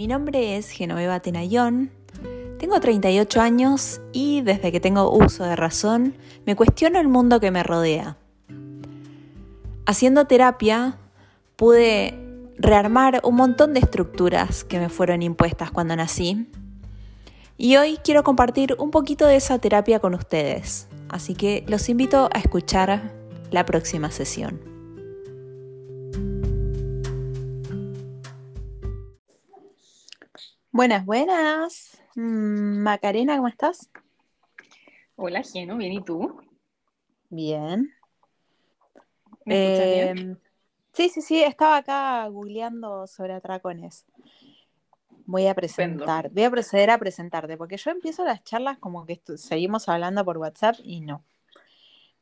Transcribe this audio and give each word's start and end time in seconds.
Mi 0.00 0.06
nombre 0.06 0.56
es 0.56 0.70
Genoveva 0.70 1.20
Tenayón, 1.20 1.90
tengo 2.58 2.80
38 2.80 3.38
años 3.38 4.00
y 4.14 4.40
desde 4.40 4.72
que 4.72 4.80
tengo 4.80 5.14
uso 5.14 5.44
de 5.44 5.56
razón 5.56 6.14
me 6.46 6.56
cuestiono 6.56 6.98
el 6.98 7.06
mundo 7.06 7.38
que 7.38 7.50
me 7.50 7.62
rodea. 7.62 8.16
Haciendo 9.84 10.24
terapia 10.24 10.96
pude 11.56 12.18
rearmar 12.56 13.20
un 13.24 13.34
montón 13.36 13.74
de 13.74 13.80
estructuras 13.80 14.64
que 14.64 14.78
me 14.78 14.88
fueron 14.88 15.20
impuestas 15.20 15.70
cuando 15.70 15.94
nací 15.94 16.48
y 17.58 17.76
hoy 17.76 17.98
quiero 18.02 18.24
compartir 18.24 18.76
un 18.78 18.90
poquito 18.90 19.26
de 19.26 19.36
esa 19.36 19.58
terapia 19.58 20.00
con 20.00 20.14
ustedes, 20.14 20.88
así 21.10 21.34
que 21.34 21.62
los 21.68 21.90
invito 21.90 22.30
a 22.32 22.38
escuchar 22.38 23.12
la 23.50 23.66
próxima 23.66 24.10
sesión. 24.10 24.69
Buenas, 30.72 31.04
buenas. 31.04 32.00
Mm, 32.14 32.78
Macarena, 32.82 33.34
¿cómo 33.34 33.48
estás? 33.48 33.90
Hola, 35.16 35.42
Geno, 35.42 35.76
bien, 35.76 35.94
¿y 35.94 36.00
tú? 36.00 36.40
Bien. 37.28 37.92
¿Me 39.44 39.54
escuchas 39.54 39.90
bien? 39.90 40.18
Em, 40.18 40.36
sí, 40.92 41.08
sí, 41.08 41.22
sí, 41.22 41.42
estaba 41.42 41.78
acá 41.78 42.24
googleando 42.28 43.08
sobre 43.08 43.32
atracones. 43.32 44.06
Voy 45.26 45.48
a 45.48 45.54
presentar, 45.56 46.30
voy 46.30 46.44
a 46.44 46.50
proceder 46.50 46.90
a 46.90 46.98
presentarte, 46.98 47.56
porque 47.56 47.76
yo 47.76 47.90
empiezo 47.90 48.24
las 48.24 48.44
charlas 48.44 48.78
como 48.78 49.04
que 49.06 49.20
seguimos 49.38 49.88
hablando 49.88 50.24
por 50.24 50.38
WhatsApp 50.38 50.76
y 50.84 51.00
no. 51.00 51.24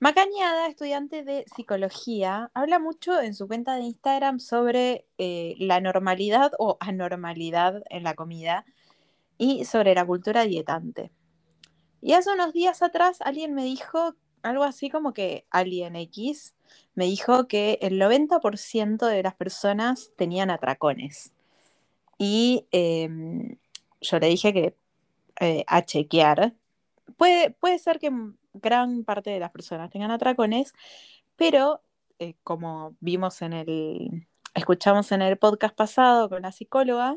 Macañada, 0.01 0.69
estudiante 0.69 1.25
de 1.25 1.45
psicología, 1.53 2.53
habla 2.55 2.79
mucho 2.79 3.21
en 3.21 3.35
su 3.35 3.49
cuenta 3.49 3.75
de 3.75 3.83
Instagram 3.83 4.39
sobre 4.39 5.07
eh, 5.19 5.57
la 5.59 5.81
normalidad 5.81 6.53
o 6.61 6.77
anormalidad 6.79 7.83
en 7.91 8.05
la 8.05 8.15
comida 8.15 8.65
y 9.39 9.65
sobre 9.65 9.97
la 9.97 10.07
cultura 10.07 10.45
dietante. 10.45 11.11
Y 12.01 12.13
hace 12.13 12.33
unos 12.33 12.53
días 12.53 12.81
atrás 12.81 13.21
alguien 13.23 13.55
me 13.55 13.65
dijo 13.65 14.15
algo 14.43 14.63
así 14.63 14.89
como 14.89 15.13
que 15.13 15.47
Alien 15.51 15.97
X 15.97 16.55
me 16.95 17.07
dijo 17.07 17.49
que 17.49 17.81
el 17.83 18.01
90% 18.01 19.05
de 19.05 19.23
las 19.25 19.35
personas 19.35 20.13
tenían 20.17 20.51
atracones. 20.51 21.33
Y 22.19 22.69
em, 22.71 23.57
yo 24.01 24.21
le 24.21 24.29
dije 24.29 24.53
que 24.53 24.77
eh, 25.41 25.65
a 25.67 25.85
chequear. 25.85 26.55
Puede, 27.17 27.51
puede 27.51 27.81
ser 27.81 27.99
que 27.99 28.13
gran 28.61 29.05
parte 29.05 29.31
de 29.31 29.41
las 29.41 29.51
personas 29.51 29.91
tengan 29.91 30.11
atracones, 30.11 30.73
pero 31.37 31.83
eh, 32.19 32.35
como 32.43 32.97
vimos 33.01 33.43
en 33.43 33.53
el, 33.53 34.29
escuchamos 34.55 35.13
en 35.13 35.23
el 35.23 35.39
podcast 35.39 35.75
pasado 35.77 36.29
con 36.29 36.43
la 36.43 36.53
psicóloga, 36.53 37.17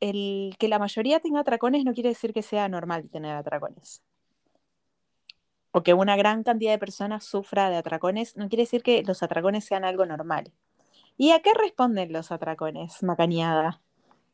el 0.00 0.54
que 0.58 0.68
la 0.68 0.78
mayoría 0.78 1.20
tenga 1.20 1.40
atracones 1.40 1.84
no 1.84 1.94
quiere 1.94 2.10
decir 2.10 2.32
que 2.32 2.42
sea 2.42 2.68
normal 2.68 3.08
tener 3.10 3.34
atracones. 3.34 4.02
O 5.72 5.82
que 5.82 5.94
una 5.94 6.16
gran 6.16 6.42
cantidad 6.42 6.72
de 6.72 6.78
personas 6.78 7.24
sufra 7.24 7.70
de 7.70 7.76
atracones 7.76 8.36
no 8.36 8.48
quiere 8.48 8.62
decir 8.62 8.82
que 8.82 9.02
los 9.02 9.22
atracones 9.22 9.64
sean 9.64 9.84
algo 9.84 10.06
normal. 10.06 10.52
¿Y 11.18 11.32
a 11.32 11.40
qué 11.40 11.52
responden 11.54 12.12
los 12.12 12.32
atracones, 12.32 13.02
Macañada? 13.02 13.82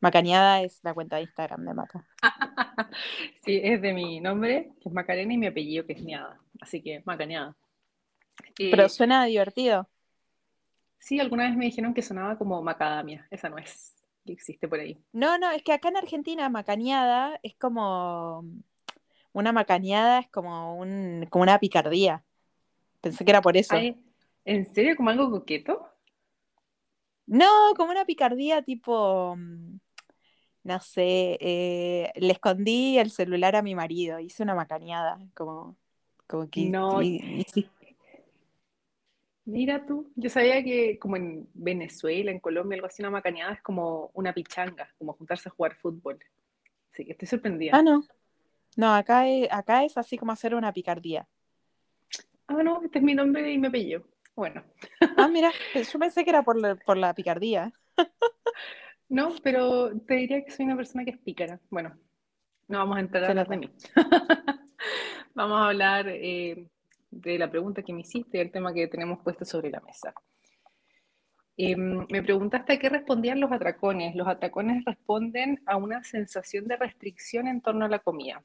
Macañada 0.03 0.61
es 0.61 0.81
la 0.83 0.93
cuenta 0.93 1.15
de 1.15 1.21
Instagram 1.23 1.65
de 1.65 1.73
Maca. 1.73 2.05
Sí, 3.45 3.59
es 3.63 3.81
de 3.81 3.93
mi 3.93 4.19
nombre, 4.19 4.71
que 4.81 4.89
es 4.89 4.93
Macarena, 4.93 5.33
y 5.33 5.37
mi 5.37 5.47
apellido, 5.47 5.85
que 5.85 5.93
es 5.93 6.03
Niada. 6.03 6.39
Así 6.61 6.81
que, 6.81 7.01
Macaneada. 7.05 7.55
Eh, 8.59 8.69
Pero 8.69 8.87
suena 8.89 9.25
divertido. 9.25 9.89
sí, 10.99 11.19
alguna 11.19 11.45
vez 11.45 11.55
me 11.55 11.65
dijeron 11.65 11.93
que 11.93 12.01
sonaba 12.01 12.37
como 12.37 12.61
macadamia. 12.61 13.27
Esa 13.31 13.49
no 13.49 13.57
es, 13.57 13.95
que 14.25 14.33
existe 14.33 14.67
por 14.67 14.79
ahí. 14.79 15.01
No, 15.13 15.37
no, 15.37 15.51
es 15.51 15.63
que 15.63 15.73
acá 15.73 15.89
en 15.89 15.97
Argentina 15.97 16.49
macañada 16.49 17.39
es 17.41 17.55
como 17.55 18.45
una 19.31 19.51
macañada 19.51 20.19
es 20.19 20.29
como 20.29 20.77
un 20.77 21.27
como 21.29 21.43
una 21.43 21.59
picardía. 21.59 22.23
Pensé 23.01 23.25
que 23.25 23.31
era 23.31 23.41
por 23.41 23.57
eso. 23.57 23.75
Ay, 23.75 23.97
¿en 24.45 24.65
serio? 24.65 24.95
¿Como 24.95 25.09
algo 25.09 25.31
coqueto? 25.31 25.89
No, 27.25 27.73
como 27.75 27.91
una 27.91 28.05
picardía 28.05 28.61
tipo, 28.61 29.35
mm, 29.37 29.79
no 30.63 30.79
sé, 30.79 31.37
eh, 31.41 32.11
le 32.15 32.31
escondí 32.33 32.97
el 32.97 33.11
celular 33.11 33.55
a 33.55 33.61
mi 33.61 33.75
marido, 33.75 34.19
hice 34.19 34.43
una 34.43 34.55
macañada, 34.55 35.19
como, 35.33 35.75
como 36.27 36.49
que 36.49 36.61
No. 36.61 37.01
y-. 37.01 37.45
Mira 39.45 39.85
tú, 39.85 40.09
yo 40.15 40.29
sabía 40.29 40.63
que 40.63 40.97
como 40.97 41.17
en 41.17 41.49
Venezuela, 41.53 42.31
en 42.31 42.39
Colombia, 42.39 42.75
algo 42.75 42.87
así, 42.87 43.01
una 43.01 43.09
macaneada 43.09 43.53
es 43.53 43.61
como 43.61 44.09
una 44.13 44.33
pichanga, 44.33 44.89
como 44.97 45.13
juntarse 45.13 45.49
a 45.49 45.51
jugar 45.51 45.75
fútbol. 45.75 46.17
Así 46.93 47.03
que 47.03 47.11
estoy 47.11 47.27
sorprendida. 47.27 47.77
Ah, 47.77 47.81
no. 47.81 48.05
No, 48.77 48.93
acá 48.93 49.27
es, 49.27 49.49
acá 49.51 49.83
es 49.83 49.97
así 49.97 50.17
como 50.17 50.31
hacer 50.31 50.55
una 50.55 50.71
picardía. 50.71 51.27
Ah, 52.47 52.63
no, 52.63 52.81
este 52.83 52.99
es 52.99 53.03
mi 53.03 53.13
nombre 53.13 53.51
y 53.51 53.57
mi 53.57 53.67
apellido. 53.67 54.03
Bueno. 54.35 54.63
Ah, 55.17 55.27
mira, 55.27 55.51
yo 55.91 55.99
pensé 55.99 56.23
que 56.23 56.29
era 56.29 56.43
por 56.43 56.59
la, 56.59 56.75
por 56.75 56.97
la 56.97 57.13
picardía. 57.13 57.73
No, 59.13 59.31
pero 59.43 59.95
te 60.07 60.15
diría 60.15 60.43
que 60.43 60.49
soy 60.49 60.65
una 60.65 60.75
persona 60.75 61.05
que 61.05 61.11
es 61.11 61.19
pícara. 61.19 61.59
Bueno, 61.69 61.95
no 62.67 62.79
vamos 62.79 62.97
a 62.97 62.99
entrar 62.99 63.25
a 63.25 63.27
hablar 63.27 63.47
de 63.47 63.57
mí. 63.57 63.69
Vamos 65.35 65.61
a 65.61 65.67
hablar 65.67 66.07
eh, 66.09 66.67
de 67.11 67.37
la 67.37 67.49
pregunta 67.49 67.83
que 67.83 67.93
me 67.93 68.01
hiciste 68.01 68.39
y 68.39 68.41
el 68.41 68.51
tema 68.51 68.73
que 68.73 68.87
tenemos 68.87 69.19
puesto 69.19 69.45
sobre 69.45 69.69
la 69.69 69.81
mesa. 69.81 70.15
Eh, 71.57 71.75
me 71.75 72.23
preguntaste 72.23 72.73
a 72.73 72.79
qué 72.79 72.89
respondían 72.89 73.39
los 73.39 73.51
atracones. 73.51 74.15
Los 74.15 74.27
atracones 74.27 74.83
responden 74.83 75.61
a 75.67 75.77
una 75.77 76.03
sensación 76.03 76.67
de 76.67 76.77
restricción 76.77 77.47
en 77.47 77.61
torno 77.61 77.85
a 77.85 77.89
la 77.89 77.99
comida. 77.99 78.43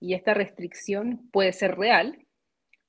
Y 0.00 0.14
esta 0.14 0.34
restricción 0.34 1.28
puede 1.30 1.52
ser 1.52 1.76
real 1.76 2.26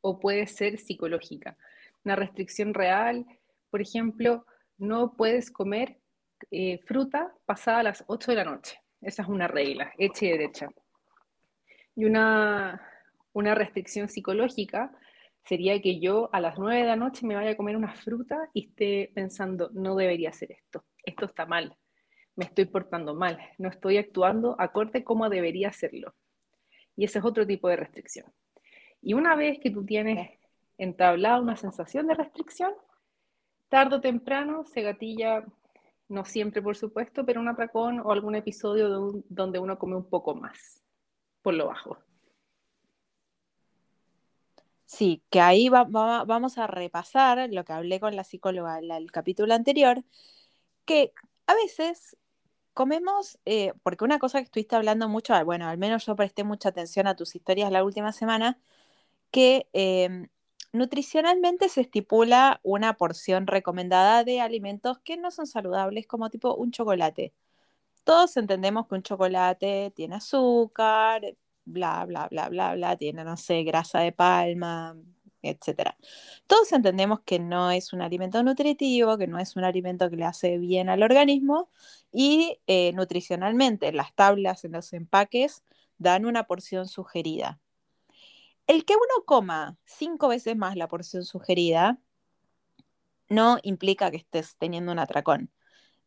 o 0.02 0.20
puede 0.20 0.48
ser 0.48 0.80
psicológica. 0.80 1.58
Una 2.04 2.16
restricción 2.16 2.74
real, 2.74 3.28
por 3.70 3.82
ejemplo, 3.82 4.48
no 4.80 5.14
puedes 5.14 5.52
comer 5.52 6.00
eh, 6.52 6.80
fruta 6.86 7.34
pasada 7.46 7.84
las 7.84 8.04
8 8.08 8.32
de 8.32 8.38
la 8.38 8.46
noche. 8.46 8.82
Esa 9.02 9.24
es 9.24 9.30
una 9.30 9.48
regla, 9.48 9.94
hecha 9.98 10.26
y 10.26 10.32
derecha. 10.32 10.70
Y 11.96 12.06
una, 12.06 12.82
una 13.34 13.56
restricción 13.56 14.10
psicológica 14.10 14.92
sería 15.44 15.82
que 15.82 16.00
yo 16.00 16.30
a 16.34 16.42
las 16.42 16.58
9 16.58 16.82
de 16.82 16.88
la 16.88 16.96
noche 16.96 17.26
me 17.26 17.36
vaya 17.36 17.52
a 17.52 17.58
comer 17.58 17.76
una 17.76 17.94
fruta 17.96 18.50
y 18.54 18.68
esté 18.68 19.12
pensando, 19.14 19.70
no 19.74 19.96
debería 19.96 20.30
hacer 20.30 20.52
esto, 20.52 20.86
esto 21.04 21.26
está 21.26 21.46
mal, 21.46 21.76
me 22.36 22.46
estoy 22.46 22.66
portando 22.66 23.16
mal, 23.16 23.40
no 23.58 23.70
estoy 23.70 23.98
actuando 23.98 24.56
acorde 24.60 25.04
como 25.04 25.30
debería 25.30 25.70
hacerlo. 25.70 26.14
Y 26.96 27.06
ese 27.06 27.20
es 27.20 27.26
otro 27.26 27.48
tipo 27.48 27.70
de 27.70 27.78
restricción. 27.78 28.26
Y 29.02 29.14
una 29.14 29.36
vez 29.36 29.60
que 29.60 29.72
tú 29.72 29.86
tienes 29.86 30.38
entablada 30.78 31.42
una 31.42 31.56
sensación 31.56 32.08
de 32.08 32.14
restricción, 32.14 32.74
tarde 33.70 33.96
o 33.96 34.02
temprano 34.02 34.66
se 34.66 34.82
gatilla, 34.82 35.46
no 36.10 36.26
siempre 36.26 36.62
por 36.62 36.76
supuesto, 36.76 37.26
pero 37.26 37.40
un 37.42 37.48
atracón 37.50 38.00
o 38.02 38.12
algún 38.12 38.36
episodio 38.36 38.90
donde 39.30 39.60
uno 39.60 39.80
come 39.80 39.96
un 39.96 40.10
poco 40.10 40.36
más, 40.36 40.84
por 41.42 41.54
lo 41.54 41.68
bajo. 41.68 41.98
Sí, 44.86 45.24
que 45.30 45.40
ahí 45.42 45.70
va- 45.70 45.84
va- 45.84 46.24
vamos 46.26 46.58
a 46.58 46.66
repasar 46.68 47.48
lo 47.52 47.64
que 47.64 47.74
hablé 47.74 48.00
con 48.00 48.16
la 48.16 48.24
psicóloga 48.24 48.80
en 48.80 48.92
el 48.92 49.12
capítulo 49.12 49.54
anterior, 49.54 50.04
que 50.86 51.14
a 51.48 51.54
veces 51.56 52.18
comemos, 52.74 53.40
eh, 53.46 53.74
porque 53.84 54.04
una 54.06 54.20
cosa 54.20 54.40
que 54.40 54.46
estuviste 54.46 54.76
hablando 54.76 55.10
mucho, 55.10 55.34
bueno, 55.46 55.68
al 55.70 55.78
menos 55.78 56.06
yo 56.08 56.16
presté 56.16 56.44
mucha 56.44 56.70
atención 56.70 57.08
a 57.08 57.16
tus 57.16 57.36
historias 57.36 57.72
la 57.72 57.84
última 57.84 58.14
semana, 58.14 58.60
que 59.32 59.70
eh, 59.74 60.30
nutricionalmente 60.74 61.70
se 61.70 61.82
estipula 61.82 62.60
una 62.64 62.96
porción 62.98 63.48
recomendada 63.48 64.24
de 64.24 64.42
alimentos 64.42 65.00
que 65.00 65.18
no 65.18 65.32
son 65.32 65.48
saludables, 65.48 66.08
como 66.08 66.30
tipo 66.30 66.56
un 66.56 66.72
chocolate. 66.72 67.34
Todos 68.04 68.38
entendemos 68.38 68.88
que 68.88 68.96
un 68.96 69.04
chocolate 69.04 69.92
tiene 69.96 70.16
azúcar, 70.16 71.36
bla, 71.66 72.06
bla, 72.06 72.28
bla, 72.30 72.50
bla, 72.50 72.76
bla, 72.76 72.98
tiene, 72.98 73.24
no 73.24 73.38
sé, 73.38 73.64
grasa 73.64 74.00
de 74.02 74.12
palma, 74.12 74.96
etcétera. 75.42 75.98
Todos 76.48 76.72
entendemos 76.74 77.22
que 77.22 77.40
no 77.40 77.72
es 77.72 77.94
un 77.94 78.02
alimento 78.02 78.42
nutritivo, 78.44 79.18
que 79.18 79.28
no 79.28 79.40
es 79.40 79.56
un 79.56 79.64
alimento 79.64 80.10
que 80.10 80.18
le 80.18 80.26
hace 80.26 80.58
bien 80.58 80.90
al 80.90 81.04
organismo 81.04 81.70
y 82.12 82.60
eh, 82.68 82.94
nutricionalmente 82.94 83.92
las 83.94 84.14
tablas 84.16 84.66
en 84.66 84.74
los 84.74 84.94
empaques 84.94 85.64
dan 85.98 86.26
una 86.26 86.46
porción 86.46 86.88
sugerida. 86.88 87.60
El 88.70 88.86
que 88.86 88.94
uno 88.96 89.26
coma 89.26 89.78
cinco 89.84 90.30
veces 90.30 90.56
más 90.56 90.78
la 90.78 90.88
porción 90.88 91.26
sugerida 91.26 92.00
no 93.30 93.58
implica 93.64 94.12
que 94.12 94.18
estés 94.18 94.58
teniendo 94.58 94.92
un 94.92 95.00
atracón. 95.00 95.52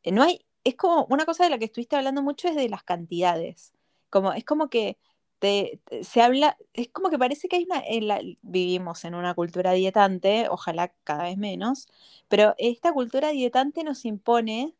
Eh, 0.04 0.12
No 0.12 0.22
hay, 0.22 0.46
es 0.64 0.76
como 0.76 1.06
una 1.10 1.26
cosa 1.26 1.44
de 1.44 1.50
la 1.50 1.58
que 1.58 1.66
estuviste 1.66 1.96
hablando 1.96 2.22
mucho 2.22 2.48
es 2.48 2.56
de 2.56 2.68
las 2.68 2.84
cantidades. 2.84 3.72
Como, 4.10 4.32
es 4.34 4.44
como 4.44 4.70
que 4.70 4.98
te, 5.40 5.80
se 6.02 6.22
habla, 6.22 6.58
es 6.74 6.88
como 6.90 7.10
que 7.10 7.18
parece 7.18 7.48
que 7.48 7.56
hay 7.58 7.64
una, 7.64 7.80
en 7.86 8.08
la- 8.08 8.22
vivimos 8.42 9.04
en 9.04 9.14
una 9.16 9.34
cultura 9.34 9.72
dietante, 9.72 10.48
ojalá 10.50 10.94
cada 11.04 11.24
vez 11.24 11.38
menos, 11.38 11.88
pero 12.28 12.54
esta 12.58 12.92
cultura 12.94 13.30
dietante 13.30 13.84
nos 13.84 14.04
impone 14.06 14.74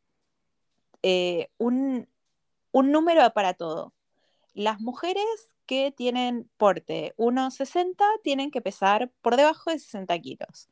eh, 1.03 1.49
un, 1.59 2.09
un 2.73 2.93
número 2.93 3.31
para 3.35 3.55
todo. 3.55 3.95
Las 4.55 4.81
mujeres 4.81 5.25
que 5.67 5.93
tienen 5.93 6.51
porte 6.57 7.15
1,60 7.17 8.05
tienen 8.23 8.51
que 8.51 8.61
pesar 8.61 9.11
por 9.23 9.37
debajo 9.37 9.71
de 9.71 9.79
60 9.79 10.19
kilos. 10.19 10.69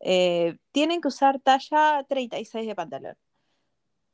Eh, 0.00 0.56
tienen 0.72 1.00
que 1.00 1.08
usar 1.08 1.40
talla 1.40 2.04
36 2.08 2.66
de 2.66 2.74
pantalón. 2.74 3.16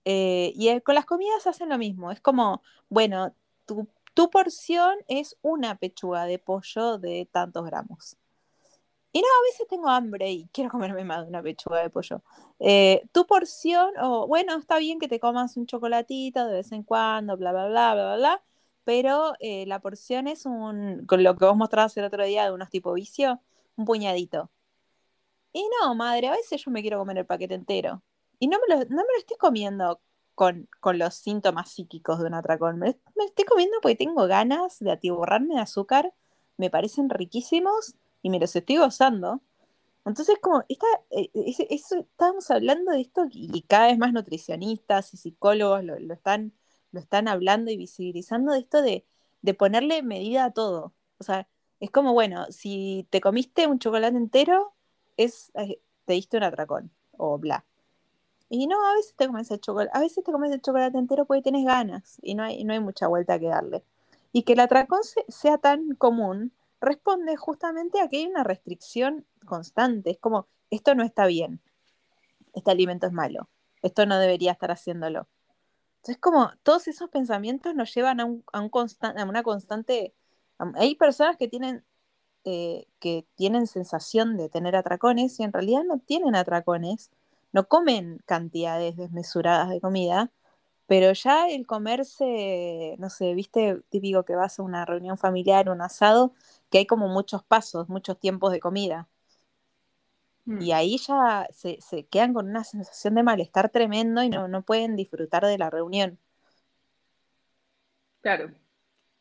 Eh, 0.05 0.53
y 0.55 0.69
eh, 0.69 0.83
con 0.83 0.95
las 0.95 1.07
comidas 1.07 1.47
hacen 1.47 1.69
lo 1.69 1.79
mismo. 1.79 2.11
Es 2.11 2.21
como, 2.21 2.63
bueno, 2.89 3.35
tu, 3.67 3.89
tu 4.15 4.31
porción 4.31 4.97
es 5.09 5.37
una 5.43 5.77
pechuga 5.77 6.25
de 6.25 6.39
pollo 6.39 6.99
de 6.99 7.29
tantos 7.31 7.65
gramos. 7.67 8.17
Y 9.13 9.21
no, 9.21 9.27
a 9.27 9.43
veces 9.51 9.67
tengo 9.69 9.89
hambre 9.89 10.31
y 10.31 10.49
quiero 10.53 10.71
comerme 10.71 11.05
más 11.05 11.23
de 11.23 11.29
una 11.29 11.43
pechuga 11.43 11.81
de 11.81 11.91
pollo. 11.91 12.23
tu 13.13 13.27
porción, 13.27 13.93
o 14.01 14.27
bueno, 14.27 14.57
está 14.57 14.79
bien 14.79 14.99
que 14.99 15.09
te 15.09 15.21
comas 15.21 15.57
un 15.57 15.67
chocolatito 15.67 16.47
de 16.47 16.55
vez 16.55 16.73
en 16.73 16.83
cuando, 16.83 17.37
bla, 17.37 17.53
bla, 17.53 17.69
bla, 17.69 17.95
bla, 17.95 18.05
bla, 18.05 18.17
bla 18.17 18.43
pero 18.87 19.35
la 19.41 19.81
porción 19.81 20.29
es 20.29 20.47
un, 20.47 21.05
con 21.07 21.25
lo 21.25 21.37
que 21.37 21.45
vos 21.45 21.57
mostrabas 21.57 21.97
el 21.97 22.05
otro 22.05 22.25
día 22.25 22.45
de 22.45 22.53
unos 22.53 22.71
tipo 22.71 22.93
vicio, 22.93 23.41
un 23.77 23.85
puñadito. 23.85 24.51
Y 25.53 25.69
no, 25.83 25.95
madre, 25.97 26.29
a 26.29 26.33
veces 26.33 26.63
yo 26.65 26.71
me 26.71 26.83
quiero 26.83 26.99
comer 26.99 27.19
el 27.19 27.27
paquete 27.27 27.55
entero. 27.55 28.03
Y 28.39 28.47
no 28.47 28.59
me 28.61 28.77
lo, 28.77 28.81
no 28.85 28.97
me 28.97 29.13
lo 29.13 29.19
estoy 29.19 29.37
comiendo 29.39 30.01
con, 30.37 30.69
los 30.95 31.15
síntomas 31.15 31.73
psíquicos 31.73 32.21
de 32.21 32.27
un 32.27 32.35
atracón. 32.35 32.79
Me, 32.79 32.97
me 33.17 33.25
estoy 33.25 33.45
comiendo 33.45 33.77
porque 33.83 33.97
tengo 33.97 34.27
ganas 34.29 34.79
de 34.79 34.93
atiborrarme 34.93 35.57
de 35.57 35.63
azúcar. 35.63 36.15
Me 36.57 36.71
parecen 36.71 37.11
riquísimos 37.11 37.97
y 38.23 38.31
me 38.31 38.39
los 38.39 38.55
estoy 38.55 38.77
gozando. 38.77 39.41
Entonces, 40.05 40.39
como, 40.41 40.63
esta, 40.69 40.87
eh, 41.11 41.31
estábamos 41.71 42.51
hablando 42.53 42.93
de 42.93 43.01
esto 43.01 43.27
y 43.33 43.63
cada 43.63 43.89
vez 43.89 43.99
más 43.99 44.13
nutricionistas 44.13 45.13
y 45.13 45.17
psicólogos 45.17 45.83
lo, 45.83 46.15
están, 46.15 46.53
lo 46.97 47.01
están 47.01 47.29
hablando 47.29 47.71
y 47.71 47.77
visibilizando 47.77 48.53
de 48.53 48.61
esto 48.61 48.83
de, 48.83 49.05
de 49.43 49.55
ponerle 49.55 50.03
medida 50.03 50.47
a 50.47 50.51
todo. 50.53 50.95
O 51.19 51.25
sea, 51.25 51.47
es 51.79 51.91
como, 51.91 52.13
bueno, 52.13 52.47
si 52.51 53.07
te 53.11 53.21
comiste 53.21 53.67
un 53.67 53.79
chocolate 53.79 54.17
entero, 54.17 54.75
es, 55.17 55.53
eh, 55.55 55.81
te 56.07 56.15
diste 56.15 56.37
un 56.39 56.43
atracón 56.43 56.91
o 57.13 57.39
bla. 57.39 57.65
Y 58.49 58.67
no, 58.67 58.77
a 58.89 58.95
veces 58.95 59.15
te 59.17 59.27
comes 59.27 59.51
el 59.51 59.61
chocolate, 59.61 59.91
a 59.97 60.01
veces 60.01 60.25
te 60.25 60.33
comes 60.33 60.53
el 60.53 60.63
chocolate 60.63 60.99
entero 60.99 61.27
porque 61.27 61.43
tienes 61.43 61.65
ganas 61.65 62.19
y 62.23 62.35
no 62.35 62.45
hay, 62.45 62.65
no 62.65 62.73
hay 62.73 62.81
mucha 62.81 63.09
vuelta 63.09 63.39
que 63.39 63.49
darle. 63.49 63.85
Y 64.33 64.43
que 64.43 64.55
el 64.55 64.61
atracón 64.61 65.01
sea 65.29 65.59
tan 65.59 65.95
común 65.97 66.53
responde 66.81 67.37
justamente 67.37 68.01
a 68.01 68.09
que 68.09 68.19
hay 68.19 68.27
una 68.27 68.45
restricción 68.45 69.27
constante. 69.45 70.11
Es 70.11 70.19
como, 70.19 70.47
esto 70.71 70.95
no 70.95 71.03
está 71.03 71.27
bien, 71.27 71.61
este 72.55 72.71
alimento 72.71 73.07
es 73.07 73.13
malo, 73.13 73.49
esto 73.83 74.07
no 74.07 74.19
debería 74.19 74.53
estar 74.53 74.71
haciéndolo. 74.71 75.29
Entonces, 76.07 76.21
como 76.21 76.53
todos 76.63 76.87
esos 76.87 77.11
pensamientos 77.11 77.75
nos 77.75 77.93
llevan 77.93 78.21
a, 78.21 78.25
un, 78.27 78.45
a, 78.53 78.61
un 78.61 78.71
a 79.03 79.25
una 79.25 79.43
constante... 79.43 80.15
Hay 80.77 80.95
personas 80.95 81.37
que 81.37 81.49
tienen 81.49 81.85
eh, 82.45 82.87
que 83.01 83.27
tienen 83.37 83.67
sensación 83.67 84.37
de 84.37 84.49
tener 84.49 84.77
atracones 84.77 85.41
y 85.41 85.45
en 85.45 85.53
realidad 85.53 85.83
no 85.85 85.99
tienen 85.99 86.37
atracones, 86.37 87.11
no 87.53 87.69
comen 87.69 88.21
cantidades 88.27 88.97
desmesuradas 88.97 89.71
de 89.71 89.81
comida, 89.81 90.33
pero 90.87 91.13
ya 91.13 91.49
el 91.51 91.67
comerse, 91.67 92.97
no 92.99 93.11
sé, 93.11 93.35
viste, 93.35 93.83
típico 93.91 94.25
que 94.25 94.37
vas 94.37 94.61
a 94.61 94.63
una 94.65 94.85
reunión 94.87 95.19
familiar, 95.19 95.71
un 95.71 95.83
asado, 95.83 96.35
que 96.71 96.79
hay 96.79 96.87
como 96.87 97.09
muchos 97.09 97.45
pasos, 97.45 97.89
muchos 97.89 98.19
tiempos 98.21 98.53
de 98.53 98.61
comida. 98.61 99.09
Mm. 100.47 100.63
Y 100.63 100.73
ahí 100.73 100.97
ya 100.99 101.47
se, 101.53 102.07
quedan 102.07 102.33
con 102.33 102.49
una 102.49 102.65
sensación 102.65 103.15
de 103.17 103.23
malestar 103.23 103.69
tremendo 103.69 104.23
y 104.23 104.31
no, 104.31 104.49
no 104.49 104.63
pueden 104.63 104.97
disfrutar 104.97 105.45
de 105.45 105.59
la 105.59 105.71
reunión. 105.71 106.19
Claro. 108.23 108.51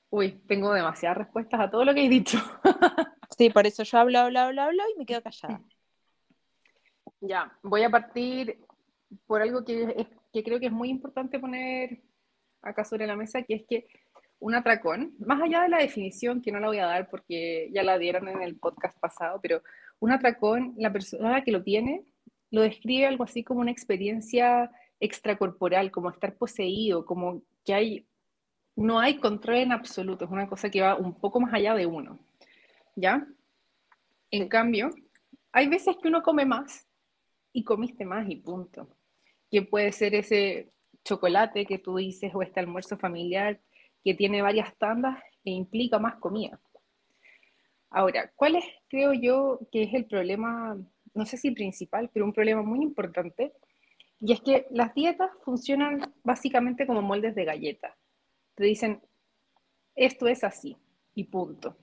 Uy, 0.09 0.31
tengo 0.47 0.71
demasiadas 0.71 1.17
respuestas 1.17 1.59
a 1.59 1.69
todo 1.69 1.83
lo 1.83 1.93
que 1.93 2.05
he 2.05 2.09
dicho. 2.09 2.37
Sí, 3.37 3.49
por 3.49 3.65
eso 3.65 3.83
yo 3.83 3.97
hablo, 3.97 4.19
hablo, 4.19 4.39
hablo, 4.39 4.61
hablo 4.61 4.83
y 4.93 4.97
me 4.97 5.05
quedo 5.05 5.21
callada. 5.21 5.59
Ya, 7.19 7.51
voy 7.63 7.83
a 7.83 7.89
partir 7.89 8.63
por 9.27 9.41
algo 9.41 9.65
que, 9.65 10.07
que 10.31 10.43
creo 10.43 10.57
que 10.57 10.67
es 10.67 10.71
muy 10.71 10.89
importante 10.89 11.37
poner 11.37 12.01
acá 12.61 12.85
sobre 12.85 13.07
la 13.07 13.17
mesa, 13.17 13.41
que 13.41 13.55
es 13.55 13.65
que 13.67 13.87
un 14.39 14.55
atracón, 14.55 15.15
más 15.19 15.41
allá 15.41 15.63
de 15.63 15.69
la 15.69 15.79
definición, 15.79 16.41
que 16.41 16.51
no 16.51 16.59
la 16.59 16.67
voy 16.67 16.79
a 16.79 16.85
dar 16.85 17.09
porque 17.09 17.69
ya 17.73 17.83
la 17.83 17.97
dieron 17.97 18.27
en 18.27 18.41
el 18.41 18.57
podcast 18.57 18.97
pasado, 18.99 19.39
pero 19.41 19.61
un 19.99 20.11
atracón, 20.11 20.73
la 20.77 20.91
persona 20.91 21.43
que 21.43 21.51
lo 21.51 21.63
tiene, 21.63 22.03
lo 22.51 22.61
describe 22.61 23.07
algo 23.07 23.23
así 23.23 23.43
como 23.43 23.61
una 23.61 23.71
experiencia 23.71 24.71
extracorporal, 24.99 25.91
como 25.91 26.09
estar 26.09 26.35
poseído, 26.35 27.05
como 27.05 27.41
que 27.63 27.73
hay, 27.73 28.05
no 28.75 28.99
hay 28.99 29.17
control 29.17 29.57
en 29.57 29.71
absoluto, 29.71 30.25
es 30.25 30.31
una 30.31 30.47
cosa 30.47 30.69
que 30.69 30.81
va 30.81 30.95
un 30.95 31.13
poco 31.19 31.39
más 31.39 31.53
allá 31.53 31.73
de 31.75 31.85
uno. 31.85 32.19
¿ya? 32.95 33.27
En 34.31 34.47
cambio, 34.47 34.89
hay 35.51 35.67
veces 35.67 35.95
que 36.01 36.07
uno 36.07 36.23
come 36.23 36.45
más 36.45 36.87
y 37.53 37.63
comiste 37.63 38.05
más 38.05 38.27
y 38.29 38.37
punto. 38.37 38.89
Que 39.51 39.61
puede 39.61 39.91
ser 39.91 40.15
ese 40.15 40.71
chocolate 41.03 41.65
que 41.65 41.77
tú 41.77 41.97
dices 41.97 42.31
o 42.33 42.41
este 42.41 42.59
almuerzo 42.59 42.97
familiar 42.97 43.59
que 44.03 44.13
tiene 44.13 44.41
varias 44.41 44.75
tandas 44.77 45.19
e 45.43 45.51
implica 45.51 45.99
más 45.99 46.15
comida. 46.15 46.59
Ahora, 47.89 48.31
¿cuál 48.35 48.55
es, 48.55 48.65
creo 48.87 49.13
yo, 49.13 49.59
que 49.71 49.83
es 49.83 49.93
el 49.93 50.05
problema, 50.05 50.77
no 51.13 51.25
sé 51.25 51.37
si 51.37 51.51
principal, 51.51 52.09
pero 52.13 52.25
un 52.25 52.33
problema 52.33 52.61
muy 52.61 52.81
importante? 52.83 53.53
Y 54.19 54.33
es 54.33 54.41
que 54.41 54.67
las 54.71 54.93
dietas 54.93 55.29
funcionan 55.43 56.13
básicamente 56.23 56.87
como 56.87 57.01
moldes 57.01 57.35
de 57.35 57.45
galleta. 57.45 57.95
Te 58.55 58.63
dicen, 58.63 59.01
esto 59.95 60.27
es 60.27 60.43
así 60.43 60.77
y 61.13 61.25
punto 61.25 61.77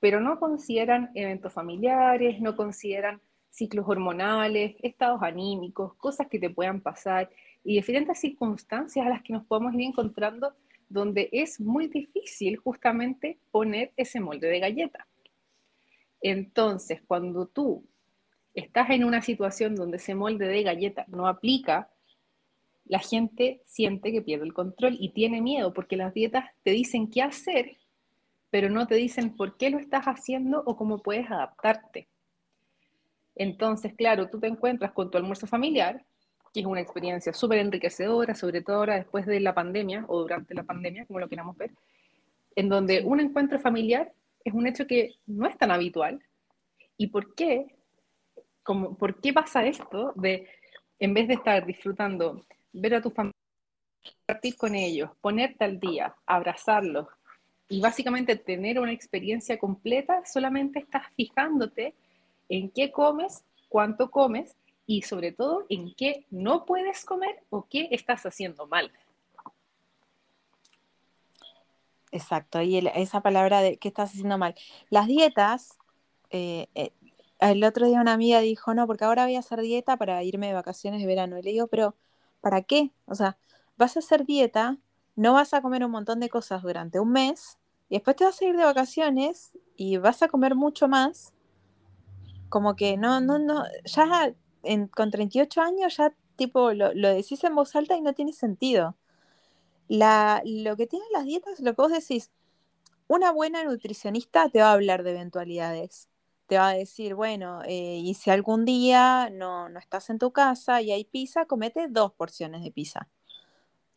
pero 0.00 0.20
no 0.20 0.38
consideran 0.38 1.10
eventos 1.14 1.52
familiares, 1.52 2.40
no 2.40 2.56
consideran 2.56 3.20
ciclos 3.50 3.86
hormonales, 3.88 4.76
estados 4.82 5.22
anímicos, 5.22 5.94
cosas 5.94 6.28
que 6.28 6.38
te 6.38 6.50
puedan 6.50 6.80
pasar 6.80 7.30
y 7.64 7.74
diferentes 7.76 8.20
circunstancias 8.20 9.06
a 9.06 9.08
las 9.08 9.22
que 9.22 9.32
nos 9.32 9.44
podemos 9.46 9.74
ir 9.74 9.82
encontrando 9.82 10.54
donde 10.88 11.28
es 11.32 11.60
muy 11.60 11.88
difícil 11.88 12.56
justamente 12.56 13.38
poner 13.50 13.92
ese 13.96 14.20
molde 14.20 14.48
de 14.48 14.60
galleta. 14.60 15.06
Entonces, 16.20 17.02
cuando 17.06 17.46
tú 17.46 17.84
estás 18.54 18.90
en 18.90 19.04
una 19.04 19.22
situación 19.22 19.74
donde 19.74 19.98
ese 19.98 20.14
molde 20.14 20.46
de 20.46 20.62
galleta 20.62 21.04
no 21.08 21.28
aplica, 21.28 21.90
la 22.84 23.00
gente 23.00 23.62
siente 23.64 24.12
que 24.12 24.22
pierde 24.22 24.46
el 24.46 24.54
control 24.54 24.96
y 24.98 25.10
tiene 25.10 25.40
miedo 25.40 25.72
porque 25.74 25.96
las 25.96 26.14
dietas 26.14 26.50
te 26.62 26.70
dicen 26.70 27.10
qué 27.10 27.22
hacer 27.22 27.76
pero 28.50 28.70
no 28.70 28.86
te 28.86 28.94
dicen 28.94 29.36
por 29.36 29.56
qué 29.56 29.70
lo 29.70 29.78
estás 29.78 30.06
haciendo 30.06 30.62
o 30.64 30.76
cómo 30.76 31.02
puedes 31.02 31.30
adaptarte. 31.30 32.08
Entonces, 33.34 33.94
claro, 33.94 34.30
tú 34.30 34.40
te 34.40 34.46
encuentras 34.46 34.92
con 34.92 35.10
tu 35.10 35.18
almuerzo 35.18 35.46
familiar, 35.46 36.04
que 36.56 36.60
es 36.60 36.66
una 36.66 36.80
experiencia 36.80 37.34
súper 37.34 37.58
enriquecedora, 37.58 38.34
sobre 38.34 38.62
todo 38.62 38.76
ahora 38.76 38.94
después 38.94 39.26
de 39.26 39.40
la 39.40 39.54
pandemia 39.54 40.06
o 40.08 40.22
durante 40.22 40.54
la 40.54 40.62
pandemia, 40.62 41.04
como 41.04 41.18
lo 41.18 41.28
queramos 41.28 41.54
ver, 41.58 41.70
en 42.54 42.70
donde 42.70 43.02
un 43.04 43.20
encuentro 43.20 43.58
familiar 43.58 44.10
es 44.42 44.54
un 44.54 44.66
hecho 44.66 44.86
que 44.86 45.16
no 45.26 45.46
es 45.46 45.58
tan 45.58 45.70
habitual. 45.70 46.18
¿Y 46.96 47.08
por 47.08 47.34
qué? 47.34 47.76
Como, 48.62 48.96
¿Por 48.96 49.20
qué 49.20 49.34
pasa 49.34 49.66
esto 49.66 50.14
de, 50.16 50.48
en 50.98 51.12
vez 51.12 51.28
de 51.28 51.34
estar 51.34 51.66
disfrutando, 51.66 52.42
ver 52.72 52.94
a 52.94 53.02
tu 53.02 53.10
familia, 53.10 53.36
compartir 54.02 54.56
con 54.56 54.74
ellos, 54.74 55.10
ponerte 55.20 55.62
al 55.62 55.78
día, 55.78 56.14
abrazarlos, 56.24 57.06
y 57.68 57.82
básicamente 57.82 58.36
tener 58.36 58.80
una 58.80 58.92
experiencia 58.92 59.58
completa, 59.58 60.24
solamente 60.24 60.78
estás 60.78 61.12
fijándote 61.14 61.92
en 62.48 62.70
qué 62.70 62.90
comes, 62.90 63.44
cuánto 63.68 64.10
comes 64.10 64.56
y 64.86 65.02
sobre 65.02 65.32
todo 65.32 65.66
en 65.68 65.94
qué 65.94 66.26
no 66.30 66.64
puedes 66.64 67.04
comer 67.04 67.42
o 67.50 67.66
qué 67.68 67.88
estás 67.90 68.24
haciendo 68.26 68.66
mal. 68.66 68.92
Exacto, 72.12 72.62
y 72.62 72.78
esa 72.94 73.20
palabra 73.20 73.60
de 73.60 73.76
qué 73.78 73.88
estás 73.88 74.10
haciendo 74.10 74.38
mal. 74.38 74.54
Las 74.90 75.06
dietas, 75.06 75.76
eh, 76.30 76.68
eh, 76.74 76.92
el 77.40 77.62
otro 77.64 77.86
día 77.86 78.00
una 78.00 78.14
amiga 78.14 78.40
dijo, 78.40 78.72
no, 78.74 78.86
porque 78.86 79.04
ahora 79.04 79.24
voy 79.24 79.36
a 79.36 79.40
hacer 79.40 79.60
dieta 79.60 79.96
para 79.96 80.22
irme 80.22 80.46
de 80.46 80.54
vacaciones 80.54 81.00
de 81.00 81.06
verano. 81.06 81.38
Y 81.38 81.42
le 81.42 81.50
digo, 81.50 81.66
pero 81.66 81.96
¿para 82.40 82.62
qué? 82.62 82.92
O 83.06 83.14
sea, 83.14 83.36
vas 83.76 83.96
a 83.96 83.98
hacer 83.98 84.24
dieta 84.24 84.78
no 85.16 85.32
vas 85.32 85.54
a 85.54 85.62
comer 85.62 85.84
un 85.84 85.90
montón 85.90 86.20
de 86.20 86.28
cosas 86.28 86.62
durante 86.62 87.00
un 87.00 87.10
mes 87.10 87.58
y 87.88 87.96
después 87.96 88.16
te 88.16 88.24
vas 88.24 88.40
a 88.40 88.44
ir 88.44 88.56
de 88.56 88.64
vacaciones 88.64 89.58
y 89.74 89.96
vas 89.96 90.22
a 90.22 90.28
comer 90.28 90.54
mucho 90.54 90.88
más. 90.88 91.32
Como 92.50 92.76
que 92.76 92.96
no, 92.96 93.20
no, 93.20 93.38
no, 93.38 93.64
ya 93.84 94.34
con 94.94 95.10
38 95.10 95.60
años 95.62 95.96
ya 95.96 96.12
tipo 96.36 96.72
lo, 96.72 96.92
decís 96.92 97.42
en 97.44 97.54
voz 97.54 97.74
alta 97.76 97.96
y 97.96 98.00
no 98.02 98.14
tiene 98.14 98.32
sentido. 98.32 98.96
La, 99.88 100.42
lo 100.44 100.76
que 100.76 100.86
tienen 100.86 101.08
las 101.12 101.24
dietas, 101.24 101.60
lo 101.60 101.74
que 101.74 101.82
vos 101.82 101.92
decís, 101.92 102.30
una 103.08 103.32
buena 103.32 103.64
nutricionista 103.64 104.48
te 104.50 104.60
va 104.60 104.70
a 104.70 104.72
hablar 104.74 105.02
de 105.04 105.12
eventualidades. 105.12 106.08
Te 106.46 106.58
va 106.58 106.70
a 106.70 106.74
decir, 106.74 107.14
bueno, 107.14 107.62
eh, 107.66 108.00
y 108.02 108.14
si 108.14 108.30
algún 108.30 108.64
día 108.64 109.30
no, 109.32 109.68
no 109.68 109.78
estás 109.80 110.10
en 110.10 110.18
tu 110.18 110.32
casa 110.32 110.82
y 110.82 110.92
hay 110.92 111.04
pizza, 111.04 111.46
comete 111.46 111.88
dos 111.88 112.12
porciones 112.12 112.62
de 112.62 112.70
pizza 112.72 113.08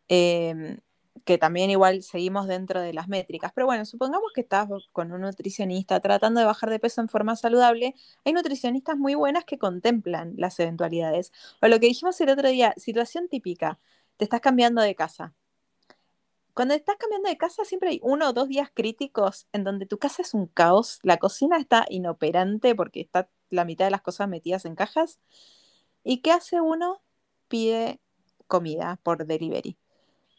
Em, 0.09 0.79
que 1.25 1.37
también 1.37 1.69
igual 1.69 2.03
seguimos 2.03 2.47
dentro 2.47 2.81
de 2.81 2.93
las 2.93 3.07
métricas. 3.07 3.51
Pero 3.53 3.67
bueno, 3.67 3.85
supongamos 3.85 4.31
que 4.33 4.41
estás 4.41 4.69
con 4.91 5.11
un 5.11 5.21
nutricionista 5.21 5.99
tratando 5.99 6.39
de 6.39 6.45
bajar 6.45 6.69
de 6.69 6.79
peso 6.79 7.01
en 7.01 7.09
forma 7.09 7.35
saludable. 7.35 7.95
Hay 8.25 8.33
nutricionistas 8.33 8.97
muy 8.97 9.15
buenas 9.15 9.45
que 9.45 9.57
contemplan 9.57 10.33
las 10.37 10.59
eventualidades. 10.59 11.31
O 11.61 11.67
lo 11.67 11.79
que 11.79 11.87
dijimos 11.87 12.19
el 12.21 12.29
otro 12.29 12.49
día, 12.49 12.73
situación 12.77 13.27
típica, 13.29 13.79
te 14.17 14.25
estás 14.25 14.41
cambiando 14.41 14.81
de 14.81 14.95
casa. 14.95 15.33
Cuando 16.53 16.73
estás 16.73 16.97
cambiando 16.97 17.29
de 17.29 17.37
casa 17.37 17.63
siempre 17.63 17.89
hay 17.89 17.99
uno 18.03 18.29
o 18.29 18.33
dos 18.33 18.49
días 18.49 18.69
críticos 18.73 19.47
en 19.53 19.63
donde 19.63 19.85
tu 19.85 19.97
casa 19.97 20.21
es 20.23 20.33
un 20.33 20.47
caos, 20.47 20.99
la 21.03 21.17
cocina 21.17 21.57
está 21.57 21.85
inoperante 21.89 22.75
porque 22.75 22.99
está 23.01 23.29
la 23.49 23.65
mitad 23.65 23.85
de 23.85 23.91
las 23.91 24.01
cosas 24.01 24.27
metidas 24.27 24.65
en 24.65 24.75
cajas. 24.75 25.19
¿Y 26.03 26.21
qué 26.21 26.31
hace 26.31 26.59
uno? 26.61 27.01
Pide 27.47 28.01
comida 28.47 28.99
por 29.03 29.25
delivery. 29.25 29.77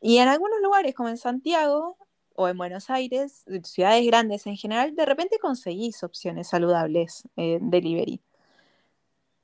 Y 0.01 0.19
en 0.19 0.29
algunos 0.29 0.61
lugares, 0.63 0.95
como 0.95 1.09
en 1.09 1.19
Santiago 1.19 1.97
o 2.35 2.49
en 2.49 2.57
Buenos 2.57 2.91
Aires, 2.91 3.45
ciudades 3.65 4.07
grandes 4.07 4.47
en 4.47 4.57
general, 4.57 4.95
de 4.95 5.05
repente 5.05 5.39
conseguís 5.39 6.03
opciones 6.03 6.49
saludables 6.49 7.25
eh, 7.37 7.59
delivery. 7.61 8.23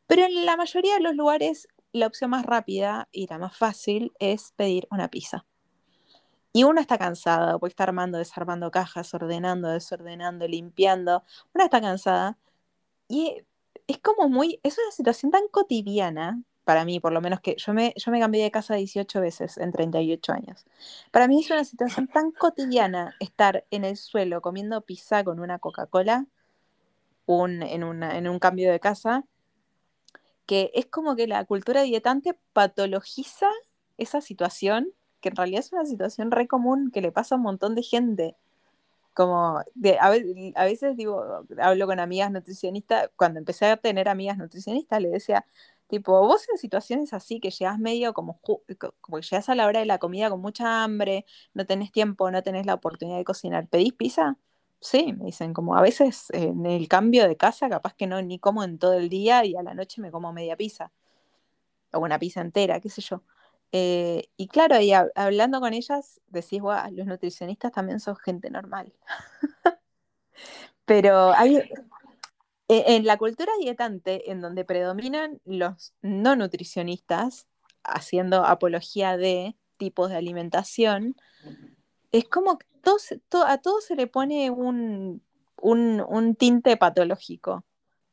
Pero 0.07 0.25
en 0.25 0.47
la 0.47 0.57
mayoría 0.57 0.95
de 0.95 1.01
los 1.01 1.15
lugares, 1.15 1.69
la 1.93 2.07
opción 2.07 2.31
más 2.31 2.47
rápida 2.47 3.09
y 3.13 3.27
la 3.27 3.39
más 3.39 3.57
fácil 3.57 4.13
es 4.19 4.53
pedir 4.57 4.87
una 4.91 5.09
pizza. 5.09 5.45
Y 6.53 6.65
uno 6.65 6.81
está 6.81 6.97
cansado, 6.97 7.59
porque 7.61 7.73
está 7.73 7.85
armando, 7.85 8.17
desarmando 8.17 8.71
cajas, 8.71 9.13
ordenando, 9.13 9.69
desordenando, 9.69 10.49
limpiando. 10.49 11.23
Una 11.55 11.65
está 11.65 11.83
cansada. 11.83 12.39
Y 13.09 13.45
es 13.87 13.99
como 13.99 14.29
muy, 14.31 14.59
es 14.63 14.79
una 14.79 14.91
situación 14.91 15.31
tan 15.33 15.49
cotidiana 15.49 16.43
para 16.67 16.85
mí, 16.85 16.99
por 16.99 17.13
lo 17.13 17.21
menos 17.21 17.41
que 17.41 17.55
yo 17.59 17.73
me, 17.73 17.95
yo 17.97 18.11
me 18.11 18.19
cambié 18.19 18.43
de 18.43 18.51
casa 18.51 18.75
18 18.75 19.21
veces 19.21 19.57
en 19.57 19.71
38 19.71 20.33
años. 20.33 20.67
Para 21.13 21.29
mí 21.29 21.41
es 21.41 21.49
una 21.49 21.63
situación 21.63 22.09
tan 22.13 22.33
cotidiana 22.33 23.15
estar 23.21 23.65
en 23.71 23.85
el 23.85 23.97
suelo 23.97 24.43
comiendo 24.43 24.81
pizza 24.81 25.23
con 25.23 25.39
una 25.39 25.61
Coca-Cola 25.61 26.27
un, 27.25 27.63
en, 27.63 28.03
en 28.03 28.29
un 28.29 28.39
cambio 28.41 28.73
de 28.73 28.81
casa, 28.81 29.25
que 30.45 30.73
es 30.75 30.87
como 30.87 31.15
que 31.15 31.29
la 31.29 31.45
cultura 31.45 31.83
dietante 31.83 32.37
patologiza 32.53 33.49
esa 33.97 34.21
situación, 34.21 34.89
que 35.21 35.29
en 35.29 35.37
realidad 35.37 35.61
es 35.61 35.73
una 35.73 35.87
situación 35.87 36.33
re 36.33 36.49
común 36.49 36.91
que 36.91 37.01
le 37.01 37.13
pasa 37.13 37.37
a 37.37 37.39
un 37.39 37.45
montón 37.45 37.77
de 37.77 37.85
gente. 37.85 38.35
Como 39.15 39.61
de, 39.77 39.99
a, 40.01 40.13
a, 40.57 40.65
veces 40.65 40.97
digo, 40.97 41.47
hablo 41.61 41.87
con 41.87 42.01
amigas 42.01 42.33
nutricionistas, 42.33 43.09
cuando 43.15 43.39
empecé 43.39 43.67
a 43.67 43.77
tener 43.77 44.09
amigas 44.09 44.37
nutricionistas, 44.37 45.01
le 45.01 45.11
decía, 45.11 45.47
Tipo, 45.89 46.21
vos 46.27 46.49
en 46.51 46.59
situaciones 46.59 47.13
así 47.13 47.39
que 47.41 47.51
llegas 47.51 47.79
medio 47.79 48.13
como, 48.13 48.41
como 49.01 49.19
que 49.19 49.23
llegas 49.23 49.49
a 49.49 49.55
la 49.55 49.67
hora 49.67 49.81
de 49.81 49.87
la 49.87 49.99
comida 49.99 50.29
con 50.31 50.41
mucha 50.41 50.83
hambre, 50.83 51.25
no 51.55 51.65
tenés 51.67 51.93
tiempo, 51.93 52.31
no 52.31 52.43
tenés 52.43 52.67
la 52.67 52.75
oportunidad 52.75 53.19
de 53.19 53.25
cocinar, 53.25 53.69
¿pedís 53.69 53.93
pizza? 53.93 54.37
Sí, 54.81 55.13
me 55.13 55.27
dicen, 55.27 55.55
como 55.55 55.77
a 55.77 55.83
veces 55.83 56.27
en 56.33 56.67
el 56.67 56.89
cambio 56.89 57.27
de 57.29 57.37
casa, 57.37 57.69
capaz 57.69 57.95
que 57.95 58.07
no 58.07 58.21
ni 58.23 58.39
como 58.39 58.65
en 58.65 58.79
todo 58.79 58.95
el 58.95 59.09
día 59.09 59.45
y 59.45 59.57
a 59.57 59.63
la 59.63 59.75
noche 59.75 60.01
me 60.01 60.11
como 60.11 60.33
media 60.33 60.57
pizza, 60.57 60.93
o 61.93 61.99
una 62.01 62.19
pizza 62.19 62.41
entera, 62.41 62.81
qué 62.81 62.91
sé 62.91 63.01
yo. 63.03 63.23
Eh, 63.73 64.29
y 64.37 64.49
claro, 64.49 64.81
y 64.81 64.93
hablando 64.93 65.61
con 65.61 65.73
ellas, 65.75 66.21
decís, 66.29 66.61
guau, 66.61 66.91
los 66.93 67.07
nutricionistas 67.07 67.73
también 67.73 68.01
son 68.01 68.17
gente 68.17 68.51
normal. 68.51 68.93
Pero 70.85 71.33
hay, 71.33 71.69
en 72.69 73.05
la 73.05 73.17
cultura 73.17 73.53
dietante, 73.61 74.31
en 74.31 74.41
donde 74.41 74.65
predominan 74.65 75.41
los 75.45 75.95
no 76.03 76.35
nutricionistas, 76.37 77.47
haciendo 77.85 78.45
apología 78.45 79.17
de 79.17 79.57
tipos 79.77 80.11
de 80.11 80.17
alimentación, 80.17 81.17
es 82.13 82.29
como 82.29 82.59
a 83.47 83.59
todo 83.59 83.81
se 83.81 83.97
le 83.97 84.07
pone 84.07 84.51
un, 84.51 85.23
tinte 86.39 86.77
patológico, 86.77 87.65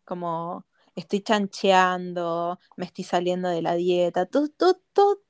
como 0.05 0.65
estoy 0.95 1.21
chancheando, 1.21 2.59
me 2.77 2.85
estoy 2.85 3.03
saliendo 3.03 3.49
de 3.49 3.61
la 3.61 3.75
dieta, 3.75 4.25
todo, 4.25 4.49
todo, 4.49 5.21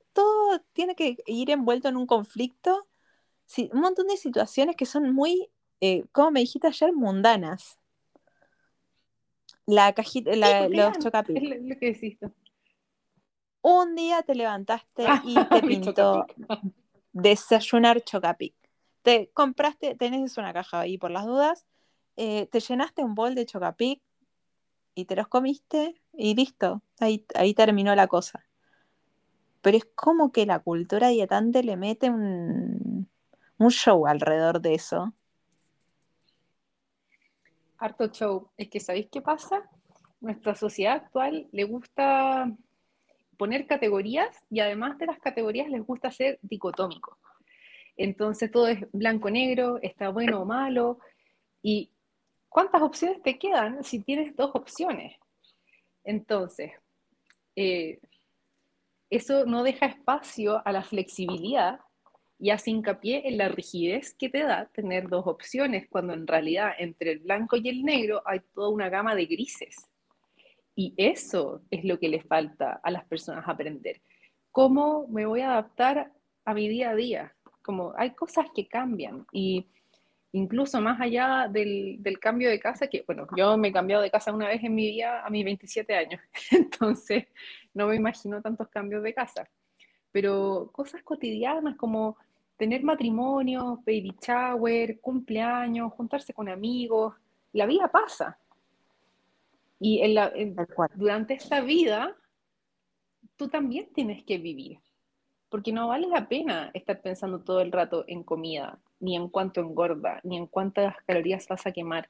tiene 0.72 0.94
que 0.94 1.16
ir 1.26 1.50
envuelto 1.50 1.88
en 1.88 1.96
un 1.96 2.06
conflicto, 2.06 2.86
un 3.72 3.80
montón 3.80 4.06
de 4.06 4.16
situaciones 4.16 4.76
que 4.76 4.86
son 4.86 5.12
muy, 5.12 5.50
eh, 5.80 6.04
como 6.12 6.30
me 6.30 6.40
dijiste 6.40 6.68
ayer, 6.68 6.92
mundanas. 6.92 7.78
La 9.66 9.92
cajita, 9.92 10.34
la, 10.36 10.68
los 10.68 10.98
chocapic. 10.98 11.42
lo 11.42 11.78
que 11.78 11.92
decís 11.92 12.18
Un 13.62 13.94
día 13.94 14.22
te 14.22 14.34
levantaste 14.34 15.06
ah, 15.06 15.22
y 15.24 15.34
te 15.48 15.62
pintó 15.62 16.26
desayunar 17.12 18.02
chocapic. 18.02 18.54
Te 19.02 19.30
compraste, 19.32 19.94
tenés 19.94 20.36
una 20.38 20.52
caja 20.52 20.80
ahí 20.80 20.98
por 20.98 21.10
las 21.10 21.24
dudas, 21.24 21.66
eh, 22.16 22.46
te 22.46 22.60
llenaste 22.60 23.04
un 23.04 23.14
bol 23.14 23.34
de 23.34 23.46
chocapic 23.46 24.02
y 24.94 25.04
te 25.06 25.16
los 25.16 25.28
comiste 25.28 26.00
y 26.12 26.34
listo, 26.34 26.82
ahí, 27.00 27.24
ahí 27.34 27.54
terminó 27.54 27.94
la 27.94 28.06
cosa. 28.06 28.46
Pero 29.62 29.76
es 29.76 29.86
como 29.94 30.30
que 30.30 30.46
la 30.46 30.58
cultura 30.58 31.08
dietante 31.08 31.62
le 31.62 31.76
mete 31.76 32.10
un, 32.10 33.08
un 33.58 33.70
show 33.70 34.06
alrededor 34.06 34.60
de 34.60 34.74
eso 34.74 35.14
harto 37.78 38.08
show. 38.08 38.50
Es 38.56 38.68
que, 38.68 38.80
¿sabéis 38.80 39.08
qué 39.10 39.20
pasa? 39.20 39.68
Nuestra 40.20 40.54
sociedad 40.54 40.94
actual 40.94 41.48
le 41.52 41.64
gusta 41.64 42.50
poner 43.36 43.66
categorías 43.66 44.36
y 44.50 44.60
además 44.60 44.96
de 44.98 45.06
las 45.06 45.18
categorías 45.18 45.68
les 45.68 45.84
gusta 45.84 46.10
ser 46.10 46.38
dicotómico. 46.42 47.18
Entonces 47.96 48.50
todo 48.50 48.68
es 48.68 48.80
blanco-negro, 48.92 49.78
está 49.82 50.08
bueno 50.08 50.42
o 50.42 50.44
malo. 50.44 50.98
¿Y 51.62 51.90
cuántas 52.48 52.82
opciones 52.82 53.22
te 53.22 53.38
quedan 53.38 53.84
si 53.84 54.00
tienes 54.00 54.34
dos 54.36 54.50
opciones? 54.54 55.16
Entonces, 56.04 56.72
eh, 57.56 58.00
eso 59.10 59.46
no 59.46 59.62
deja 59.62 59.86
espacio 59.86 60.60
a 60.66 60.72
la 60.72 60.82
flexibilidad 60.82 61.80
y 62.38 62.50
hace 62.50 62.70
hincapié 62.70 63.28
en 63.28 63.38
la 63.38 63.48
rigidez 63.48 64.14
que 64.14 64.28
te 64.28 64.42
da 64.42 64.66
tener 64.66 65.08
dos 65.08 65.26
opciones, 65.26 65.86
cuando 65.88 66.12
en 66.12 66.26
realidad 66.26 66.72
entre 66.78 67.12
el 67.12 67.20
blanco 67.20 67.56
y 67.56 67.68
el 67.68 67.82
negro 67.84 68.22
hay 68.26 68.40
toda 68.54 68.68
una 68.68 68.88
gama 68.88 69.14
de 69.14 69.26
grises. 69.26 69.76
Y 70.74 70.92
eso 70.96 71.62
es 71.70 71.84
lo 71.84 71.98
que 71.98 72.08
le 72.08 72.20
falta 72.20 72.80
a 72.82 72.90
las 72.90 73.04
personas 73.04 73.44
aprender. 73.46 74.00
¿Cómo 74.50 75.06
me 75.08 75.26
voy 75.26 75.40
a 75.40 75.52
adaptar 75.52 76.12
a 76.44 76.54
mi 76.54 76.68
día 76.68 76.90
a 76.90 76.94
día? 76.96 77.34
Como 77.62 77.94
hay 77.96 78.10
cosas 78.10 78.46
que 78.54 78.66
cambian 78.66 79.24
y 79.32 79.68
incluso 80.32 80.80
más 80.80 81.00
allá 81.00 81.48
del, 81.48 81.96
del, 82.00 82.18
cambio 82.18 82.50
de 82.50 82.58
casa, 82.58 82.88
que 82.88 83.04
bueno, 83.06 83.28
yo 83.36 83.56
me 83.56 83.68
he 83.68 83.72
cambiado 83.72 84.02
de 84.02 84.10
casa 84.10 84.32
una 84.32 84.48
vez 84.48 84.62
en 84.64 84.74
mi 84.74 84.90
vida 84.90 85.24
a 85.24 85.30
mis 85.30 85.44
27 85.44 85.94
años, 85.94 86.20
entonces 86.50 87.26
no 87.72 87.86
me 87.86 87.94
imagino 87.94 88.42
tantos 88.42 88.68
cambios 88.68 89.04
de 89.04 89.14
casa 89.14 89.48
pero 90.14 90.70
cosas 90.70 91.02
cotidianas 91.02 91.74
como 91.74 92.16
tener 92.56 92.84
matrimonio, 92.84 93.82
baby 93.84 94.14
shower, 94.24 95.00
cumpleaños, 95.00 95.92
juntarse 95.92 96.32
con 96.32 96.48
amigos, 96.48 97.16
la 97.52 97.66
vida 97.66 97.88
pasa. 97.88 98.38
Y 99.80 100.00
durante 100.94 101.34
esta 101.34 101.60
vida, 101.62 102.16
tú 103.34 103.48
también 103.48 103.92
tienes 103.92 104.22
que 104.22 104.38
vivir, 104.38 104.78
porque 105.48 105.72
no 105.72 105.88
vale 105.88 106.06
la 106.06 106.28
pena 106.28 106.70
estar 106.74 107.02
pensando 107.02 107.40
todo 107.40 107.60
el 107.60 107.72
rato 107.72 108.04
en 108.06 108.22
comida, 108.22 108.78
ni 109.00 109.16
en 109.16 109.28
cuánto 109.28 109.62
engorda, 109.62 110.20
ni 110.22 110.36
en 110.36 110.46
cuántas 110.46 110.94
calorías 111.08 111.48
vas 111.48 111.66
a 111.66 111.72
quemar, 111.72 112.08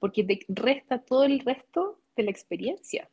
porque 0.00 0.24
te 0.24 0.40
resta 0.48 0.98
todo 0.98 1.22
el 1.22 1.38
resto 1.38 2.00
de 2.16 2.24
la 2.24 2.32
experiencia. 2.32 3.08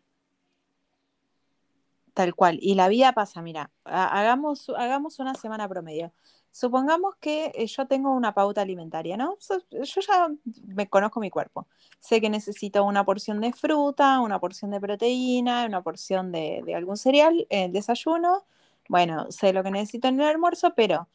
Tal 2.14 2.36
cual. 2.36 2.60
Y 2.62 2.76
la 2.76 2.88
vida 2.90 3.14
pasa, 3.14 3.42
mira, 3.42 3.72
hagamos, 3.86 4.70
hagamos 4.70 5.20
una 5.20 5.34
semana 5.34 5.68
promedio. 5.68 6.14
Supongamos 6.52 7.16
que 7.20 7.52
eh, 7.56 7.66
yo 7.66 7.88
tengo 7.88 8.12
una 8.12 8.36
pauta 8.36 8.62
alimentaria, 8.62 9.18
¿no? 9.18 9.38
Yo 9.72 10.02
ya 10.02 10.30
me 10.68 10.88
conozco 10.88 11.20
mi 11.20 11.32
cuerpo. 11.32 11.68
Sé 12.00 12.22
que 12.22 12.30
necesito 12.30 12.84
una 12.84 13.04
porción 13.04 13.42
de 13.42 13.54
fruta, 13.54 14.20
una 14.20 14.40
porción 14.40 14.70
de 14.70 14.80
proteína, 14.80 15.66
una 15.66 15.82
porción 15.82 16.32
de, 16.32 16.64
algún 16.76 16.98
cereal 16.98 17.48
el 17.50 17.72
desayuno. 17.72 18.46
Bueno, 18.88 19.32
sé 19.32 19.52
lo 19.54 19.64
que 19.64 19.72
necesito 19.72 20.08
en 20.10 20.22
el 20.22 20.28
almuerzo, 20.28 20.74
pero 20.76 21.08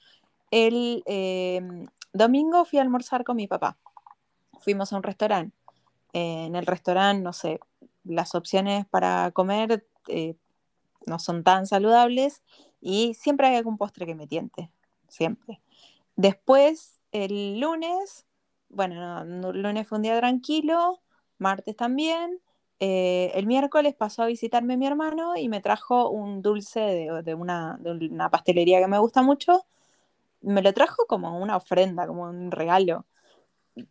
el 0.51 1.05
em, 1.07 1.87
domingo 2.13 2.65
fui 2.65 2.81
a 2.81 2.83
almorzar 2.83 3.23
con 3.23 3.37
mi 3.37 3.47
papá. 3.47 3.79
Fuimos 4.61 4.93
a 4.93 4.97
un 4.97 5.03
restaurante. 5.05 5.57
en 6.13 6.57
el 6.57 6.67
restaurante, 6.67 7.23
no 7.23 7.33
sé, 7.33 7.61
las 8.05 8.35
opciones 8.35 8.87
para 8.87 9.31
comer 9.33 9.87
eh, 10.09 10.35
no 11.07 11.19
son 11.19 11.45
tan 11.45 11.67
saludables 11.67 12.43
y 12.81 13.15
siempre 13.15 13.49
hay 13.49 13.57
algún 13.57 13.79
postre 13.79 14.07
que 14.07 14.15
me 14.15 14.27
tiente, 14.27 14.71
siempre. 15.09 15.61
Después, 16.17 17.01
el 17.13 17.61
lunes, 17.61 18.27
bueno, 18.69 19.23
el 19.23 19.63
lunes 19.63 19.87
fue 19.87 19.97
un 19.97 20.03
día 20.03 20.19
tranquilo, 20.19 21.01
martes 21.39 21.77
también. 21.77 22.41
Eh, 22.81 23.33
el 23.35 23.47
miércoles 23.47 23.95
pasó 23.95 24.23
a 24.23 24.27
visitarme 24.27 24.77
mi 24.77 24.87
hermano 24.87 25.37
y 25.37 25.49
me 25.49 25.61
trajo 25.61 26.11
un 26.11 26.43
dulce 26.43 26.81
de, 26.81 27.35
una, 27.35 27.79
de, 27.81 27.93
una, 27.93 28.31
pastelería 28.31 28.81
que 28.81 28.87
me 28.87 28.99
gusta 28.99 29.23
mucho, 29.23 29.65
me 30.43 30.63
lo 30.63 30.73
trajo 30.75 31.07
como 31.09 31.39
una 31.41 31.57
ofrenda, 31.57 32.07
como 32.07 32.25
un 32.25 32.51
regalo. 32.53 33.07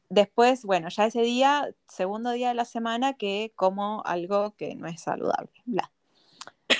Después, 0.09 0.63
bueno, 0.65 0.89
ya 0.89 1.05
ese 1.05 1.21
día, 1.21 1.69
segundo 1.87 2.31
día 2.31 2.49
de 2.49 2.55
la 2.55 2.65
semana, 2.65 3.13
que 3.13 3.53
como 3.55 4.03
algo 4.05 4.55
que 4.57 4.75
no 4.75 4.87
es 4.87 5.01
saludable. 5.01 5.51
Bla. 5.65 5.91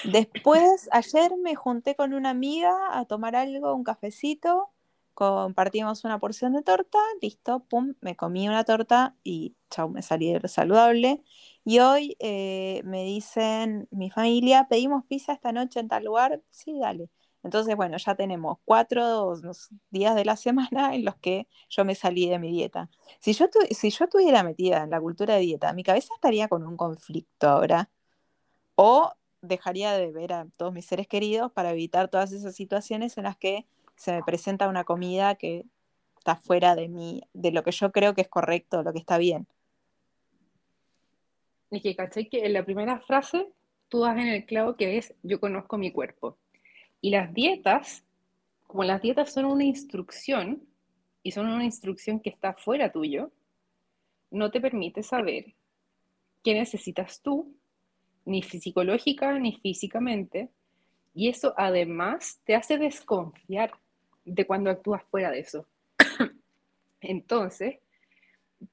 Después, 0.04 0.90
ayer 0.92 1.32
me 1.38 1.56
junté 1.56 1.96
con 1.96 2.14
una 2.14 2.30
amiga 2.30 2.74
a 2.92 3.06
tomar 3.06 3.36
algo, 3.36 3.74
un 3.74 3.84
cafecito, 3.84 4.72
compartimos 5.14 6.04
una 6.04 6.20
porción 6.20 6.54
de 6.54 6.62
torta, 6.62 7.00
listo, 7.22 7.62
pum, 7.62 7.96
me 8.02 8.16
comí 8.16 8.48
una 8.48 8.64
torta 8.64 9.16
y 9.24 9.56
chau, 9.70 9.90
me 9.90 10.02
salí 10.02 10.32
de 10.34 10.48
saludable. 10.48 11.24
Y 11.66 11.80
hoy 11.80 12.16
eh, 12.20 12.82
me 12.86 13.04
dicen, 13.04 13.88
mi 13.92 14.10
familia, 14.10 14.68
pedimos 14.70 15.04
pizza 15.06 15.34
esta 15.34 15.52
noche 15.52 15.80
en 15.80 15.88
tal 15.88 16.06
lugar, 16.06 16.42
sí, 16.50 16.80
dale. 16.80 17.10
Entonces, 17.44 17.76
bueno, 17.76 17.98
ya 17.98 18.16
tenemos 18.16 18.60
cuatro 18.66 19.34
días 19.90 20.16
de 20.16 20.26
la 20.26 20.36
semana 20.36 20.94
en 20.96 21.06
los 21.06 21.16
que 21.16 21.48
yo 21.70 21.86
me 21.86 21.96
salí 21.96 22.30
de 22.30 22.40
mi 22.40 22.52
dieta. 22.52 22.90
Si 23.20 23.34
yo, 23.34 23.48
si 23.72 23.90
yo 23.90 24.06
estuviera 24.06 24.44
metida 24.44 24.84
en 24.84 24.90
la 24.92 25.00
cultura 25.02 25.36
de 25.36 25.42
dieta, 25.42 25.74
mi 25.74 25.84
cabeza 25.84 26.14
estaría 26.16 26.48
con 26.48 26.66
un 26.68 26.78
conflicto 26.78 27.48
ahora. 27.50 27.90
O 28.76 29.12
dejaría 29.48 29.94
de 29.94 30.12
ver 30.12 30.34
a 30.34 30.48
todos 30.58 30.74
mis 30.74 30.86
seres 30.86 31.08
queridos 31.08 31.52
para 31.52 31.72
evitar 31.72 32.10
todas 32.10 32.32
esas 32.32 32.56
situaciones 32.56 33.18
en 33.18 33.24
las 33.26 33.38
que 33.38 33.66
se 33.96 34.12
me 34.12 34.24
presenta 34.24 34.68
una 34.68 34.84
comida 34.84 35.36
que 35.36 35.66
está 36.18 36.36
fuera 36.36 36.76
de 36.76 36.88
mí, 36.88 37.22
de 37.34 37.52
lo 37.52 37.64
que 37.64 37.72
yo 37.72 37.92
creo 37.92 38.14
que 38.14 38.22
es 38.22 38.28
correcto, 38.28 38.84
lo 38.84 38.94
que 38.94 39.00
está 39.00 39.18
bien. 39.18 39.48
Es 41.72 41.82
que, 41.82 41.96
¿cachai? 41.96 42.30
Que 42.30 42.46
en 42.46 42.54
la 42.54 42.64
primera 42.64 43.00
frase 43.00 43.52
tú 43.90 44.02
das 44.02 44.18
en 44.18 44.28
el 44.28 44.46
clavo 44.46 44.76
que 44.76 44.98
es 44.98 45.14
yo 45.24 45.40
conozco 45.40 45.78
mi 45.78 45.92
cuerpo. 45.92 46.38
Y 47.02 47.10
las 47.10 47.34
dietas, 47.34 48.04
como 48.66 48.84
las 48.84 49.02
dietas 49.02 49.34
son 49.34 49.46
una 49.46 49.64
instrucción, 49.64 50.68
y 51.28 51.32
son 51.32 51.50
una 51.50 51.66
instrucción 51.66 52.22
que 52.22 52.30
está 52.30 52.54
fuera 52.54 52.90
tuyo, 52.90 53.34
no 54.32 54.50
te 54.50 54.62
permite 54.62 55.04
saber 55.04 55.56
qué 56.42 56.54
necesitas 56.54 57.22
tú, 57.22 57.57
ni 58.28 58.44
psicológica 58.44 59.40
ni 59.40 59.54
físicamente, 59.54 60.50
y 61.16 61.30
eso 61.30 61.54
además 61.58 62.40
te 62.44 62.56
hace 62.56 62.78
desconfiar 62.78 63.72
de 64.26 64.46
cuando 64.46 64.70
actúas 64.70 65.02
fuera 65.10 65.32
de 65.32 65.40
eso. 65.40 65.66
Entonces, 67.02 67.80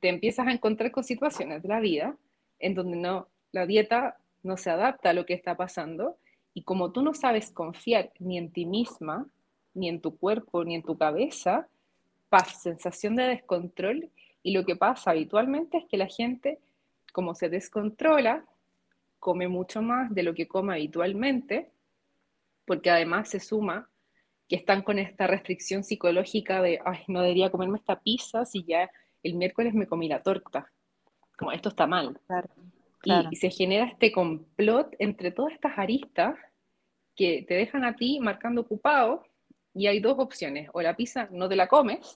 te 0.01 0.09
empiezas 0.09 0.47
a 0.47 0.53
encontrar 0.53 0.91
con 0.91 1.05
situaciones 1.05 1.63
de 1.63 1.69
la 1.69 1.81
vida 1.81 2.17
en 2.59 2.75
donde 2.75 2.97
no, 2.97 3.29
la 3.53 3.67
dieta 3.67 4.19
no 4.43 4.57
se 4.57 4.71
adapta 4.71 5.11
a 5.11 5.13
lo 5.13 5.25
que 5.25 5.35
está 5.35 5.57
pasando 5.57 6.17
y 6.53 6.63
como 6.63 6.93
tú 6.93 7.03
no 7.03 7.15
sabes 7.15 7.51
confiar 7.51 8.13
ni 8.19 8.37
en 8.39 8.51
ti 8.51 8.67
misma, 8.67 9.27
ni 9.73 9.89
en 9.89 10.01
tu 10.01 10.17
cuerpo, 10.17 10.65
ni 10.65 10.75
en 10.75 10.83
tu 10.83 10.99
cabeza, 10.99 11.69
pasa 12.29 12.59
sensación 12.59 13.17
de 13.17 13.25
descontrol 13.25 14.11
y 14.43 14.53
lo 14.53 14.65
que 14.65 14.77
pasa 14.77 15.13
habitualmente 15.13 15.79
es 15.79 15.85
que 15.87 15.97
la 15.97 16.07
gente, 16.07 16.59
como 17.13 17.35
se 17.35 17.49
descontrola, 17.49 18.45
come 19.25 19.49
mucho 19.49 19.81
más 19.81 20.15
de 20.15 20.23
lo 20.23 20.35
que 20.35 20.47
come 20.47 20.75
habitualmente, 20.75 21.71
porque 22.67 22.91
además 22.91 23.31
se 23.31 23.41
suma 23.41 23.89
que 24.47 24.57
están 24.57 24.83
con 24.83 24.99
esta 24.99 25.27
restricción 25.27 25.83
psicológica 25.83 26.61
de, 26.61 26.79
ay, 26.85 26.99
no 27.09 27.23
debería 27.23 27.51
comerme 27.51 27.79
esta 27.79 27.99
pizza 27.99 28.45
si 28.45 28.65
ya 28.65 28.91
el 29.23 29.35
miércoles 29.37 29.73
me 29.73 29.87
comí 29.87 30.09
la 30.09 30.23
torta. 30.23 30.71
Como 31.39 31.53
esto 31.53 31.71
está 31.71 31.87
mal. 31.87 32.21
Y, 33.03 33.37
se 33.37 33.49
genera 33.49 33.87
este 33.87 34.13
complot 34.13 34.95
entre 34.99 35.31
todas 35.31 35.55
estas 35.55 35.79
aristas 35.79 36.37
que 37.17 37.47
te 37.49 37.55
dejan 37.55 37.83
a 37.87 37.97
ti 37.97 38.21
marcando 38.21 38.61
ocupado 38.61 39.25
y 39.73 39.87
hay 39.87 40.01
dos 40.01 40.19
opciones, 40.19 40.69
o 40.75 40.83
la 40.83 40.97
pizza 40.97 41.29
no 41.31 41.49
te 41.49 41.57
la 41.57 41.67
comes 41.67 42.15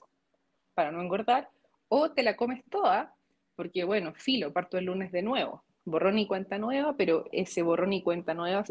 para 0.74 0.92
no 0.92 1.00
engordar, 1.00 1.48
o 1.88 2.10
te 2.10 2.22
la 2.22 2.36
comes 2.36 2.62
toda, 2.70 3.14
porque 3.56 3.84
bueno, 3.84 4.12
filo, 4.14 4.52
parto 4.52 4.76
el 4.76 4.84
lunes 4.84 5.10
de 5.10 5.22
nuevo, 5.22 5.64
borrón 5.90 6.18
y 6.18 6.26
cuenta 6.26 6.58
nueva, 6.58 6.94
pero 6.96 7.24
ese 7.32 7.62
borrón 7.62 7.92
y 7.92 8.02
cuenta 8.02 8.34
nueva 8.34 8.64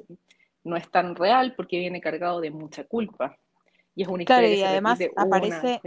no 0.64 0.76
es 0.76 0.90
tan 0.92 1.16
real 1.16 1.54
porque 1.56 1.80
viene 1.80 2.02
cargado 2.02 2.42
de 2.42 2.52
mucha 2.52 2.84
culpa. 2.84 3.38
Y 3.96 4.04
es 4.04 4.08
una 4.08 4.24
historia 4.24 4.54
y 4.54 4.64
además 4.64 5.00
aparece, 5.16 5.82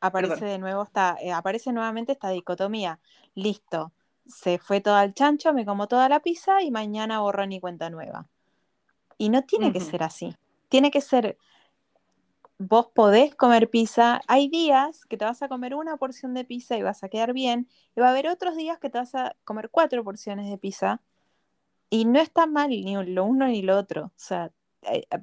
aparece 0.00 0.44
de 0.44 0.58
nuevo 0.58 0.82
esta, 0.82 1.16
eh, 1.20 1.32
aparece 1.32 1.72
nuevamente 1.72 2.12
esta 2.12 2.28
dicotomía. 2.30 3.00
Listo, 3.34 3.92
se 4.26 4.58
fue 4.58 4.80
todo 4.80 4.94
al 4.96 5.14
chancho, 5.14 5.52
me 5.52 5.64
como 5.64 5.88
toda 5.88 6.08
la 6.08 6.20
pizza 6.20 6.62
y 6.62 6.70
mañana 6.70 7.20
borrón 7.20 7.52
y 7.52 7.60
cuenta 7.60 7.88
nueva. 7.88 8.26
Y 9.16 9.30
no 9.30 9.42
tiene 9.42 9.72
que 9.72 9.80
ser 9.80 10.02
así. 10.02 10.36
Tiene 10.68 10.90
que 10.90 11.00
ser, 11.00 11.38
vos 12.58 12.88
podés 12.94 13.34
comer 13.34 13.70
pizza. 13.70 14.20
Hay 14.28 14.48
días 14.48 15.04
que 15.06 15.16
te 15.16 15.24
vas 15.24 15.42
a 15.42 15.48
comer 15.48 15.74
una 15.74 15.96
porción 15.96 16.34
de 16.34 16.44
pizza 16.44 16.76
y 16.76 16.82
vas 16.82 17.04
a 17.04 17.08
quedar 17.08 17.32
bien. 17.32 17.68
Y 17.96 18.00
va 18.00 18.08
a 18.08 18.10
haber 18.10 18.28
otros 18.28 18.56
días 18.56 18.78
que 18.78 18.90
te 18.90 18.98
vas 18.98 19.14
a 19.14 19.36
comer 19.44 19.70
cuatro 19.70 20.04
porciones 20.04 20.50
de 20.50 20.58
pizza. 20.58 21.02
Y 21.90 22.04
no 22.06 22.20
está 22.20 22.46
mal 22.46 22.70
ni 22.70 22.94
lo 23.06 23.24
uno 23.24 23.46
ni 23.48 23.62
lo 23.62 23.78
otro. 23.78 24.06
O 24.06 24.12
sea, 24.16 24.52
eh, 24.82 25.04
eh, 25.10 25.18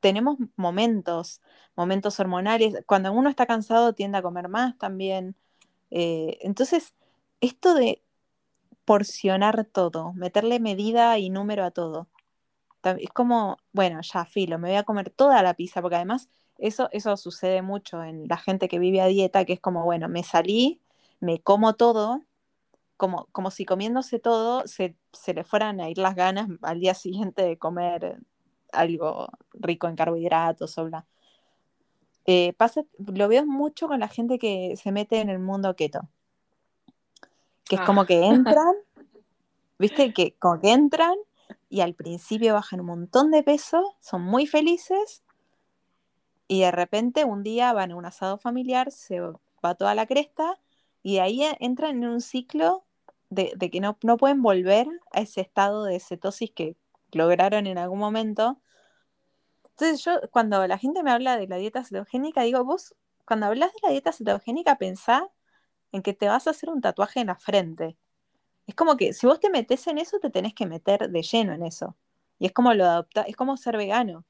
tenemos 0.00 0.38
momentos, 0.56 1.42
momentos 1.76 2.20
hormonales. 2.20 2.74
Cuando 2.86 3.12
uno 3.12 3.30
está 3.30 3.46
cansado 3.46 3.94
tiende 3.94 4.18
a 4.18 4.22
comer 4.22 4.48
más 4.48 4.78
también. 4.78 5.36
Eh, 5.90 6.38
entonces, 6.42 6.94
esto 7.40 7.74
de 7.74 8.02
porcionar 8.84 9.64
todo, 9.66 10.12
meterle 10.14 10.60
medida 10.60 11.18
y 11.18 11.30
número 11.30 11.64
a 11.64 11.70
todo. 11.72 12.08
Es 12.84 13.10
como, 13.10 13.58
bueno, 13.72 14.00
ya 14.02 14.24
filo, 14.24 14.58
me 14.58 14.68
voy 14.70 14.76
a 14.78 14.84
comer 14.84 15.10
toda 15.10 15.42
la 15.42 15.54
pizza, 15.54 15.82
porque 15.82 15.96
además 15.96 16.28
eso, 16.60 16.88
eso 16.92 17.16
sucede 17.16 17.62
mucho 17.62 18.02
en 18.02 18.28
la 18.28 18.36
gente 18.36 18.68
que 18.68 18.78
vive 18.78 19.00
a 19.00 19.06
dieta, 19.06 19.44
que 19.44 19.54
es 19.54 19.60
como, 19.60 19.84
bueno, 19.84 20.08
me 20.08 20.22
salí, 20.22 20.80
me 21.18 21.40
como 21.40 21.74
todo, 21.74 22.22
como, 22.96 23.28
como 23.32 23.50
si 23.50 23.64
comiéndose 23.64 24.18
todo 24.18 24.66
se, 24.66 24.94
se 25.12 25.34
le 25.34 25.42
fueran 25.42 25.80
a 25.80 25.88
ir 25.88 25.98
las 25.98 26.14
ganas 26.14 26.48
al 26.62 26.80
día 26.80 26.94
siguiente 26.94 27.42
de 27.42 27.56
comer 27.58 28.18
algo 28.72 29.28
rico 29.54 29.88
en 29.88 29.96
carbohidratos 29.96 30.76
o 30.78 30.84
bla. 30.84 31.06
Eh, 32.26 32.52
pasa, 32.52 32.84
lo 32.98 33.28
veo 33.28 33.46
mucho 33.46 33.88
con 33.88 34.00
la 34.00 34.08
gente 34.08 34.38
que 34.38 34.74
se 34.76 34.92
mete 34.92 35.20
en 35.20 35.30
el 35.30 35.38
mundo 35.38 35.74
keto. 35.74 36.08
Que 37.64 37.76
es 37.76 37.80
como 37.82 38.04
que 38.04 38.22
ah. 38.22 38.26
entran, 38.34 38.74
viste, 39.78 40.12
que 40.12 40.34
como 40.38 40.60
que 40.60 40.72
entran 40.72 41.14
y 41.68 41.80
al 41.80 41.94
principio 41.94 42.54
bajan 42.54 42.80
un 42.80 42.86
montón 42.86 43.30
de 43.30 43.42
peso, 43.42 43.96
son 44.00 44.22
muy 44.22 44.46
felices 44.46 45.22
y 46.50 46.62
de 46.62 46.72
repente 46.72 47.24
un 47.24 47.44
día 47.44 47.72
van 47.72 47.92
a 47.92 47.96
un 47.96 48.04
asado 48.04 48.36
familiar, 48.36 48.90
se 48.90 49.20
va 49.20 49.76
toda 49.76 49.94
la 49.94 50.06
cresta 50.06 50.58
y 51.00 51.18
ahí 51.18 51.44
entran 51.60 52.02
en 52.02 52.08
un 52.08 52.20
ciclo 52.20 52.84
de, 53.28 53.52
de 53.56 53.70
que 53.70 53.78
no, 53.78 53.96
no, 54.02 54.16
pueden 54.16 54.42
volver 54.42 54.88
a 55.12 55.20
ese 55.20 55.42
estado 55.42 55.84
de 55.84 56.00
cetosis 56.00 56.50
que 56.50 56.76
lograron 57.12 57.68
en 57.68 57.78
algún 57.78 58.00
momento. 58.00 58.60
Entonces 59.62 60.04
yo 60.04 60.18
cuando 60.32 60.66
la 60.66 60.76
gente 60.76 61.04
me 61.04 61.12
habla 61.12 61.36
de 61.36 61.46
la 61.46 61.54
dieta 61.54 61.84
cetogénica, 61.84 62.42
digo, 62.42 62.64
vos 62.64 62.96
cuando 63.24 63.46
hablas 63.46 63.72
de 63.72 63.78
la 63.84 63.90
dieta 63.90 64.12
cetogénica 64.12 64.76
pensá 64.76 65.28
en 65.92 66.02
que 66.02 66.14
te 66.14 66.26
vas 66.26 66.48
a 66.48 66.50
hacer 66.50 66.68
un 66.68 66.80
tatuaje 66.80 67.20
en 67.20 67.28
la 67.28 67.36
frente. 67.36 67.96
Es 68.66 68.74
como 68.74 68.96
que 68.96 69.12
si 69.12 69.24
vos 69.28 69.38
te 69.38 69.50
metes 69.50 69.86
en 69.86 69.98
eso, 69.98 70.18
te 70.18 70.30
tenés 70.30 70.54
que 70.54 70.66
meter 70.66 71.10
de 71.10 71.22
lleno 71.22 71.52
en 71.52 71.62
eso. 71.62 71.96
Y 72.40 72.46
es 72.46 72.52
como 72.52 72.74
lo 72.74 72.86
adopta, 72.86 73.22
es 73.22 73.36
como 73.36 73.56
ser 73.56 73.76
vegano. 73.76 74.26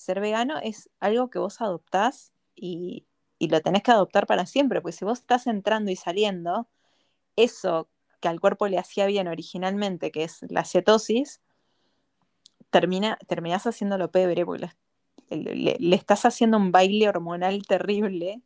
Ser 0.00 0.18
vegano 0.18 0.56
es 0.62 0.88
algo 0.98 1.28
que 1.28 1.38
vos 1.38 1.60
adoptás 1.60 2.32
y, 2.56 3.06
y 3.38 3.48
lo 3.48 3.60
tenés 3.60 3.82
que 3.82 3.90
adoptar 3.90 4.26
para 4.26 4.46
siempre, 4.46 4.80
porque 4.80 4.96
si 4.96 5.04
vos 5.04 5.20
estás 5.20 5.46
entrando 5.46 5.90
y 5.90 5.96
saliendo, 5.96 6.68
eso 7.36 7.90
que 8.20 8.28
al 8.28 8.40
cuerpo 8.40 8.66
le 8.66 8.78
hacía 8.78 9.04
bien 9.04 9.28
originalmente, 9.28 10.10
que 10.10 10.24
es 10.24 10.40
la 10.48 10.64
cetosis, 10.64 11.42
termina, 12.70 13.18
terminás 13.26 13.66
haciéndolo 13.66 14.10
pebre, 14.10 14.46
porque 14.46 14.70
le, 15.28 15.76
le, 15.78 15.96
estás 15.96 16.24
haciendo 16.24 16.56
un 16.56 16.72
baile 16.72 17.06
hormonal 17.06 17.66
terrible, 17.66 18.40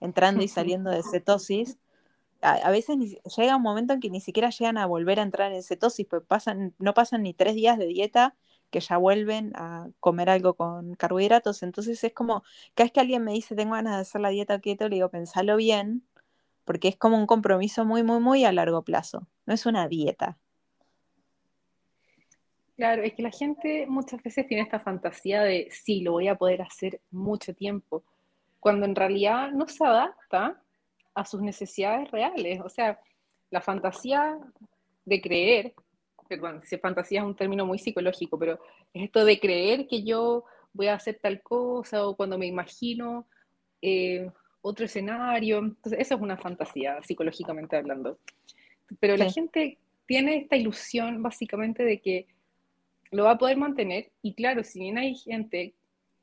entrando 0.00 0.42
y 0.42 0.48
saliendo 0.48 0.90
de 0.90 1.04
cetosis. 1.04 1.78
A, 2.40 2.68
veces 2.72 2.96
llega 3.36 3.54
un 3.54 3.62
momento 3.62 3.92
en 3.92 4.00
que 4.00 4.10
ni 4.10 4.20
siquiera 4.20 4.50
llegan 4.50 4.76
a 4.76 4.86
volver 4.86 5.20
a 5.20 5.22
entrar 5.22 5.52
en 5.52 5.62
cetosis, 5.62 6.04
pues 6.04 6.24
pasan, 6.26 6.74
no 6.80 6.94
pasan 6.94 7.22
ni 7.22 7.32
tres 7.32 7.54
días 7.54 7.78
de 7.78 7.86
dieta 7.86 8.34
que 8.70 8.80
ya 8.80 8.96
vuelven 8.96 9.52
a 9.54 9.88
comer 10.00 10.30
algo 10.30 10.54
con 10.54 10.94
carbohidratos. 10.94 11.62
Entonces 11.62 12.02
es 12.02 12.12
como, 12.12 12.42
cada 12.74 12.86
vez 12.86 12.92
que 12.92 13.00
alguien 13.00 13.24
me 13.24 13.32
dice 13.32 13.54
tengo 13.54 13.74
ganas 13.74 13.96
de 13.96 14.02
hacer 14.02 14.20
la 14.20 14.30
dieta 14.30 14.60
keto, 14.60 14.88
le 14.88 14.96
digo, 14.96 15.08
pensalo 15.08 15.56
bien, 15.56 16.02
porque 16.64 16.88
es 16.88 16.96
como 16.96 17.16
un 17.16 17.26
compromiso 17.26 17.84
muy, 17.84 18.02
muy, 18.02 18.20
muy 18.20 18.44
a 18.44 18.52
largo 18.52 18.82
plazo. 18.82 19.26
No 19.46 19.54
es 19.54 19.66
una 19.66 19.88
dieta. 19.88 20.38
Claro, 22.76 23.02
es 23.02 23.14
que 23.14 23.22
la 23.22 23.30
gente 23.30 23.86
muchas 23.86 24.22
veces 24.22 24.46
tiene 24.46 24.62
esta 24.62 24.78
fantasía 24.78 25.42
de 25.42 25.68
sí, 25.70 26.02
lo 26.02 26.12
voy 26.12 26.28
a 26.28 26.34
poder 26.34 26.60
hacer 26.60 27.00
mucho 27.10 27.54
tiempo, 27.54 28.04
cuando 28.60 28.84
en 28.84 28.94
realidad 28.94 29.50
no 29.52 29.66
se 29.66 29.82
adapta 29.84 30.60
a 31.14 31.24
sus 31.24 31.40
necesidades 31.40 32.10
reales. 32.10 32.60
O 32.60 32.68
sea, 32.68 33.00
la 33.50 33.62
fantasía 33.62 34.38
de 35.06 35.20
creer, 35.22 35.74
perdón, 36.28 36.62
si 36.64 36.78
fantasía 36.78 37.20
es 37.20 37.26
un 37.26 37.36
término 37.36 37.66
muy 37.66 37.78
psicológico, 37.78 38.38
pero 38.38 38.58
es 38.92 39.04
esto 39.04 39.24
de 39.24 39.38
creer 39.38 39.86
que 39.86 40.02
yo 40.02 40.44
voy 40.72 40.88
a 40.88 40.94
hacer 40.94 41.18
tal 41.20 41.42
cosa 41.42 42.06
o 42.06 42.16
cuando 42.16 42.38
me 42.38 42.46
imagino 42.46 43.26
eh, 43.82 44.30
otro 44.60 44.84
escenario. 44.84 45.58
Entonces, 45.58 46.00
eso 46.00 46.14
es 46.14 46.20
una 46.20 46.36
fantasía, 46.36 47.00
psicológicamente 47.02 47.76
hablando. 47.76 48.18
Pero 49.00 49.16
la 49.16 49.30
gente 49.30 49.78
tiene 50.06 50.36
esta 50.36 50.56
ilusión 50.56 51.22
básicamente 51.22 51.84
de 51.84 52.00
que 52.00 52.26
lo 53.10 53.24
va 53.24 53.32
a 53.32 53.38
poder 53.38 53.56
mantener 53.56 54.10
y 54.22 54.34
claro, 54.34 54.62
si 54.64 54.80
bien 54.80 54.98
hay 54.98 55.14
gente 55.14 55.74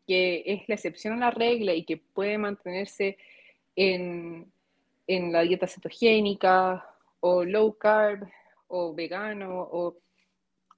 que 0.08 0.44
es 0.46 0.68
la 0.68 0.76
excepción 0.76 1.14
a 1.14 1.26
la 1.26 1.32
regla 1.32 1.74
y 1.74 1.84
que 1.84 1.98
puede 1.98 2.38
mantenerse 2.38 3.18
en, 3.76 4.52
en 5.08 5.32
la 5.32 5.42
dieta 5.42 5.68
cetogénica 5.68 6.86
o 7.20 7.44
low 7.44 7.78
carb 7.78 8.28
o 8.76 8.94
vegano 8.94 9.62
o 9.72 9.98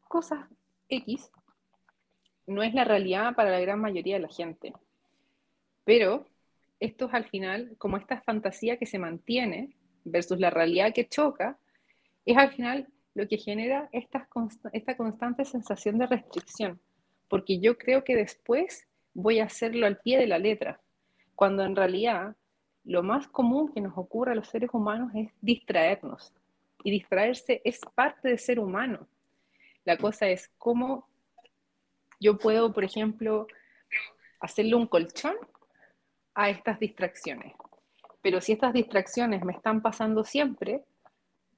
cosas 0.09 0.45
X, 0.89 1.31
no 2.45 2.61
es 2.61 2.73
la 2.73 2.83
realidad 2.83 3.35
para 3.35 3.51
la 3.51 3.59
gran 3.61 3.79
mayoría 3.79 4.15
de 4.15 4.21
la 4.21 4.27
gente. 4.27 4.73
Pero 5.85 6.25
esto 6.81 7.05
es 7.05 7.13
al 7.13 7.25
final 7.29 7.75
como 7.77 7.95
esta 7.95 8.19
fantasía 8.19 8.77
que 8.77 8.85
se 8.85 8.99
mantiene 8.99 9.69
versus 10.03 10.39
la 10.39 10.49
realidad 10.49 10.93
que 10.93 11.07
choca, 11.07 11.57
es 12.25 12.35
al 12.37 12.51
final 12.51 12.87
lo 13.13 13.29
que 13.29 13.37
genera 13.37 13.87
esta, 13.93 14.27
esta 14.73 14.97
constante 14.97 15.45
sensación 15.45 15.97
de 15.97 16.07
restricción, 16.07 16.81
porque 17.29 17.59
yo 17.59 17.77
creo 17.77 18.03
que 18.03 18.17
después 18.17 18.87
voy 19.13 19.39
a 19.39 19.45
hacerlo 19.45 19.87
al 19.87 19.99
pie 19.99 20.17
de 20.17 20.27
la 20.27 20.37
letra, 20.37 20.81
cuando 21.33 21.63
en 21.63 21.77
realidad 21.77 22.35
lo 22.83 23.03
más 23.03 23.29
común 23.29 23.71
que 23.73 23.79
nos 23.79 23.97
ocurre 23.97 24.33
a 24.33 24.35
los 24.35 24.49
seres 24.49 24.69
humanos 24.73 25.11
es 25.15 25.31
distraernos, 25.41 26.33
y 26.85 26.91
distraerse 26.91 27.61
es 27.65 27.79
parte 27.95 28.29
de 28.29 28.37
ser 28.37 28.59
humano. 28.59 29.07
La 29.85 29.97
cosa 29.97 30.27
es 30.27 30.51
cómo 30.59 31.09
yo 32.19 32.37
puedo, 32.37 32.71
por 32.71 32.83
ejemplo, 32.83 33.47
hacerle 34.39 34.75
un 34.75 34.85
colchón 34.85 35.35
a 36.35 36.51
estas 36.51 36.79
distracciones. 36.79 37.53
Pero 38.21 38.39
si 38.39 38.51
estas 38.51 38.71
distracciones 38.71 39.43
me 39.43 39.53
están 39.53 39.81
pasando 39.81 40.23
siempre, 40.23 40.83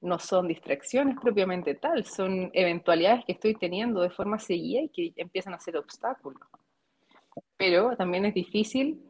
no 0.00 0.18
son 0.18 0.48
distracciones 0.48 1.18
propiamente 1.20 1.74
tal, 1.74 2.06
son 2.06 2.50
eventualidades 2.54 3.26
que 3.26 3.32
estoy 3.32 3.54
teniendo 3.54 4.00
de 4.00 4.10
forma 4.10 4.38
seguida 4.38 4.80
y 4.80 4.88
que 4.88 5.12
empiezan 5.16 5.52
a 5.52 5.60
ser 5.60 5.76
obstáculos. 5.76 6.40
Pero 7.58 7.94
también 7.98 8.24
es 8.24 8.32
difícil 8.32 9.04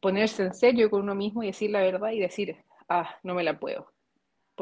ponerse 0.00 0.42
en 0.44 0.54
serio 0.54 0.88
con 0.88 1.02
uno 1.02 1.14
mismo 1.14 1.42
y 1.42 1.48
decir 1.48 1.70
la 1.70 1.80
verdad 1.80 2.12
y 2.12 2.20
decir, 2.20 2.56
ah, 2.88 3.14
no 3.22 3.34
me 3.34 3.44
la 3.44 3.60
puedo. 3.60 3.91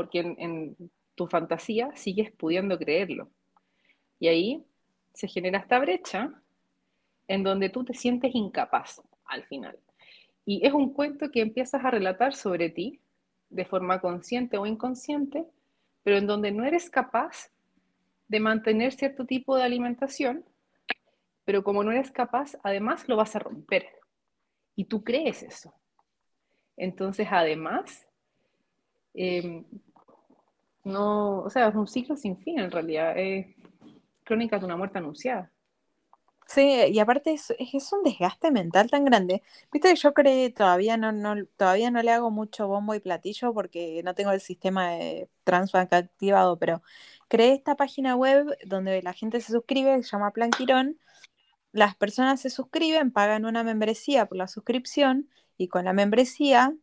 Porque 0.00 0.20
en, 0.20 0.76
tu 1.14 1.26
fantasía 1.26 1.94
sigues 1.94 2.32
pudiendo 2.32 2.78
creerlo. 2.78 3.28
Y 4.18 4.28
ahí 4.28 4.64
se 5.12 5.28
genera 5.28 5.58
esta 5.58 5.78
brecha 5.78 6.32
en 7.28 7.42
donde 7.42 7.68
tú 7.68 7.84
te 7.84 7.92
sientes 7.92 8.34
incapaz 8.34 9.02
al 9.26 9.44
final. 9.44 9.78
Y 10.46 10.66
es 10.66 10.72
un 10.72 10.94
cuento 10.94 11.30
que 11.30 11.42
empiezas 11.42 11.84
a 11.84 11.90
relatar 11.90 12.34
sobre 12.34 12.70
ti 12.70 12.98
de 13.50 13.66
forma 13.66 14.00
consciente 14.00 14.56
o 14.56 14.64
inconsciente, 14.64 15.44
pero 16.02 16.16
en 16.16 16.26
donde 16.26 16.50
no 16.50 16.64
eres 16.64 16.88
capaz 16.88 17.50
de 18.28 18.40
mantener 18.40 18.92
cierto 18.92 19.26
tipo 19.26 19.56
de 19.56 19.64
alimentación, 19.64 20.42
pero 21.44 21.62
como 21.62 21.84
no 21.84 21.92
eres 21.92 22.10
capaz, 22.10 22.56
además 22.62 23.06
lo 23.06 23.16
vas 23.16 23.36
a 23.36 23.40
romper. 23.40 23.86
Y 24.74 24.86
tú 24.86 25.04
crees 25.04 25.42
eso. 25.42 25.74
Entonces, 26.78 27.28
además, 27.30 28.08
em, 29.12 29.66
no, 30.84 31.40
o 31.42 31.50
sea, 31.50 31.68
es 31.68 31.74
un 31.74 31.86
ciclo 31.86 32.16
sin 32.16 32.36
fin 32.38 32.58
en 32.58 32.70
realidad. 32.70 33.14
Es 33.16 33.46
crónica 34.24 34.58
de 34.58 34.64
una 34.64 34.76
muerte 34.76 34.98
anunciada. 34.98 35.50
Sí, 36.46 36.62
y 36.90 36.98
aparte 36.98 37.32
es, 37.32 37.54
es 37.60 37.92
un 37.92 38.02
desgaste 38.02 38.50
mental 38.50 38.90
tan 38.90 39.04
grande. 39.04 39.40
Viste 39.72 39.90
que 39.90 39.94
yo 39.94 40.12
creo 40.14 40.52
todavía 40.52 40.96
no, 40.96 41.12
no, 41.12 41.36
todavía 41.56 41.92
no 41.92 42.02
le 42.02 42.10
hago 42.10 42.32
mucho 42.32 42.66
bombo 42.66 42.92
y 42.94 43.00
platillo 43.00 43.54
porque 43.54 44.02
no 44.04 44.14
tengo 44.16 44.32
el 44.32 44.40
sistema 44.40 44.90
de 44.90 45.28
Transbank 45.44 45.92
activado, 45.92 46.58
pero 46.58 46.82
creé 47.28 47.52
esta 47.54 47.76
página 47.76 48.16
web 48.16 48.46
donde 48.66 49.00
la 49.02 49.12
gente 49.12 49.40
se 49.40 49.52
suscribe, 49.52 50.02
se 50.02 50.10
llama 50.10 50.32
Plan 50.32 50.50
Quirón. 50.50 50.98
Las 51.72 51.94
personas 51.96 52.40
se 52.40 52.50
suscriben, 52.50 53.12
pagan 53.12 53.44
una 53.44 53.62
membresía 53.64 54.26
por 54.26 54.38
la 54.38 54.48
suscripción 54.48 55.28
y 55.56 55.68
con 55.68 55.84
la 55.84 55.92
membresía 55.92 56.74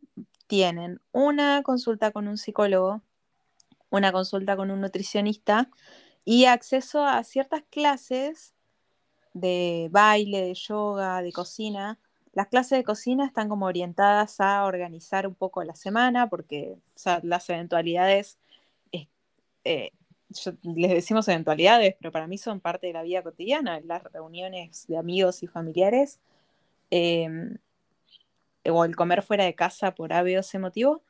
tienen 0.47 1.01
una 1.12 1.62
consulta 1.63 2.12
con 2.12 2.27
un 2.29 2.38
psicólogo, 2.38 3.01
una 3.89 4.12
consulta 4.12 4.56
con 4.56 4.71
un 4.71 4.82
nutricionista 4.82 5.69
y 6.26 6.45
acceso 6.45 7.06
a 7.06 7.23
ciertas 7.23 7.63
clases 7.69 8.54
de 9.34 9.88
baile, 9.91 10.41
de 10.41 10.54
yoga, 10.56 11.21
de 11.21 11.32
cocina. 11.32 12.00
Las 12.34 12.47
clases 12.47 12.78
de 12.80 12.84
cocina 12.84 13.26
están 13.26 13.50
como 13.50 13.65
orientadas 13.67 14.39
a 14.41 14.65
organizar 14.65 15.28
un 15.28 15.36
poco 15.36 15.63
la 15.63 15.76
semana 15.76 16.30
porque 16.30 16.78
las 17.23 17.50
eventualidades, 17.50 18.39
eh, 19.63 19.91
les 20.63 20.91
decimos 20.91 21.28
eventualidades, 21.28 21.95
pero 22.00 22.12
para 22.12 22.28
mí 22.28 22.38
son 22.38 22.60
parte 22.60 22.88
de 22.88 22.93
la 22.93 23.04
vida 23.04 23.23
cotidiana, 23.23 23.80
las 23.82 24.04
reuniones 24.04 24.86
de 24.88 24.97
amigos 24.97 25.43
y 25.43 25.47
familiares, 25.47 26.19
em, 26.89 27.58
o 28.69 28.86
el 28.86 28.95
comer 28.95 29.21
fuera 29.23 29.45
de 29.45 29.56
casa 29.56 29.95
por 29.95 30.13
A, 30.13 30.23
B 30.23 30.41
motivo. 30.60 31.04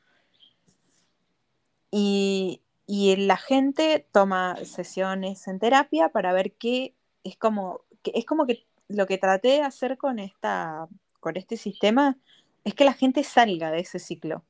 Y, 1.92 2.62
y 2.88 3.16
la 3.18 3.38
gente 3.38 4.08
toma 4.12 4.56
sesiones 4.66 5.48
en 5.48 5.60
terapia 5.60 6.10
para 6.10 6.34
ver 6.34 6.54
qué 6.54 6.96
es 7.24 7.38
como 7.38 7.82
es 8.04 8.26
como 8.26 8.46
que 8.46 8.66
lo 8.88 9.06
que 9.06 9.18
traté 9.18 9.50
de 9.50 9.62
hacer 9.62 9.98
con, 9.98 10.20
esta, 10.20 10.88
con 11.20 11.38
este 11.38 11.58
sistema 11.58 12.18
es 12.64 12.74
que 12.74 12.86
la 12.86 12.94
gente 12.94 13.24
salga 13.24 13.72
de 13.72 13.80
ese 13.80 14.00
ciclo. 14.00 14.44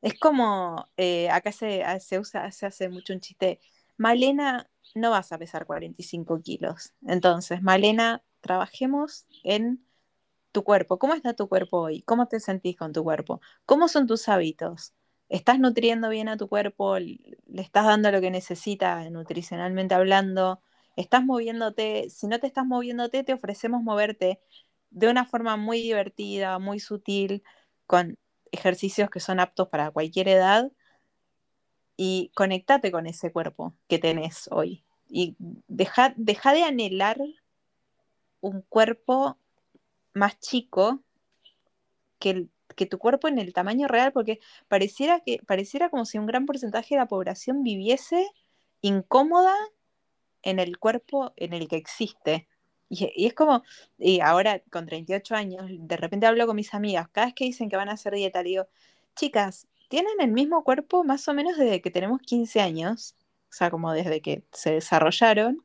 Es 0.00 0.18
como, 0.18 0.88
eh, 0.96 1.30
acá 1.30 1.52
se, 1.52 1.84
se, 2.00 2.18
usa, 2.18 2.50
se 2.50 2.66
hace 2.66 2.88
mucho 2.88 3.12
un 3.12 3.20
chiste, 3.20 3.60
Malena, 3.96 4.68
no 4.94 5.10
vas 5.10 5.32
a 5.32 5.38
pesar 5.38 5.66
45 5.66 6.40
kilos. 6.42 6.92
Entonces, 7.06 7.62
Malena, 7.62 8.22
trabajemos 8.40 9.26
en 9.44 9.84
tu 10.50 10.64
cuerpo. 10.64 10.98
¿Cómo 10.98 11.14
está 11.14 11.34
tu 11.34 11.48
cuerpo 11.48 11.78
hoy? 11.78 12.02
¿Cómo 12.02 12.26
te 12.26 12.40
sentís 12.40 12.76
con 12.76 12.92
tu 12.92 13.04
cuerpo? 13.04 13.40
¿Cómo 13.64 13.88
son 13.88 14.06
tus 14.06 14.28
hábitos? 14.28 14.92
¿Estás 15.32 15.58
nutriendo 15.58 16.10
bien 16.10 16.28
a 16.28 16.36
tu 16.36 16.46
cuerpo? 16.46 16.98
¿Le 16.98 17.16
estás 17.54 17.86
dando 17.86 18.10
lo 18.10 18.20
que 18.20 18.30
necesita 18.30 19.08
nutricionalmente 19.08 19.94
hablando? 19.94 20.60
estás 20.94 21.24
moviéndote, 21.24 22.10
si 22.10 22.26
no 22.26 22.38
te 22.38 22.46
estás 22.46 22.66
moviéndote, 22.66 23.24
te 23.24 23.32
ofrecemos 23.32 23.82
moverte 23.82 24.40
de 24.90 25.08
una 25.08 25.24
forma 25.24 25.56
muy 25.56 25.80
divertida, 25.80 26.58
muy 26.58 26.80
sutil, 26.80 27.42
con 27.86 28.18
ejercicios 28.50 29.08
que 29.08 29.20
son 29.20 29.40
aptos 29.40 29.68
para 29.68 29.90
cualquier 29.90 30.28
edad 30.28 30.70
y 31.96 32.30
conectate 32.34 32.92
con 32.92 33.06
ese 33.06 33.32
cuerpo 33.32 33.74
que 33.88 33.98
tenés 33.98 34.50
hoy. 34.52 34.84
Y 35.08 35.34
deja, 35.66 36.12
deja 36.18 36.52
de 36.52 36.64
anhelar 36.64 37.18
un 38.42 38.60
cuerpo 38.68 39.38
más 40.12 40.38
chico 40.40 41.02
que, 42.18 42.48
que, 42.74 42.86
tu 42.86 42.98
cuerpo 42.98 43.28
en 43.28 43.38
el 43.38 43.52
tamaño 43.52 43.88
real, 43.88 44.12
porque 44.12 44.40
pareciera, 44.68 45.20
que, 45.20 45.40
pareciera 45.46 45.90
como 45.90 46.04
si 46.04 46.18
un 46.18 46.26
gran 46.26 46.46
porcentaje 46.46 46.94
de 46.94 47.00
la 47.00 47.08
población 47.08 47.62
viviese 47.62 48.26
incómoda 48.80 49.54
en 50.42 50.58
el 50.58 50.78
cuerpo 50.78 51.32
en 51.36 51.52
el 51.52 51.68
que 51.68 51.76
existe. 51.76 52.48
Y, 52.88 53.26
es 53.26 53.34
como, 53.34 53.62
y 53.98 54.20
ahora 54.20 54.62
con 54.70 54.86
38 54.86 55.34
años, 55.34 55.66
de 55.68 55.96
repente 55.96 56.26
hablo 56.26 56.46
con 56.46 56.56
mis 56.56 56.74
amigas, 56.74 57.08
cada 57.10 57.28
vez 57.28 57.34
que 57.34 57.44
dicen 57.44 57.70
que 57.70 57.76
van 57.76 57.88
a 57.88 57.92
hacer 57.92 58.14
dieta, 58.14 58.42
digo, 58.42 58.68
chicas, 59.16 59.66
tienen 59.88 60.12
el 60.20 60.32
mismo 60.32 60.64
cuerpo 60.64 61.04
más 61.04 61.26
o 61.28 61.34
menos 61.34 61.56
desde 61.56 61.80
que 61.80 61.90
tenemos 61.90 62.20
15 62.20 62.60
años, 62.60 63.16
o 63.50 63.52
sea, 63.54 63.70
como 63.70 63.92
desde 63.92 64.20
que 64.20 64.44
se 64.52 64.72
desarrollaron. 64.72 65.64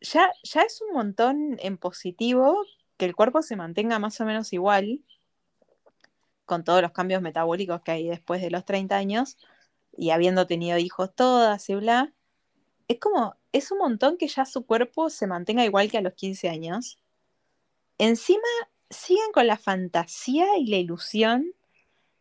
Ya, 0.00 0.30
ya 0.42 0.62
es 0.62 0.82
un 0.82 0.94
montón 0.94 1.56
en 1.60 1.78
positivo 1.78 2.64
que 2.96 3.06
el 3.06 3.14
cuerpo 3.16 3.42
se 3.42 3.56
mantenga 3.56 3.98
más 3.98 4.20
o 4.20 4.24
menos 4.24 4.52
igual, 4.52 5.00
con 6.44 6.64
todos 6.64 6.82
los 6.82 6.92
cambios 6.92 7.22
metabólicos 7.22 7.82
que 7.82 7.92
hay 7.92 8.08
después 8.08 8.40
de 8.42 8.50
los 8.50 8.64
30 8.64 8.96
años, 8.96 9.36
y 9.96 10.10
habiendo 10.10 10.46
tenido 10.46 10.78
hijos 10.78 11.14
todas 11.14 11.68
y 11.70 11.74
bla, 11.76 12.12
es 12.88 12.98
como, 13.00 13.36
es 13.52 13.70
un 13.70 13.78
montón 13.78 14.18
que 14.18 14.28
ya 14.28 14.44
su 14.44 14.66
cuerpo 14.66 15.10
se 15.10 15.26
mantenga 15.26 15.64
igual 15.64 15.90
que 15.90 15.98
a 15.98 16.02
los 16.02 16.14
15 16.14 16.48
años. 16.48 16.98
Encima 17.98 18.42
siguen 18.90 19.32
con 19.32 19.46
la 19.46 19.56
fantasía 19.56 20.58
y 20.58 20.66
la 20.66 20.76
ilusión 20.76 21.54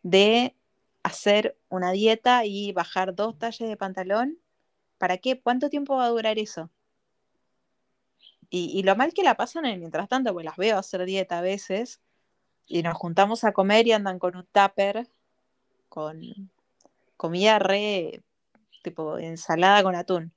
de 0.04 0.56
hacer 1.04 1.58
una 1.70 1.92
dieta 1.92 2.46
y 2.46 2.72
bajar 2.72 3.16
dos 3.16 3.38
talles 3.38 3.68
de 3.70 3.78
pantalón. 3.78 4.40
¿Para 4.98 5.18
qué? 5.18 5.42
¿Cuánto 5.42 5.70
tiempo 5.70 5.98
va 5.98 6.06
a 6.06 6.10
durar 6.10 6.40
eso? 6.40 6.70
Y, 8.50 8.84
lo 8.84 8.96
mal 8.96 9.14
que 9.16 9.24
la 9.24 9.36
pasan 9.36 9.66
en 9.66 9.80
mientras 9.80 10.08
tanto, 10.08 10.32
pues 10.32 10.46
las 10.46 10.58
veo 10.58 10.78
hacer 10.78 11.06
dieta 11.06 11.40
a 11.40 11.42
veces 11.42 12.02
y 12.68 12.84
nos 12.84 12.96
juntamos 12.96 13.44
a 13.44 13.52
comer 13.52 13.88
y 13.88 13.92
andan 13.92 14.20
con 14.20 14.36
un 14.36 14.46
tupper, 14.46 15.08
con 15.90 16.22
comida 17.18 17.60
re, 17.60 18.22
tipo 18.82 19.18
ensalada 19.18 19.84
con 19.84 19.96
atún. 19.96 20.34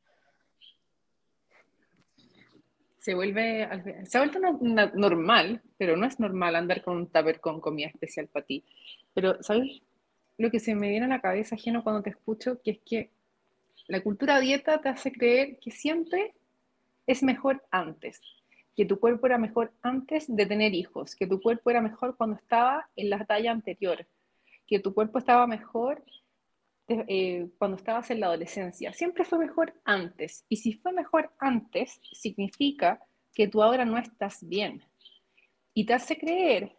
se 3.06 3.14
vuelve, 3.14 3.68
se 4.04 4.18
ha 4.18 4.20
vuelto 4.20 4.40
normal, 4.40 5.62
pero 5.78 5.96
no 5.96 6.06
es 6.06 6.18
normal 6.18 6.56
andar 6.56 6.82
con 6.82 6.96
un 6.96 7.06
tupper 7.06 7.38
con 7.38 7.60
comida 7.60 7.86
especial 7.86 8.26
para 8.26 8.44
ti. 8.44 8.64
Pero, 9.14 9.40
¿sabes? 9.44 9.80
Lo 10.38 10.50
que 10.50 10.58
se 10.58 10.74
me 10.74 10.88
viene 10.88 11.06
a 11.06 11.08
la 11.08 11.20
cabeza 11.20 11.54
ajeno 11.54 11.84
cuando 11.84 12.02
te 12.02 12.10
escucho, 12.10 12.60
que 12.64 12.72
es 12.72 12.78
que 12.80 13.10
la 13.86 14.02
cultura 14.02 14.40
dieta 14.40 14.80
te 14.80 14.88
hace 14.88 15.12
creer 15.12 15.60
que 15.60 15.70
siempre 15.70 16.34
es 17.06 17.22
mejor 17.22 17.64
antes, 17.70 18.20
que 18.76 18.84
tu 18.84 19.00
cuerpo 19.00 19.26
era 19.26 19.38
mejor 19.38 19.72
antes 19.82 20.26
de 20.28 20.46
tener 20.46 20.74
hijos, 20.74 21.16
que 21.16 21.26
tu 21.26 21.40
cuerpo 21.40 21.70
era 21.70 21.80
mejor 21.80 22.16
cuando 22.16 22.36
estaba 22.36 22.88
en 22.94 23.08
la 23.08 23.24
talla 23.24 23.50
anterior, 23.50 24.06
que 24.66 24.78
tu 24.78 24.92
cuerpo 24.92 25.18
estaba 25.18 25.46
mejor 25.46 26.04
eh, 26.88 27.48
cuando 27.58 27.76
estabas 27.78 28.10
en 28.10 28.20
la 28.20 28.26
adolescencia. 28.26 28.92
Siempre 28.92 29.24
fue 29.24 29.38
mejor 29.38 29.74
antes. 29.84 30.44
Y 30.48 30.56
si 30.56 30.74
fue 30.74 30.92
mejor 30.92 31.32
antes, 31.38 32.00
significa 32.12 33.00
que 33.34 33.48
tú 33.48 33.62
ahora 33.62 33.84
no 33.84 33.98
estás 33.98 34.46
bien. 34.46 34.82
Y 35.74 35.84
te 35.86 35.94
hace 35.94 36.16
creer 36.16 36.76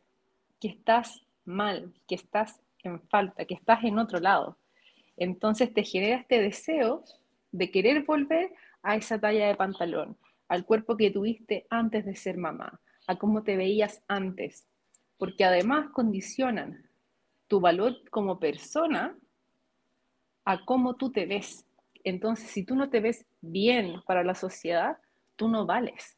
que 0.62 0.70
estás 0.70 1.22
mal, 1.46 1.94
que 2.08 2.16
estás 2.16 2.62
en 2.84 3.02
falta, 3.10 3.46
que 3.46 3.56
estás 3.56 3.84
en 3.84 4.00
otro 4.00 4.20
lado. 4.20 4.58
Entonces 5.18 5.74
te 5.74 5.84
genera 5.84 6.18
este 6.18 6.42
deseo 6.42 7.04
de 7.52 7.72
querer 7.72 8.04
volver 8.04 8.54
a 8.84 8.96
esa 8.96 9.20
talla 9.20 9.48
de 9.48 9.56
pantalón, 9.56 10.16
al 10.48 10.66
cuerpo 10.66 10.98
que 10.98 11.12
tuviste 11.12 11.68
antes 11.70 12.06
de 12.06 12.16
ser 12.16 12.38
mamá, 12.38 12.80
a 13.08 13.18
cómo 13.18 13.44
te 13.44 13.58
veías 13.58 14.02
antes, 14.08 14.68
porque 15.18 15.46
además 15.46 15.90
condicionan 15.92 16.90
tu 17.48 17.60
valor 17.60 18.10
como 18.10 18.40
persona 18.40 19.18
a 20.46 20.64
cómo 20.66 20.96
tú 20.96 21.12
te 21.12 21.26
ves. 21.26 21.66
Entonces, 22.04 22.50
si 22.50 22.64
tú 22.64 22.76
no 22.76 22.90
te 22.90 23.00
ves 23.00 23.26
bien 23.42 24.02
para 24.06 24.24
la 24.24 24.36
sociedad, 24.36 24.98
tú 25.36 25.48
no 25.50 25.66
vales. 25.66 26.18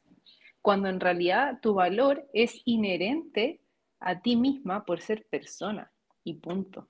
Cuando 0.62 0.90
en 0.90 1.00
realidad 1.00 1.60
tu 1.62 1.74
valor 1.74 2.28
es 2.34 2.62
inherente 2.66 3.62
a 4.00 4.22
ti 4.22 4.36
misma 4.36 4.86
por 4.86 5.02
ser 5.02 5.26
persona 5.26 5.92
y 6.24 6.36
punto. 6.36 6.88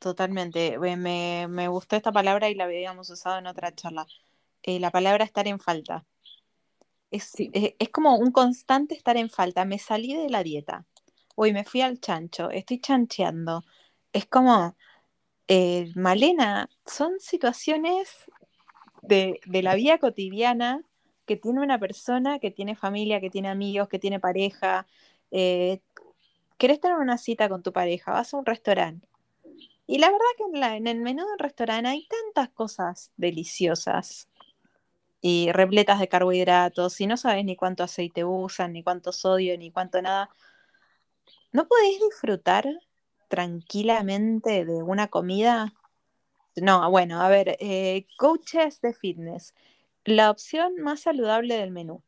Totalmente. 0.00 0.78
Me, 0.78 1.46
me 1.48 1.68
gustó 1.68 1.96
esta 1.96 2.12
palabra 2.12 2.50
y 2.50 2.54
la 2.54 2.64
habíamos 2.64 3.08
usado 3.10 3.38
en 3.38 3.46
otra 3.46 3.74
charla. 3.74 4.06
Eh, 4.62 4.80
la 4.80 4.90
palabra 4.90 5.24
estar 5.24 5.48
en 5.48 5.58
falta. 5.58 6.04
Es, 7.10 7.32
es, 7.38 7.74
es, 7.78 7.88
como 7.90 8.16
un 8.16 8.32
constante 8.32 8.94
estar 8.94 9.16
en 9.16 9.30
falta. 9.30 9.64
Me 9.64 9.78
salí 9.78 10.14
de 10.14 10.30
la 10.30 10.42
dieta. 10.42 10.86
Hoy 11.34 11.52
me 11.52 11.64
fui 11.64 11.82
al 11.82 12.00
chancho. 12.00 12.50
Estoy 12.50 12.80
chancheando. 12.80 13.64
Es 14.12 14.26
como, 14.26 14.76
eh, 15.48 15.92
Malena, 15.96 16.68
son 16.86 17.20
situaciones 17.20 18.26
de, 19.02 19.40
la 19.46 19.74
vida 19.74 19.98
cotidiana 19.98 20.82
que 21.26 21.36
tiene 21.36 21.60
una 21.60 21.78
persona 21.78 22.38
que 22.38 22.50
tiene 22.50 22.76
familia, 22.76 23.20
que 23.20 23.30
tiene 23.30 23.48
amigos, 23.48 23.88
que 23.88 23.98
tiene 23.98 24.20
pareja. 24.20 24.86
Eh, 25.30 25.80
querés 26.58 26.80
tener 26.80 26.98
una 26.98 27.18
cita 27.18 27.48
con 27.48 27.62
tu 27.62 27.72
pareja, 27.72 28.12
vas 28.12 28.32
a 28.34 28.38
un 28.38 28.46
restaurante. 28.46 29.08
Y 29.86 29.98
la 29.98 30.10
verdad 30.10 30.26
que 30.38 30.44
en, 30.58 30.62
en 30.62 30.86
el 30.86 31.00
menú 31.00 31.24
del 31.26 31.38
restaurante 31.38 31.88
hay 31.88 32.06
tantas 32.06 32.50
cosas 32.54 33.12
deliciosas 33.16 34.28
y 35.22 35.52
repletas 35.52 36.00
de 36.00 36.08
carbohidratos 36.08 37.00
y 37.00 37.06
no 37.06 37.16
sabes 37.16 37.44
ni 37.44 37.56
cuánto 37.56 37.84
aceite 37.84 38.24
usan, 38.24 38.72
ni 38.74 38.82
cuánto 38.82 39.12
sodio, 39.12 39.56
ni 39.56 39.70
cuánto 39.70 40.02
nada. 40.02 40.28
¿No 41.52 41.68
podéis 41.68 42.00
disfrutar 42.00 42.66
tranquilamente 43.28 44.64
de 44.64 44.82
una 44.82 45.08
comida? 45.08 45.72
No, 46.56 46.90
bueno, 46.90 47.22
a 47.22 47.28
ver, 47.28 47.56
eh, 47.60 48.06
coaches 48.18 48.80
de 48.80 48.94
fitness, 48.94 49.54
la 50.04 50.30
opción 50.30 50.74
más 50.80 51.00
saludable 51.00 51.56
del 51.56 51.70
menú. 51.70 52.02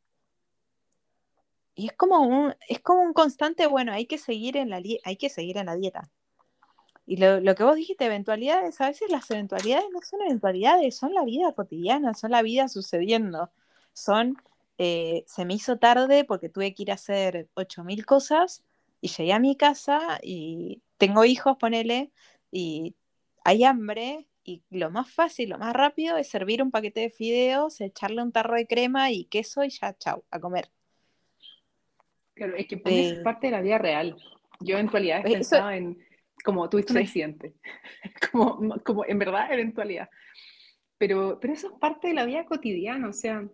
Y 1.77 1.87
es 1.87 1.92
como 1.96 2.20
un, 2.22 2.55
es 2.68 2.81
como 2.81 3.03
un 3.03 3.12
constante, 3.12 3.66
bueno, 3.68 3.92
hay 3.92 4.07
que 4.07 4.18
seguir 4.18 4.57
en 4.57 4.70
la, 4.70 4.83
hay 5.05 5.16
que 5.16 5.29
seguir 5.31 5.57
en 5.59 5.66
la 5.66 5.77
dieta. 5.77 6.11
Y 7.07 7.19
lo, 7.19 7.40
lo, 7.40 7.55
que 7.55 7.64
vos 7.64 7.77
dijiste, 7.77 8.07
eventualidades, 8.07 8.81
a 8.81 8.88
veces 8.88 9.11
las 9.11 9.31
eventualidades 9.31 9.87
no 9.93 10.01
son 10.01 10.23
eventualidades, 10.23 10.97
son 10.97 11.12
la 11.12 11.25
vida 11.25 11.53
cotidiana, 11.53 12.14
son 12.14 12.31
la 12.31 12.43
vida 12.43 12.69
sucediendo. 12.69 13.51
Son, 13.93 14.37
eh, 14.79 15.25
se 15.27 15.45
me 15.45 15.55
hizo 15.55 15.79
tarde 15.79 16.25
porque 16.25 16.49
tuve 16.49 16.75
que 16.75 16.85
ir 16.85 16.90
a 16.90 16.95
hacer 16.95 17.49
8.000 17.55 18.05
cosas 18.05 18.64
y 19.01 19.09
llegué 19.09 19.33
a 19.35 19.38
mi 19.38 19.57
casa 19.57 20.19
y 20.23 20.83
tengo 20.97 21.25
hijos, 21.25 21.59
ponele, 21.59 22.11
y 22.51 22.95
hay 23.45 23.64
hambre, 23.64 24.27
y 24.45 24.62
lo 24.71 24.90
más 24.90 25.11
fácil, 25.11 25.51
lo 25.51 25.59
más 25.59 25.75
rápido 25.75 26.17
es 26.17 26.29
servir 26.29 26.62
un 26.62 26.71
paquete 26.71 27.01
de 27.01 27.11
fideos, 27.11 27.81
echarle 27.81 28.23
un 28.23 28.33
tarro 28.33 28.57
de 28.57 28.67
crema 28.67 29.11
y 29.11 29.25
queso 29.25 29.64
y 29.64 29.71
ya, 29.71 29.97
chau, 29.97 30.25
a 30.31 30.38
comer. 30.38 30.71
Claro, 32.35 32.57
es 32.57 32.67
que 32.67 32.81
es 32.85 33.21
parte 33.21 33.47
de 33.47 33.53
la 33.53 33.61
vida 33.61 33.79
real. 33.79 34.17
Yo 34.61 34.75
eventualidades 34.75 35.25
pensaba 35.31 35.77
en, 35.77 36.04
como 36.44 36.68
tuviste 36.68 36.92
un 36.92 36.98
accidente, 36.98 37.54
como, 38.30 38.78
como 38.85 39.04
en 39.07 39.18
verdad 39.18 39.52
eventualidad. 39.52 40.09
Pero, 40.98 41.38
pero 41.40 41.54
eso 41.54 41.68
es 41.68 41.72
parte 41.80 42.09
de 42.09 42.14
la 42.14 42.26
vida 42.26 42.44
cotidiana, 42.44 43.09
o 43.09 43.12
sea, 43.12 43.48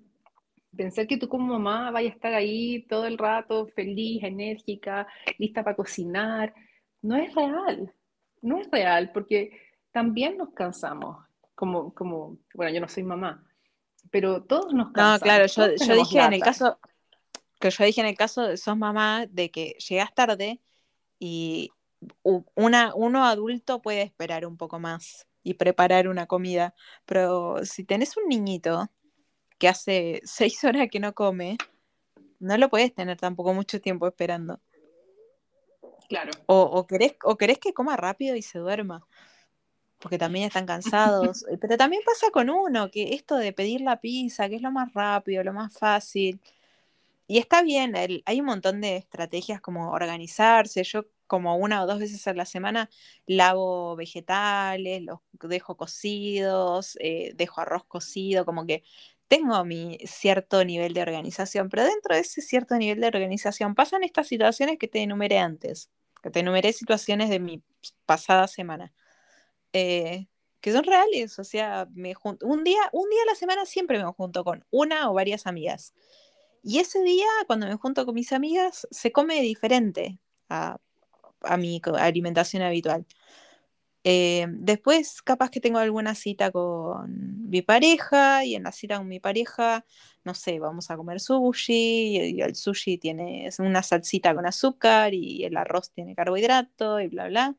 pensar 0.77 1.07
que 1.07 1.17
tú 1.17 1.29
como 1.29 1.59
mamá 1.59 1.91
vayas 1.91 2.13
a 2.13 2.17
estar 2.17 2.35
ahí 2.35 2.85
todo 2.89 3.07
el 3.07 3.17
rato, 3.17 3.69
feliz, 3.69 4.23
enérgica, 4.25 5.07
lista 5.39 5.63
para 5.63 5.77
cocinar, 5.77 6.53
no 7.01 7.17
es 7.17 7.35
real, 7.35 7.95
no 8.43 8.59
es 8.61 8.69
real, 8.71 9.13
porque 9.13 9.59
también 9.93 10.37
nos 10.37 10.51
cansamos, 10.51 11.25
como, 11.55 11.95
como 11.95 12.39
bueno, 12.55 12.75
yo 12.75 12.81
no 12.81 12.89
soy 12.89 13.05
mamá, 13.05 13.45
pero 14.11 14.43
todos 14.43 14.75
nos 14.75 14.93
cansamos. 14.93 15.21
No, 15.21 15.25
claro, 15.25 15.47
yo, 15.47 15.77
yo 15.77 15.95
dije 15.95 16.21
en 16.21 16.33
el 16.33 16.41
caso, 16.41 16.79
que 17.61 17.71
yo 17.71 17.85
dije 17.85 18.01
en 18.01 18.09
el 18.09 18.17
caso 18.17 18.43
de 18.43 18.57
sos 18.57 18.77
mamá, 18.77 19.27
de 19.31 19.51
que 19.51 19.77
llegas 19.89 20.13
tarde 20.13 20.61
y 21.21 21.71
una, 22.23 22.95
uno 22.95 23.25
adulto 23.25 23.83
puede 23.83 24.03
esperar 24.03 24.47
un 24.47 24.57
poco 24.57 24.79
más 24.79 25.27
y 25.43 25.55
preparar 25.55 26.09
una 26.09 26.27
comida, 26.27 26.75
pero 27.07 27.65
si 27.65 27.85
tenés 27.85 28.17
un 28.17 28.29
niñito 28.29 28.91
que 29.59 29.69
hace 29.69 30.21
seis 30.25 30.63
horas 30.65 30.89
que 30.91 31.01
no 31.01 31.15
come, 31.15 31.57
no 32.39 32.57
lo 32.57 32.69
puedes 32.69 32.95
tener 32.95 33.19
tampoco 33.19 33.55
mucho 33.55 33.81
tiempo 33.81 34.07
esperando. 34.07 34.61
Claro. 36.09 36.33
O, 36.47 36.87
querés, 36.89 37.15
o 37.23 37.37
querés 37.37 37.59
que 37.59 37.73
coma 37.73 37.97
rápido 37.97 38.35
y 38.35 38.43
se 38.43 38.59
duerma, 38.59 39.07
porque 40.01 40.19
también 40.19 40.47
están 40.47 40.67
cansados. 40.67 41.45
Eh, 41.51 41.59
pero 41.61 41.77
también 41.77 42.03
pasa 42.05 42.31
con 42.33 42.51
uno, 42.51 42.91
que 42.91 43.15
esto 43.15 43.37
de 43.37 43.53
pedir 43.53 43.83
la 43.83 44.01
pizza, 44.01 44.49
que 44.49 44.57
es 44.57 44.63
lo 44.63 44.73
más 44.73 44.93
rápido, 44.93 45.45
lo 45.45 45.53
más 45.53 45.73
fácil. 45.73 46.41
Y 47.29 47.39
está 47.39 47.63
bien, 47.63 47.95
hay 47.95 48.41
un 48.41 48.47
montón 48.47 48.81
de 48.81 48.97
estrategias 48.97 49.61
como 49.61 49.93
organizarse. 49.93 50.83
Yo 50.83 51.05
como 51.31 51.57
una 51.57 51.83
o 51.83 51.87
dos 51.87 52.01
veces 52.01 52.27
a 52.27 52.35
la 52.35 52.45
semana 52.45 52.91
lavo 53.27 53.95
vegetales, 53.97 55.03
los 55.03 55.21
dejo 55.49 55.77
cocidos, 55.77 56.97
eh, 57.01 57.33
dejo 57.37 57.61
arroz 57.61 57.85
cocido, 57.85 58.45
como 58.45 58.67
que 58.67 58.83
tengo 59.29 59.65
mi 59.65 59.99
cierto 60.07 60.65
nivel 60.65 60.93
de 60.93 61.03
organización, 61.03 61.69
pero 61.69 61.85
dentro 61.85 62.15
de 62.17 62.23
ese 62.23 62.43
cierto 62.43 62.77
nivel 62.77 63.01
de 63.01 63.07
organización 63.07 63.75
pasan 63.77 64.03
estas 64.05 64.27
situaciones 64.29 64.79
que 64.79 64.89
te 64.89 65.03
enumeré 65.03 65.39
antes 65.39 65.91
que 66.23 66.31
te 66.31 66.41
enumeré 66.41 66.73
situaciones 66.73 67.31
de 67.31 67.41
mi 67.41 67.63
pasada 68.07 68.47
semana, 68.49 68.93
eh, 69.73 70.27
que 70.61 70.73
son 70.73 70.85
reales, 70.85 71.39
o 71.39 71.45
sea, 71.45 71.89
me 71.93 72.15
junto, 72.15 72.47
un 72.47 72.65
día, 72.65 72.81
un 72.93 73.09
día 73.11 73.23
a 73.23 73.27
la 73.27 73.35
semana 73.35 73.67
siempre 73.67 73.99
me 73.99 74.05
junto 74.13 74.45
con 74.45 74.65
una 74.71 75.11
o 75.11 75.15
varias 75.15 75.47
amigas. 75.47 75.95
Y 76.63 76.81
ese 76.81 77.03
día, 77.03 77.27
cuando 77.47 77.67
me 77.67 77.77
junto 77.77 78.05
con 78.05 78.15
mis 78.15 78.33
amigas, 78.33 78.87
se 78.91 79.13
come 79.13 79.41
diferente 79.41 80.21
a, 80.49 80.79
a 81.43 81.57
mi 81.57 81.81
alimentación 81.99 82.63
habitual. 82.63 83.07
Eh, 84.03 84.47
después, 84.49 85.21
capaz 85.23 85.51
que 85.51 85.61
tengo 85.61 85.79
alguna 85.79 86.15
cita 86.15 86.51
con 86.51 87.49
mi 87.51 87.61
pareja 87.61 88.45
y 88.45 88.55
en 88.55 88.63
la 88.63 88.73
cita 88.73 88.97
con 88.97 89.09
mi 89.09 89.21
pareja, 89.21 89.85
no 90.25 90.33
sé, 90.35 90.59
vamos 90.59 90.91
a 90.91 90.97
comer 90.97 91.21
sushi 91.21 92.17
y 92.37 92.41
el 92.41 92.55
sushi 92.57 92.97
tiene 92.99 93.51
una 93.59 93.83
salsita 93.83 94.35
con 94.35 94.47
azúcar 94.47 95.13
y 95.13 95.45
el 95.45 95.57
arroz 95.57 95.91
tiene 95.93 96.15
carbohidrato 96.15 97.01
y 97.01 97.09
bla, 97.09 97.29
bla. 97.29 97.57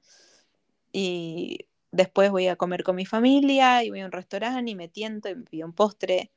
Y 0.94 1.68
después 1.92 2.32
voy 2.32 2.48
a 2.48 2.56
comer 2.56 2.84
con 2.84 2.96
mi 2.96 3.06
familia 3.06 3.84
y 3.84 3.90
voy 3.92 4.02
a 4.02 4.06
un 4.06 4.12
restaurante 4.12 4.72
y 4.72 4.76
me 4.76 4.88
tiento 4.90 5.30
y 5.30 5.36
pido 5.36 5.68
un 5.68 5.74
postre. 5.74 6.32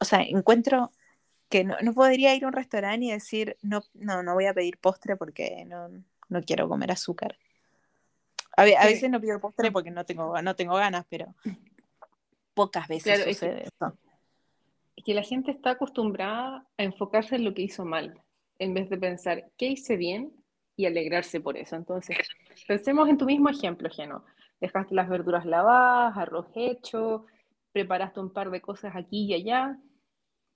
o 0.00 0.04
sea, 0.04 0.22
encuentro 0.22 0.92
que 1.48 1.64
no, 1.64 1.76
podría 1.94 2.34
ir 2.34 2.44
a 2.44 2.48
un 2.48 2.52
restaurante 2.54 3.06
y 3.06 3.10
decir, 3.12 3.56
no, 3.62 3.82
no, 3.94 4.22
no 4.22 4.34
voy 4.34 4.46
a 4.46 4.54
pedir 4.54 4.78
postre 4.78 5.16
porque 5.16 5.64
no, 5.66 5.88
no 6.28 6.42
quiero 6.42 6.68
comer 6.68 6.90
azúcar. 6.90 7.36
A, 8.56 8.64
veces 8.64 9.08
no 9.08 9.20
pido 9.20 9.40
postre 9.40 9.70
porque 9.70 9.90
no 9.90 10.04
tengo, 10.04 10.40
no 10.42 10.56
tengo 10.56 10.74
ganas, 10.74 11.06
pero 11.08 11.34
pocas 12.54 12.88
veces 12.88 13.22
sucede 13.22 13.64
eso. 13.64 13.96
Es 14.96 15.04
que 15.04 15.14
la 15.14 15.22
gente 15.22 15.52
está 15.52 15.70
acostumbrada 15.70 16.66
a 16.76 16.82
enfocarse 16.82 17.36
en 17.36 17.44
lo 17.44 17.54
que 17.54 17.62
hizo 17.62 17.84
mal, 17.84 18.20
en 18.58 18.74
vez 18.74 18.90
de 18.90 18.98
pensar 18.98 19.48
qué 19.56 19.66
hice 19.66 19.96
bien 19.96 20.32
y 20.74 20.86
alegrarse 20.86 21.40
por 21.40 21.56
eso. 21.56 21.76
Entonces, 21.76 22.18
pensemos 22.66 23.08
en 23.08 23.16
tu 23.16 23.26
mismo 23.26 23.48
ejemplo, 23.48 23.88
Geno. 23.90 24.24
Dejaste 24.60 24.92
las 24.92 25.08
verduras 25.08 25.46
lavadas, 25.46 26.16
arroz 26.16 26.48
hecho, 26.56 27.26
preparaste 27.70 28.18
un 28.18 28.32
par 28.32 28.50
de 28.50 28.60
cosas 28.60 28.96
aquí 28.96 29.26
y 29.26 29.34
allá, 29.34 29.78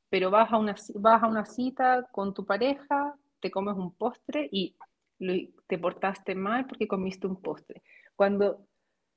pero 0.09 0.33
vas 0.33 0.53
a 0.53 0.59
una, 0.59 0.75
vas 0.97 1.23
a 1.23 1.29
una 1.29 1.45
cita 1.45 2.09
con 2.11 2.35
tu 2.35 2.45
pareja, 2.45 3.15
te 3.39 3.51
comes 3.53 3.77
un 3.77 3.95
postre 3.95 4.49
y 4.51 4.75
te 5.19 5.79
portaste 5.79 6.35
mal 6.35 6.67
porque 6.67 6.89
comiste 6.89 7.27
un 7.27 7.41
postre. 7.41 7.83
Cuando, 8.17 8.67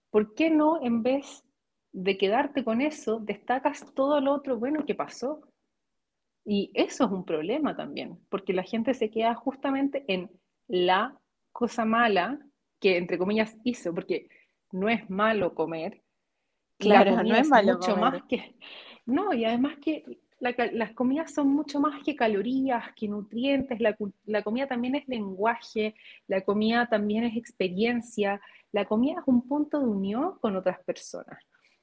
¿por 0.10 0.34
qué 0.34 0.50
no 0.50 0.82
en 0.82 1.04
vez 1.04 1.44
de 1.92 2.18
quedarte 2.18 2.64
con 2.64 2.82
eso, 2.82 3.20
destacas 3.20 3.94
todo 3.94 4.22
lo 4.22 4.34
otro 4.34 4.58
bueno 4.58 4.86
que 4.86 4.96
pasó? 4.96 5.42
Y 6.46 6.72
eso 6.74 7.06
es 7.06 7.12
un 7.12 7.26
problema 7.26 7.76
también, 7.76 8.20
porque 8.30 8.54
la 8.54 8.64
gente 8.64 8.94
se 8.94 9.10
queda 9.10 9.34
justamente 9.34 10.06
en 10.08 10.30
la 10.68 11.20
cosa 11.52 11.86
mala 11.86 12.40
que, 12.80 12.98
entre 12.98 13.18
comillas, 13.18 13.58
hizo, 13.64 13.94
porque 13.94 14.28
no 14.72 14.90
es 14.90 15.10
malo 15.10 15.56
comer. 15.56 16.04
Claro, 16.78 17.24
no 17.24 17.36
es 17.36 17.50
malo 17.50 17.74
mucho 17.74 17.96
más 17.96 18.22
que... 18.30 18.56
No, 19.06 19.34
y 19.34 19.46
además 19.46 19.78
que 19.78 20.04
las 20.40 20.92
comidas 20.94 21.34
son 21.34 21.50
mucho 21.50 21.80
más 21.80 22.04
que 22.04 22.16
calorías, 22.16 22.94
que 22.96 23.08
nutrientes, 23.08 23.80
la, 23.80 23.96
la, 24.26 24.44
comida 24.44 24.68
también 24.68 24.96
es 24.96 25.08
lenguaje, 25.08 25.96
la 26.28 26.42
comida 26.42 26.88
también 26.88 27.24
es 27.24 27.38
experiencia, 27.38 28.42
la 28.72 28.86
comida 28.86 29.20
es 29.22 29.28
un 29.28 29.48
punto 29.48 29.80
de 29.80 29.86
unión 29.86 30.38
con 30.40 30.56
otras 30.56 30.80
personas. 30.84 31.40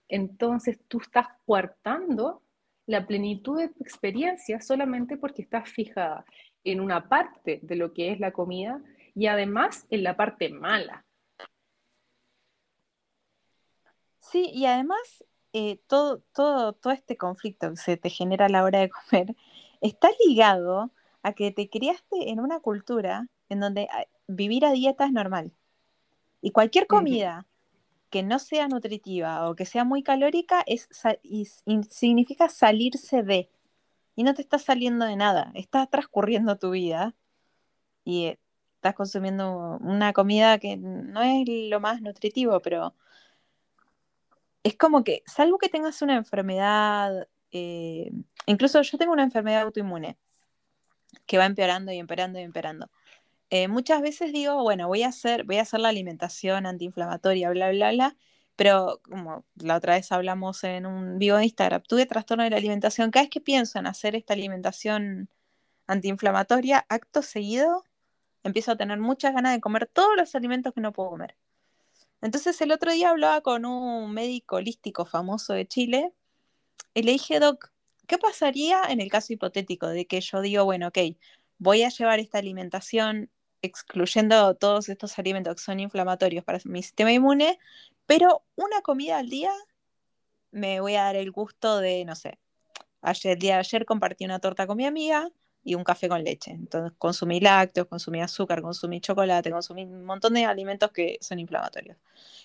Entonces 0.09 0.79
tú 0.89 1.01
estás 1.01 1.29
coartando 1.47 2.43
la 2.87 3.07
plenitud 3.07 3.59
de 3.59 3.69
tu 3.69 3.83
experiencia 3.83 4.61
solamente 4.61 5.17
porque 5.17 5.43
estás 5.43 5.71
fijada 5.71 6.25
en 6.65 6.81
una 6.81 7.09
parte 7.09 7.61
de 7.63 7.77
lo 7.77 7.93
que 7.93 8.13
es 8.13 8.21
la 8.21 8.33
comida 8.33 8.83
y 9.15 9.27
además 9.27 9.87
en 9.91 10.03
la 10.03 10.17
parte 10.17 10.51
mala. 10.51 11.05
Sí, 14.19 14.51
y 14.53 14.67
además 14.67 15.25
eh, 15.53 15.81
todo, 15.87 16.23
todo, 16.33 16.73
todo 16.73 16.93
este 16.93 17.17
conflicto 17.17 17.71
que 17.71 17.77
se 17.77 17.97
te 17.97 18.11
genera 18.11 18.47
a 18.47 18.49
la 18.49 18.65
hora 18.65 18.81
de 18.81 18.91
comer 18.91 19.37
está 19.81 20.09
ligado 20.27 20.91
a 21.23 21.33
que 21.35 21.51
te 21.53 21.69
criaste 21.69 22.31
en 22.31 22.41
una 22.41 22.61
cultura 22.61 23.29
en 23.49 23.61
donde 23.61 23.89
ah, 23.93 24.05
vivir 24.27 24.65
a 24.65 24.73
dieta 24.73 25.05
es 25.07 25.13
normal. 25.13 25.53
Y 26.41 26.51
cualquier 26.51 26.87
comida 26.87 27.47
que 28.11 28.23
no 28.23 28.39
sea 28.39 28.69
nutritiva 28.69 29.49
o 29.49 29.55
que 29.55 29.65
sea 29.65 29.85
muy 29.85 30.03
calórica 30.03 30.63
es, 30.67 30.89
significa 31.91 32.49
salirse 32.49 33.23
de. 33.23 33.49
Y 34.17 34.25
no 34.25 34.35
te 34.35 34.43
está 34.43 34.59
saliendo 34.59 35.07
de 35.07 35.17
nada. 35.17 35.53
Está 35.55 35.87
transcurriendo 35.87 36.59
tu 36.59 36.71
vida 36.71 37.15
y 38.05 38.27
eh, 38.27 38.39
estás 38.77 38.95
consumiendo 38.95 39.79
una 39.81 40.13
comida 40.13 40.59
que 40.59 40.77
no 40.77 41.23
es 41.23 41.45
lo 41.71 41.81
más 41.81 42.03
nutritivo, 42.03 42.61
pero 42.61 42.95
es 44.63 44.77
como 44.77 45.05
que, 45.05 45.23
salvo 45.27 45.59
que 45.59 45.69
tengas 45.69 46.03
una 46.03 46.17
enfermedad, 46.17 47.29
eh, 47.51 48.11
incluso 48.47 48.83
yo 48.83 48.99
tengo 48.99 49.13
una 49.13 49.25
enfermedad 49.25 49.63
autoinmune 49.63 50.19
que 51.27 51.39
va 51.39 51.47
empeorando 51.47 51.93
y 51.93 51.99
empeorando 51.99 52.39
y 52.39 52.43
empeorando. 52.43 52.91
Eh, 53.51 53.69
muchas 53.69 54.01
veces 54.03 54.33
digo, 54.33 54.63
bueno, 54.63 54.89
voy 54.89 55.03
a 55.03 55.09
hacer, 55.09 55.45
voy 55.45 55.59
a 55.59 55.63
hacer 55.63 55.81
la 55.81 55.91
alimentación 55.91 56.67
antiinflamatoria, 56.67 57.51
bla, 57.51 57.71
bla, 57.71 57.93
bla, 57.93 58.17
pero 58.57 59.01
como 59.05 59.45
la 59.57 59.77
otra 59.77 59.95
vez 59.97 60.13
hablamos 60.13 60.65
en 60.65 60.87
un 60.87 61.19
vivo 61.19 61.37
de 61.37 61.45
Instagram, 61.45 61.83
tuve 61.83 62.07
trastorno 62.07 62.45
de 62.45 62.51
la 62.51 62.57
alimentación. 62.57 63.11
Cada 63.11 63.25
vez 63.25 63.31
que 63.31 63.41
pienso 63.41 63.79
en 63.79 63.87
hacer 63.87 64.17
esta 64.17 64.35
alimentación 64.35 65.29
antiinflamatoria, 65.87 66.87
acto 66.89 67.23
seguido, 67.23 67.85
empiezo 68.45 68.73
a 68.73 68.77
tener 68.77 68.99
muchas 68.99 69.35
ganas 69.35 69.53
de 69.55 69.61
comer 69.61 69.87
todos 69.87 70.17
los 70.17 70.35
alimentos 70.35 70.73
que 70.75 70.81
no 70.81 70.93
puedo 70.93 71.11
comer. 71.11 71.37
Entonces 72.23 72.61
el 72.61 72.73
otro 72.73 72.93
día 72.93 73.11
hablaba 73.11 73.41
con 73.43 73.67
un 73.67 74.13
médico 74.15 74.57
holístico 74.57 75.05
famoso 75.05 75.53
de 75.53 75.67
Chile 75.67 76.15
y 76.95 77.03
le 77.03 77.13
dije, 77.13 77.41
Doc, 77.41 77.73
¿qué 78.07 78.17
pasaría 78.17 78.83
en 78.89 79.01
el 79.01 79.11
caso 79.11 79.33
hipotético 79.33 79.89
de 79.89 80.07
que 80.07 80.21
yo 80.21 80.41
digo, 80.41 80.65
bueno, 80.65 80.89
ok, 80.89 80.99
voy 81.59 81.83
a 81.83 81.89
llevar 81.89 82.21
esta 82.21 82.39
alimentación 82.39 83.31
excluyendo 83.61 84.55
todos 84.57 84.89
estos 84.89 85.19
alimentos 85.19 85.57
que 85.57 85.63
son 85.63 85.81
inflamatorios 85.81 86.45
para 86.45 86.59
mi 86.65 86.83
sistema 86.83 87.13
inmune, 87.13 87.59
pero 88.07 88.45
una 88.57 88.83
comida 88.83 89.19
al 89.19 89.29
día 89.29 89.53
me 90.53 90.81
voy 90.81 90.95
a 90.97 91.05
dar 91.05 91.17
el 91.17 91.31
gusto 91.33 91.79
de, 91.79 92.05
no 92.05 92.15
sé, 92.15 92.39
ayer, 93.01 93.33
el 93.33 93.39
día 93.39 93.55
de 93.55 93.61
ayer 93.61 93.85
compartí 93.85 94.25
una 94.25 94.39
torta 94.39 94.67
con 94.67 94.77
mi 94.77 94.87
amiga 94.87 95.29
y 95.65 95.75
un 95.75 95.85
café 95.85 96.09
con 96.09 96.23
leche. 96.25 96.51
Entonces 96.51 96.93
consumí 96.99 97.41
lácteos, 97.41 97.87
consumí 97.87 98.21
azúcar, 98.21 98.63
consumí 98.63 99.01
chocolate, 99.01 99.51
consumí 99.51 99.85
un 99.85 100.05
montón 100.05 100.35
de 100.35 100.45
alimentos 100.45 100.91
que 100.93 101.19
son 101.21 101.39
inflamatorios. 101.39 101.97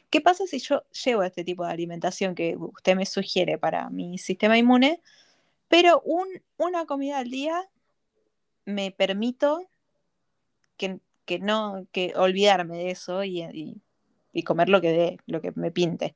¿Qué 0.10 0.21
pasa 0.21 0.45
si 0.47 0.60
yo 0.60 0.84
llevo 1.06 1.23
este 1.23 1.43
tipo 1.43 1.65
de 1.65 1.71
alimentación 1.71 2.36
que 2.36 2.56
usted 2.58 2.95
me 2.95 3.06
sugiere 3.06 3.58
para 3.58 3.89
mi 3.89 4.17
sistema 4.17 4.58
inmune, 4.58 5.01
pero 5.67 6.01
una 6.58 6.86
comida 6.86 7.19
al 7.19 7.30
día 7.30 7.67
me 8.65 8.91
permito 8.91 9.67
que, 10.77 10.99
no, 11.39 11.88
que 11.91 12.13
olvidarme 12.15 12.77
de 12.77 12.91
eso 12.91 13.23
y, 13.23 13.82
comer 14.45 14.69
lo 14.69 14.80
que, 14.82 14.91
de, 14.91 15.17
lo 15.25 15.41
que 15.41 15.51
me 15.56 15.71
pinte. 15.71 16.15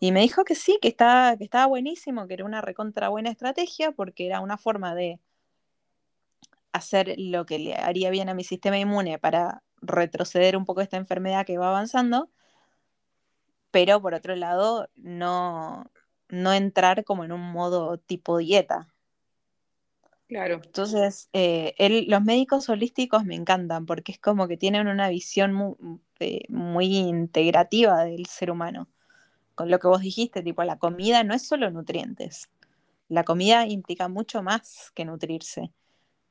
Y 0.00 0.12
me 0.12 0.20
dijo 0.20 0.44
que 0.44 0.54
sí, 0.54 0.78
que 0.80 0.88
estaba, 0.88 1.36
que 1.36 1.44
estaba 1.44 1.66
buenísimo, 1.66 2.26
que 2.26 2.34
era 2.34 2.44
una 2.44 2.60
recontra 2.60 3.08
buena 3.10 3.30
estrategia, 3.30 3.92
porque 3.92 4.26
era 4.26 4.40
una 4.40 4.58
forma 4.58 4.94
de 4.94 5.20
hacer 6.72 7.14
lo 7.18 7.46
que 7.46 7.58
le 7.58 7.74
haría 7.74 8.10
bien 8.10 8.28
a 8.28 8.34
mi 8.34 8.44
sistema 8.44 8.78
inmune 8.78 9.18
para 9.18 9.62
retroceder 9.82 10.56
un 10.56 10.64
poco 10.64 10.80
esta 10.80 10.96
enfermedad 10.96 11.46
que 11.46 11.58
va 11.58 11.68
avanzando, 11.68 12.30
pero 13.70 14.00
por 14.02 14.14
otro 14.14 14.36
lado, 14.36 14.88
no, 14.96 15.90
no 16.28 16.52
entrar 16.52 17.04
como 17.04 17.24
en 17.24 17.32
un 17.32 17.52
modo 17.52 17.98
tipo 17.98 18.38
dieta, 18.38 18.88
Claro. 20.30 20.60
Entonces, 20.64 21.28
eh, 21.32 22.04
los 22.06 22.22
médicos 22.22 22.68
holísticos 22.68 23.24
me 23.24 23.34
encantan 23.34 23.84
porque 23.84 24.12
es 24.12 24.20
como 24.20 24.46
que 24.46 24.56
tienen 24.56 24.86
una 24.86 25.08
visión 25.08 25.52
muy, 25.52 26.96
integrativa 26.96 28.04
del 28.04 28.26
ser 28.26 28.52
humano. 28.52 28.88
Con 29.56 29.70
lo 29.70 29.80
que 29.80 29.88
vos 29.88 30.02
dijiste, 30.02 30.44
tipo, 30.44 30.62
la 30.62 30.78
comida 30.78 31.24
no 31.24 31.34
es 31.34 31.48
solo 31.48 31.68
nutrientes. 31.72 32.48
La 33.08 33.24
comida 33.24 33.66
implica 33.66 34.06
mucho 34.08 34.40
más 34.40 34.92
que 34.94 35.04
nutrirse. 35.04 35.72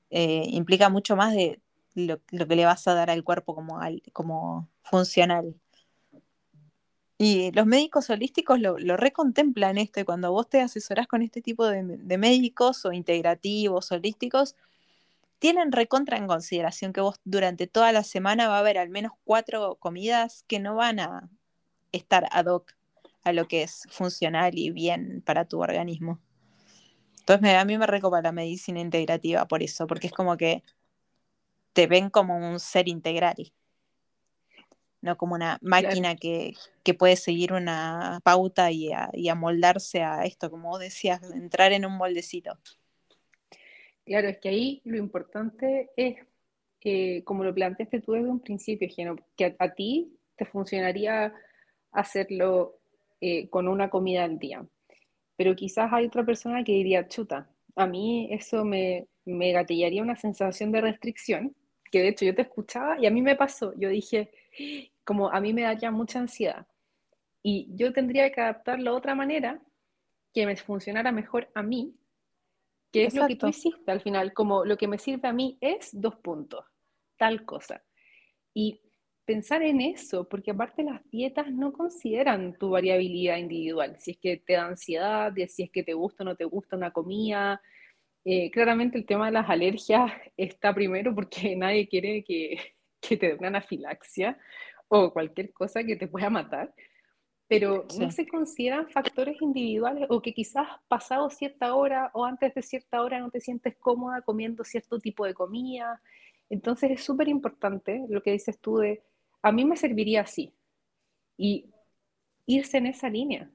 Eh, 0.10 0.43
implica 0.50 0.89
mucho 0.89 1.15
más 1.15 1.34
de 1.34 1.62
lo, 1.95 2.19
que 2.22 2.56
le 2.56 2.65
vas 2.65 2.88
a 2.88 2.93
dar 2.93 3.10
al 3.10 3.24
cuerpo 3.24 3.56
como, 3.56 3.80
como 4.13 4.69
funcional. 4.84 5.56
Y 7.22 7.52
los 7.52 7.65
médicos 7.65 8.10
holísticos 8.10 8.60
lo, 8.62 8.78
recontemplan 8.95 9.78
esto, 9.78 10.00
y 10.00 10.06
cuando 10.06 10.32
vos 10.32 10.50
te 10.50 10.62
asesorás 10.62 11.06
con 11.06 11.22
este 11.22 11.41
tipo 11.41 11.67
de, 11.67 11.84
médicos 12.17 12.86
o 12.86 12.93
integrativos, 12.93 13.91
holísticos, 13.91 14.56
tienen 15.38 15.74
recontra 15.74 16.17
en 16.17 16.28
consideración 16.28 16.93
que 16.93 17.02
vos 17.02 17.19
durante 17.26 17.67
toda 17.67 17.91
la 17.91 18.04
semana 18.04 18.48
va 18.48 18.58
a 18.58 18.60
haber 18.60 18.78
al 18.78 18.89
menos 18.89 19.13
cuatro 19.26 19.76
comidas 19.76 20.45
que 20.48 20.60
no 20.60 20.76
van 20.76 21.02
a 21.02 21.30
estar 21.91 22.28
ad 22.32 22.45
hoc 22.45 22.74
a 23.24 23.34
lo 23.34 23.48
que 23.50 23.63
es 23.63 23.84
funcional 23.89 24.58
y 24.58 24.72
bien 24.72 25.22
para 25.26 25.45
tu 25.45 25.62
organismo. 25.62 26.19
Entonces 27.30 27.56
a 27.56 27.65
mí 27.65 27.78
me 27.78 27.86
recopa 27.86 28.24
la 28.24 28.32
medicina 28.32 28.80
integrativa 28.80 29.48
por 29.48 29.62
eso, 29.62 29.86
porque 29.86 30.08
es 30.08 30.13
como 30.13 30.36
que 30.36 30.63
te 31.74 31.86
ven 31.86 32.10
como 32.10 32.36
un 32.36 32.60
ser 32.60 32.88
integral 32.88 33.54
no 35.02 35.15
como 35.15 35.36
una 35.36 35.58
máquina 35.62 36.15
que, 36.15 36.54
puede 36.98 37.15
seguir 37.15 37.54
una 37.54 38.20
pauta 38.24 38.72
y, 38.72 38.92
amoldarse 39.30 40.02
a 40.02 40.26
esto, 40.26 40.50
como 40.50 40.70
vos 40.70 40.80
decías, 40.80 41.22
entrar 41.32 41.72
en 41.72 41.86
un 41.86 41.96
moldecito. 41.96 42.58
Claro, 44.06 44.28
es 44.28 44.39
que 44.39 44.50
ahí 44.50 44.82
lo 44.86 44.98
importante 44.98 45.92
es, 45.96 46.18
eh, 46.84 47.24
como 47.24 47.43
lo 47.43 47.53
planteaste 47.53 48.01
tú 48.01 48.14
desde 48.14 48.28
un 48.28 48.39
principio, 48.39 48.89
que 49.38 49.56
a, 49.58 49.74
ti 49.74 50.18
te 50.36 50.45
funcionaría 50.45 51.34
hacerlo 51.91 52.80
eh, 53.22 53.47
con 53.49 53.68
una 53.68 53.89
comida 53.91 54.24
al 54.24 54.39
día. 54.39 54.66
Pero 55.40 55.56
quizás 55.56 55.94
hay 55.94 56.06
otra 56.06 56.26
persona 56.26 56.66
que 56.66 56.74
diría, 56.74 57.08
chuta, 57.08 57.48
a 57.78 57.88
mí 57.88 58.28
eso 58.30 58.66
me, 58.66 59.08
me 59.24 59.54
gatillaría 59.54 60.04
una 60.04 60.18
sensación 60.18 60.70
de 60.74 60.82
restricción, 60.82 61.56
que 61.90 62.02
de 62.02 62.10
hecho 62.10 62.26
yo 62.26 62.36
te 62.36 62.42
escuchaba 62.42 63.00
y 63.00 63.06
a 63.06 63.10
mí 63.10 63.22
me 63.22 63.38
pasó, 63.38 63.74
yo 63.78 63.88
dije, 63.88 64.30
como 65.06 65.30
a 65.30 65.40
mí 65.40 65.54
me 65.54 65.62
daría 65.62 65.92
mucha 65.92 66.20
ansiedad. 66.20 66.68
Y 67.42 67.70
yo 67.74 67.94
tendría 67.94 68.30
que 68.34 68.42
adaptarlo 68.42 68.92
de 68.92 68.98
otra 68.98 69.16
manera 69.16 69.62
que 70.34 70.46
me 70.46 70.58
funcionara 70.58 71.14
mejor 71.14 71.50
a 71.56 71.64
mí, 71.64 71.96
que 72.92 73.06
es 73.06 73.16
lo 73.16 73.26
que 73.26 73.38
tú 73.38 73.48
hiciste 73.48 73.90
al 73.94 74.02
final, 74.02 74.34
como 74.34 74.66
lo 74.66 74.76
que 74.76 74.90
me 74.90 74.98
sirve 74.98 75.30
a 75.30 75.32
mí 75.32 75.58
es 75.62 75.92
dos 75.94 76.18
puntos, 76.18 76.66
tal 77.16 77.46
cosa. 77.46 77.82
Y 78.54 78.82
pensar 79.30 79.61
en 79.61 79.80
eso, 79.80 80.27
porque 80.27 80.49
aparte 80.49 80.82
las 80.82 81.07
dietas 81.11 81.51
no 81.51 81.71
consideran 81.71 82.57
tu 82.57 82.71
variabilidad 82.71 83.38
individual, 83.38 83.95
si 83.99 84.11
es 84.11 84.17
que 84.17 84.38
te 84.38 84.53
da 84.53 84.65
ansiedad, 84.65 85.32
si 85.47 85.61
es 85.61 85.69
que 85.69 85.84
te 85.84 85.93
gusta 85.93 86.23
o 86.23 86.25
no 86.25 86.36
te 86.36 86.45
gusta 86.45 86.75
una 86.75 86.89
comida. 86.89 87.61
Eh, 88.25 88.49
claramente 88.49 88.97
el 88.97 89.05
tema 89.05 89.27
de 89.27 89.34
las 89.34 89.47
alergias 89.47 90.11
está 90.38 90.73
primero 90.73 91.13
porque 91.13 91.55
nadie 91.55 91.88
quiere 91.88 92.23
que, 92.23 92.57
que 92.99 93.17
te 93.17 93.27
dé 93.27 93.34
una 93.36 93.49
anafilaxia 93.49 94.36
o 94.88 95.13
cualquier 95.13 95.53
cosa 95.53 95.84
que 95.84 95.95
te 95.95 96.07
pueda 96.07 96.32
matar. 96.32 96.73
pero 97.47 97.86
no 97.99 98.09
se 98.09 98.27
consideran 98.27 98.89
factores 98.89 99.39
individuales 99.43 100.07
o 100.09 100.23
que 100.23 100.34
quizás 100.34 100.67
pasado 100.88 101.30
cierta 101.30 101.75
hora 101.75 102.09
o 102.15 102.25
antes 102.25 102.55
de 102.55 102.63
cierta 102.63 103.03
hora 103.03 103.19
no 103.19 103.30
te 103.30 103.41
sientes 103.41 103.75
cómoda 103.77 104.23
comiendo 104.23 104.63
cierto 104.63 104.97
tipo 104.97 105.23
de 105.23 105.36
comida. 105.36 106.01
Entonces 106.49 106.89
es 106.89 107.03
súper 107.03 107.27
importante 107.27 108.07
lo 108.09 108.23
que 108.23 108.32
dices 108.32 108.59
tú 108.59 108.77
de, 108.77 109.03
a 109.42 109.52
mí 109.52 109.66
me 109.66 109.78
serviría 109.78 110.22
así. 110.22 110.54
Y 111.38 111.70
irse 112.46 112.78
en 112.78 112.88
esa 112.88 113.10
línea, 113.10 113.50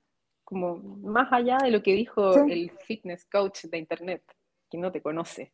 como 0.45 0.77
más 0.77 1.33
allá 1.33 1.59
de 1.59 1.71
lo 1.71 1.83
que 1.83 1.93
dijo 1.93 2.35
el 2.47 2.71
fitness 2.87 3.25
coach 3.27 3.65
de 3.65 3.79
internet, 3.79 4.23
que 4.71 4.79
no 4.79 4.91
te 4.93 5.03
conoce. 5.03 5.53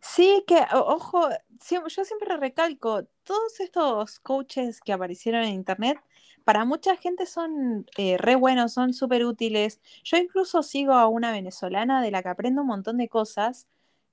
Sí, 0.00 0.42
que, 0.48 0.60
ojo, 0.72 1.28
yo 1.70 2.04
siempre 2.04 2.36
recalco, 2.36 3.04
todos 3.22 3.60
estos 3.60 4.18
coaches 4.18 4.80
que 4.80 4.92
aparecieron 4.92 5.44
en 5.44 5.54
internet, 5.54 5.98
para 6.44 6.64
mucha 6.64 6.96
gente 6.96 7.24
son 7.26 7.86
eh, 7.96 8.18
re 8.18 8.34
buenos, 8.34 8.72
son 8.72 8.94
súper 8.94 9.24
útiles. 9.24 9.80
Yo 10.02 10.16
incluso 10.16 10.62
sigo 10.62 10.94
a 10.94 11.06
una 11.06 11.30
venezolana 11.30 12.02
de 12.02 12.10
la 12.10 12.22
que 12.22 12.30
aprendo 12.30 12.62
un 12.62 12.68
montón 12.68 12.96
de 12.98 13.08
cosas 13.08 13.68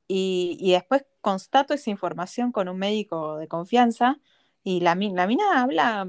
y, 0.08 0.72
después 0.74 1.06
constato 1.22 1.74
esa 1.74 1.90
información 1.92 2.52
con 2.52 2.70
un 2.70 2.78
médico 2.78 3.38
de 3.38 3.48
confianza 3.48 4.20
y 4.64 4.82
la, 4.82 4.96
la 4.96 5.28
mina 5.28 5.62
habla, 5.62 6.08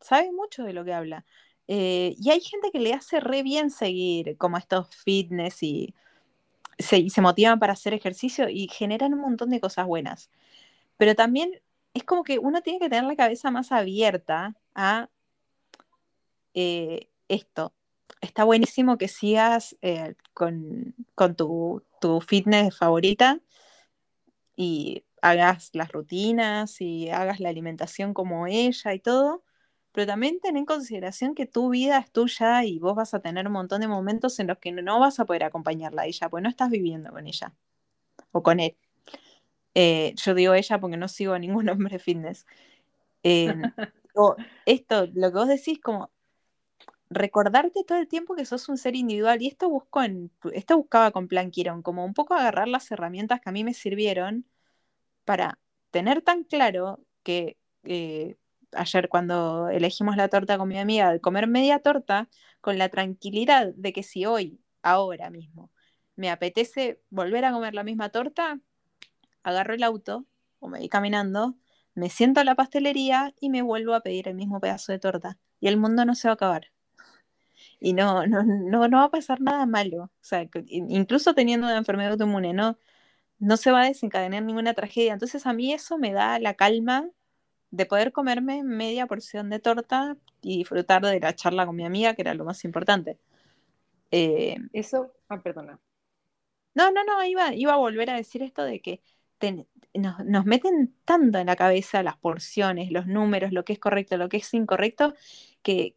sabe 0.00 0.32
mucho 0.32 0.64
de 0.64 0.72
lo 0.72 0.84
que 0.84 0.92
habla. 0.92 1.24
Eh, 1.68 2.16
y 2.18 2.30
hay 2.30 2.40
gente 2.40 2.70
que 2.72 2.80
le 2.80 2.94
hace 2.94 3.20
re 3.20 3.42
bien 3.44 3.70
seguir 3.70 4.36
como 4.38 4.56
estos 4.56 4.88
fitness 4.96 5.62
y 5.62 5.94
se, 6.78 7.08
motivan 7.20 7.58
para 7.60 7.74
hacer 7.74 7.94
ejercicio 7.94 8.48
y 8.48 8.68
generan 8.68 9.14
un 9.14 9.20
montón 9.20 9.50
de 9.50 9.60
cosas 9.60 9.86
buenas. 9.86 10.30
Pero 10.96 11.14
también 11.14 11.60
es 11.94 12.04
como 12.04 12.24
que 12.24 12.38
uno 12.38 12.62
tiene 12.62 12.80
que 12.80 12.88
tener 12.88 13.04
la 13.04 13.16
cabeza 13.16 13.50
más 13.50 13.72
abierta 13.72 14.56
a 14.74 15.08
eh, 16.54 17.08
esto. 17.28 17.72
Está 18.20 18.44
buenísimo 18.44 18.98
que 18.98 19.08
sigas 19.08 19.76
eh, 19.82 20.14
con, 20.34 20.94
tu, 21.36 21.82
tu, 22.00 22.20
fitness 22.20 22.76
favorita 22.76 23.40
y 24.56 25.04
hagas 25.22 25.70
las 25.74 25.92
rutinas 25.92 26.80
y 26.80 27.10
hagas 27.10 27.40
la 27.40 27.48
alimentación 27.48 28.14
como 28.14 28.46
ella 28.46 28.94
y 28.94 29.00
todo, 29.00 29.42
pero 29.92 30.06
también 30.06 30.40
ten 30.40 30.56
en 30.56 30.66
consideración 30.66 31.34
que 31.34 31.46
tu 31.46 31.70
vida 31.70 31.98
es 31.98 32.10
tuya 32.12 32.64
y 32.64 32.78
vos 32.78 32.94
vas 32.94 33.14
a 33.14 33.20
tener 33.20 33.46
un 33.46 33.52
montón 33.54 33.80
de 33.80 33.88
momentos 33.88 34.38
en 34.38 34.46
los 34.48 34.58
que 34.58 34.72
no 34.72 35.00
vas 35.00 35.20
a 35.20 35.24
poder 35.24 35.44
acompañarla 35.44 36.02
a 36.02 36.06
ella, 36.06 36.28
pues 36.28 36.42
no 36.42 36.48
estás 36.48 36.70
viviendo 36.70 37.10
con 37.10 37.26
ella 37.26 37.54
o 38.32 38.42
con 38.42 38.60
él. 38.60 38.76
Eh, 39.74 40.14
yo 40.16 40.34
digo 40.34 40.54
ella 40.54 40.80
porque 40.80 40.96
no 40.96 41.08
sigo 41.08 41.34
a 41.34 41.38
ningún 41.38 41.68
hombre 41.70 41.98
fitness. 41.98 42.46
O 44.12 44.34
esto, 44.66 45.06
lo 45.14 45.30
que 45.30 45.38
vos 45.38 45.46
decís, 45.48 45.78
como 45.80 46.10
recordarte 47.10 47.84
todo 47.84 47.98
el 47.98 48.08
tiempo 48.08 48.34
que 48.34 48.44
sos 48.44 48.68
un 48.68 48.76
ser 48.76 48.96
individual, 48.96 49.40
y 49.42 49.48
esto 49.48 49.68
busco 49.68 50.02
en, 50.02 50.30
esto 50.52 50.76
buscaba 50.76 51.10
con 51.10 51.28
Plan 51.28 51.50
Quirón, 51.50 51.82
como 51.82 52.04
un 52.04 52.14
poco 52.14 52.34
agarrar 52.34 52.68
las 52.68 52.90
herramientas 52.90 53.40
que 53.40 53.48
a 53.48 53.52
mí 53.52 53.64
me 53.64 53.74
sirvieron 53.74 54.46
para 55.24 55.58
tener 55.90 56.22
tan 56.22 56.44
claro 56.44 57.00
que 57.22 57.58
eh, 57.84 58.36
ayer 58.72 59.08
cuando 59.08 59.68
elegimos 59.68 60.16
la 60.16 60.28
torta 60.28 60.58
con 60.58 60.68
mi 60.68 60.78
amiga, 60.78 61.12
de 61.12 61.20
comer 61.20 61.46
media 61.46 61.80
torta 61.80 62.28
con 62.60 62.78
la 62.78 62.88
tranquilidad 62.88 63.72
de 63.74 63.92
que 63.92 64.02
si 64.02 64.26
hoy, 64.26 64.60
ahora 64.82 65.30
mismo, 65.30 65.70
me 66.16 66.30
apetece 66.30 67.00
volver 67.10 67.44
a 67.44 67.52
comer 67.52 67.74
la 67.74 67.84
misma 67.84 68.10
torta, 68.10 68.60
agarro 69.42 69.74
el 69.74 69.82
auto 69.82 70.26
o 70.58 70.68
me 70.68 70.78
voy 70.80 70.88
caminando, 70.88 71.56
me 71.94 72.10
siento 72.10 72.40
a 72.40 72.44
la 72.44 72.54
pastelería 72.54 73.34
y 73.40 73.50
me 73.50 73.62
vuelvo 73.62 73.94
a 73.94 74.00
pedir 74.00 74.28
el 74.28 74.34
mismo 74.34 74.60
pedazo 74.60 74.92
de 74.92 74.98
torta. 74.98 75.38
Y 75.60 75.68
el 75.68 75.76
mundo 75.76 76.04
no 76.04 76.14
se 76.14 76.28
va 76.28 76.32
a 76.32 76.34
acabar. 76.34 76.72
Y 77.80 77.92
no, 77.94 78.26
no, 78.26 78.42
no, 78.42 78.88
no 78.88 78.98
va 78.98 79.04
a 79.04 79.10
pasar 79.10 79.40
nada 79.40 79.66
malo. 79.66 80.04
O 80.04 80.10
sea, 80.20 80.48
incluso 80.68 81.34
teniendo 81.34 81.66
una 81.66 81.78
enfermedad 81.78 82.12
autoinmune, 82.12 82.52
no, 82.52 82.78
no 83.40 83.56
se 83.56 83.72
va 83.72 83.82
a 83.82 83.86
desencadenar 83.86 84.42
ninguna 84.44 84.74
tragedia. 84.74 85.12
Entonces 85.12 85.46
a 85.46 85.52
mí 85.52 85.72
eso 85.72 85.98
me 85.98 86.12
da 86.12 86.38
la 86.38 86.54
calma 86.54 87.10
de 87.70 87.86
poder 87.86 88.12
comerme 88.12 88.62
media 88.64 89.06
porción 89.06 89.50
de 89.50 89.60
torta 89.60 90.16
y 90.42 90.58
disfrutar 90.58 91.02
de 91.04 91.20
la 91.20 91.34
charla 91.34 91.66
con 91.66 91.76
mi 91.76 91.84
amiga, 91.84 92.14
que 92.14 92.22
era 92.22 92.34
lo 92.34 92.44
más 92.44 92.64
importante. 92.64 93.18
Eh, 94.10 94.58
eso, 94.72 95.12
ah, 95.28 95.42
perdona. 95.42 95.80
No, 96.74 96.90
no, 96.92 97.04
no, 97.04 97.24
iba, 97.24 97.54
iba 97.54 97.74
a 97.74 97.76
volver 97.76 98.10
a 98.10 98.16
decir 98.16 98.42
esto 98.42 98.62
de 98.64 98.80
que 98.80 99.02
nos, 99.94 100.44
meten 100.46 100.94
tanto 101.04 101.38
en 101.38 101.46
la 101.46 101.56
cabeza 101.56 102.02
las 102.02 102.16
porciones, 102.18 102.90
los 102.90 103.06
números, 103.06 103.52
lo 103.52 103.64
que 103.64 103.72
es 103.72 103.78
correcto, 103.78 104.16
lo 104.16 104.28
que 104.28 104.38
es 104.38 104.54
incorrecto, 104.54 105.14
que, 105.62 105.94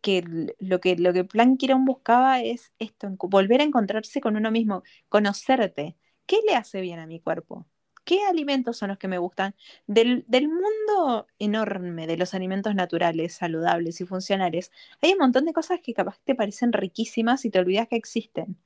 lo 0.60 0.80
que 0.80 0.96
lo 0.98 1.14
que 1.14 1.24
Plan 1.24 1.58
Quirón 1.58 1.86
buscaba 1.86 2.42
es 2.42 2.74
esto, 2.80 3.10
volver 3.20 3.62
a 3.62 3.64
encontrarse 3.66 4.22
con 4.22 4.36
uno 4.36 4.52
mismo, 4.52 4.84
conocerte. 5.10 5.96
¿Qué 6.26 6.40
le 6.48 6.56
hace 6.56 6.82
bien 6.82 7.00
a 7.00 7.08
mi 7.08 7.20
cuerpo? 7.20 7.66
¿Qué 8.06 8.24
alimentos 8.26 8.78
son 8.78 8.90
los 8.90 8.98
que 8.98 9.08
me 9.08 9.18
gustan? 9.18 9.56
Del, 9.88 10.26
mundo 10.30 11.28
enorme 11.40 12.08
de 12.08 12.18
los 12.18 12.34
alimentos 12.34 12.76
naturales, 12.76 13.36
saludables 13.36 14.02
y 14.02 14.06
funcionales, 14.06 14.72
hay 15.02 15.14
un 15.14 15.20
montón 15.20 15.46
de 15.46 15.54
cosas 15.54 15.80
que 15.82 15.94
capaz 15.94 16.20
te 16.24 16.36
parecen 16.36 16.74
riquísimas 16.74 17.46
y 17.46 17.50
te 17.50 17.60
olvidas 17.60 17.88
que 17.88 17.96
existen. 17.96 18.58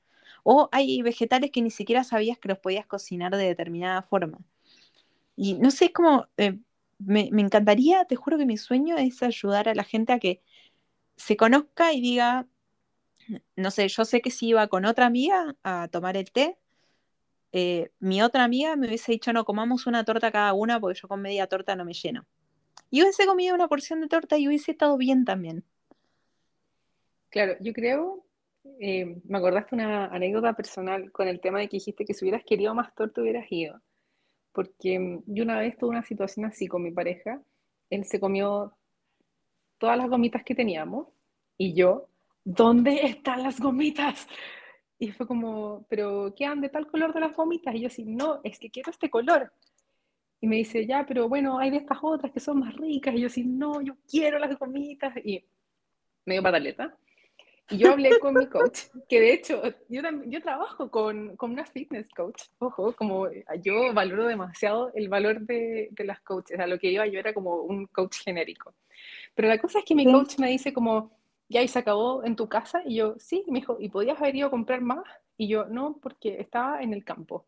O 0.44 0.68
hay 0.72 1.02
vegetales 1.02 1.50
que 1.52 1.62
ni 1.62 1.70
siquiera 1.70 2.04
sabías 2.04 2.38
que 2.38 2.48
los 2.48 2.58
podías 2.58 2.86
cocinar 2.86 3.36
de 3.36 3.44
determinada 3.46 4.02
forma. 4.02 4.38
Y 5.36 5.54
no 5.54 5.70
sé, 5.70 5.92
cómo 5.92 6.26
eh, 6.36 6.58
me, 6.98 7.28
me 7.32 7.42
encantaría, 7.42 8.04
te 8.06 8.16
juro 8.16 8.38
que 8.38 8.46
mi 8.46 8.56
sueño 8.56 8.96
es 8.98 9.22
ayudar 9.22 9.68
a 9.68 9.74
la 9.74 9.84
gente 9.84 10.12
a 10.12 10.18
que 10.18 10.42
se 11.16 11.36
conozca 11.36 11.92
y 11.92 12.00
diga, 12.00 12.48
no 13.56 13.70
sé, 13.70 13.88
yo 13.88 14.04
sé 14.04 14.20
que 14.20 14.30
si 14.30 14.48
iba 14.48 14.66
con 14.68 14.84
otra 14.84 15.06
amiga 15.06 15.56
a 15.62 15.88
tomar 15.88 16.16
el 16.16 16.30
té, 16.32 16.58
eh, 17.52 17.90
mi 17.98 18.22
otra 18.22 18.44
amiga 18.44 18.76
me 18.76 18.86
hubiese 18.86 19.12
dicho, 19.12 19.32
no, 19.32 19.44
comamos 19.44 19.86
una 19.86 20.04
torta 20.04 20.30
cada 20.30 20.52
una 20.52 20.78
porque 20.80 21.00
yo 21.00 21.08
con 21.08 21.22
media 21.22 21.46
torta 21.46 21.76
no 21.76 21.84
me 21.84 21.94
lleno. 21.94 22.26
Y 22.90 23.02
hubiese 23.02 23.26
comido 23.26 23.54
una 23.54 23.68
porción 23.68 24.00
de 24.00 24.08
torta 24.08 24.38
y 24.38 24.48
hubiese 24.48 24.72
estado 24.72 24.96
bien 24.96 25.24
también. 25.24 25.64
Claro, 27.30 27.56
yo 27.60 27.72
creo, 27.72 28.24
eh, 28.80 29.20
me 29.24 29.38
acordaste 29.38 29.74
una 29.74 30.06
anécdota 30.06 30.54
personal 30.54 31.12
con 31.12 31.28
el 31.28 31.40
tema 31.40 31.60
de 31.60 31.68
que 31.68 31.76
dijiste 31.76 32.04
que 32.04 32.14
si 32.14 32.24
hubieras 32.24 32.44
querido 32.44 32.74
más 32.74 32.94
torta 32.94 33.20
hubieras 33.20 33.46
ido. 33.50 33.80
Porque 34.52 35.20
yo 35.26 35.44
una 35.44 35.58
vez 35.58 35.76
tuve 35.76 35.90
una 35.90 36.02
situación 36.02 36.46
así 36.46 36.66
con 36.66 36.82
mi 36.82 36.90
pareja, 36.90 37.40
él 37.90 38.04
se 38.04 38.18
comió 38.18 38.74
todas 39.78 39.96
las 39.96 40.08
gomitas 40.08 40.42
que 40.42 40.54
teníamos 40.54 41.08
y 41.56 41.74
yo, 41.74 42.08
¿dónde 42.44 43.06
están 43.06 43.42
las 43.42 43.60
gomitas? 43.60 44.26
Y 44.98 45.12
fue 45.12 45.26
como, 45.26 45.86
¿pero 45.88 46.34
qué 46.36 46.44
han 46.44 46.60
de 46.60 46.68
tal 46.68 46.86
color 46.86 47.14
de 47.14 47.20
las 47.20 47.34
gomitas? 47.34 47.74
Y 47.74 47.80
yo 47.80 47.86
así, 47.86 48.04
no, 48.04 48.40
es 48.42 48.58
que 48.58 48.70
quiero 48.70 48.90
este 48.90 49.08
color. 49.08 49.52
Y 50.40 50.46
me 50.46 50.56
dice, 50.56 50.86
ya, 50.86 51.04
pero 51.06 51.28
bueno, 51.28 51.58
hay 51.58 51.70
de 51.70 51.78
estas 51.78 51.98
otras 52.02 52.32
que 52.32 52.40
son 52.40 52.60
más 52.60 52.74
ricas. 52.76 53.14
Y 53.14 53.20
yo 53.20 53.26
así, 53.28 53.44
no, 53.44 53.80
yo 53.80 53.96
quiero 54.08 54.38
las 54.38 54.58
gomitas. 54.58 55.16
Y 55.24 55.44
me 56.24 56.34
dio 56.34 56.42
pataleta. 56.42 56.96
Y 57.70 57.78
yo 57.78 57.92
hablé 57.92 58.18
con 58.18 58.34
mi 58.34 58.46
coach, 58.46 58.80
que 59.08 59.20
de 59.20 59.32
hecho, 59.34 59.62
yo, 59.88 60.00
yo 60.26 60.40
trabajo 60.40 60.90
con, 60.90 61.36
con, 61.36 61.52
una 61.52 61.66
fitness 61.66 62.08
coach. 62.10 62.44
Ojo, 62.58 62.94
como 62.96 63.28
yo 63.62 63.92
valoro 63.92 64.26
demasiado 64.26 64.90
el 64.94 65.08
valor 65.08 65.40
de, 65.40 65.88
de 65.90 66.04
las 66.04 66.20
coaches. 66.20 66.58
A 66.58 66.66
lo 66.66 66.78
que 66.78 66.90
iba 66.90 67.06
yo 67.06 67.20
era 67.20 67.34
como 67.34 67.56
un 67.56 67.86
coach 67.86 68.22
genérico. 68.24 68.74
Pero 69.34 69.48
la 69.48 69.58
cosa 69.58 69.80
es 69.80 69.84
que 69.84 69.94
mi 69.94 70.10
coach 70.10 70.38
me 70.38 70.48
dice 70.48 70.72
como, 70.72 71.17
ya 71.48 71.62
y 71.62 71.68
se 71.68 71.78
acabó 71.78 72.24
en 72.24 72.36
tu 72.36 72.48
casa. 72.48 72.82
Y 72.84 72.96
yo, 72.96 73.14
sí, 73.18 73.44
me 73.48 73.60
dijo, 73.60 73.76
¿y 73.80 73.88
podías 73.88 74.18
haber 74.20 74.36
ido 74.36 74.48
a 74.48 74.50
comprar 74.50 74.80
más? 74.80 75.04
Y 75.36 75.48
yo, 75.48 75.66
no, 75.66 75.98
porque 76.02 76.40
estaba 76.40 76.82
en 76.82 76.92
el 76.92 77.04
campo. 77.04 77.46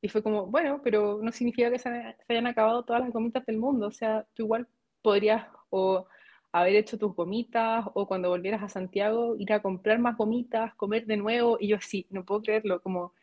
Y 0.00 0.08
fue 0.08 0.22
como, 0.22 0.46
bueno, 0.46 0.80
pero 0.82 1.20
no 1.22 1.32
significa 1.32 1.70
que 1.70 1.78
se, 1.78 2.16
hayan 2.28 2.46
acabado 2.46 2.84
todas 2.84 3.02
las 3.02 3.12
gomitas 3.12 3.44
del 3.46 3.58
mundo. 3.58 3.88
O 3.88 3.92
sea, 3.92 4.26
tú 4.34 4.44
igual 4.44 4.68
podrías 5.02 5.46
o 5.70 6.06
haber 6.52 6.76
hecho 6.76 6.98
tus 6.98 7.14
gomitas 7.14 7.84
o 7.94 8.06
cuando 8.06 8.28
volvieras 8.28 8.62
a 8.62 8.68
Santiago 8.68 9.34
ir 9.38 9.52
a 9.52 9.62
comprar 9.62 9.98
más 9.98 10.16
gomitas, 10.16 10.74
comer 10.76 11.06
de 11.06 11.16
nuevo. 11.16 11.58
Y 11.60 11.68
yo 11.68 11.76
así, 11.76 12.06
no 12.10 12.24
puedo 12.24 12.42
creerlo, 12.42 12.80
como 12.82 13.14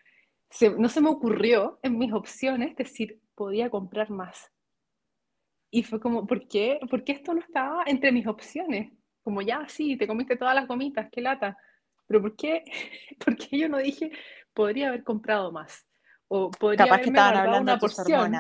no 0.78 0.90
se 0.90 1.02
me 1.02 1.10
ocurrió 1.10 1.80
en 1.82 1.98
mis 1.98 2.12
opciones 2.14 2.76
decir, 2.76 3.20
podía 3.36 3.70
comprar 3.70 4.10
más. 4.10 4.52
Y 5.70 5.84
fue 5.84 6.02
como, 6.02 6.28
¿por 6.28 6.48
qué? 6.48 6.80
¿Por 6.90 7.04
qué 7.04 7.14
esto 7.14 7.34
no 7.34 7.40
estaba 7.40 7.84
entre 7.86 8.12
mis 8.12 8.28
opciones? 8.28 8.92
Como 9.24 9.42
ya, 9.42 9.68
sí, 9.68 9.98
te 9.98 10.08
comiste 10.08 10.36
todas 10.36 10.56
las 10.56 10.68
gomitas, 10.68 11.10
qué 11.12 11.22
lata. 11.22 11.58
Pero 12.08 12.22
¿por 12.22 12.36
qué, 12.36 12.64
¿por 13.26 13.36
qué 13.38 13.58
yo 13.58 13.70
no 13.70 13.78
dije, 13.78 14.12
podría 14.54 14.90
haber 14.90 15.04
comprado 15.04 15.52
más? 15.52 15.86
O 16.28 16.50
podría 16.52 16.86
Capaz 16.86 17.02
que 17.02 17.10
estaban 17.10 17.38
hablando 17.38 17.62
una 17.62 17.80
porción. 17.80 18.34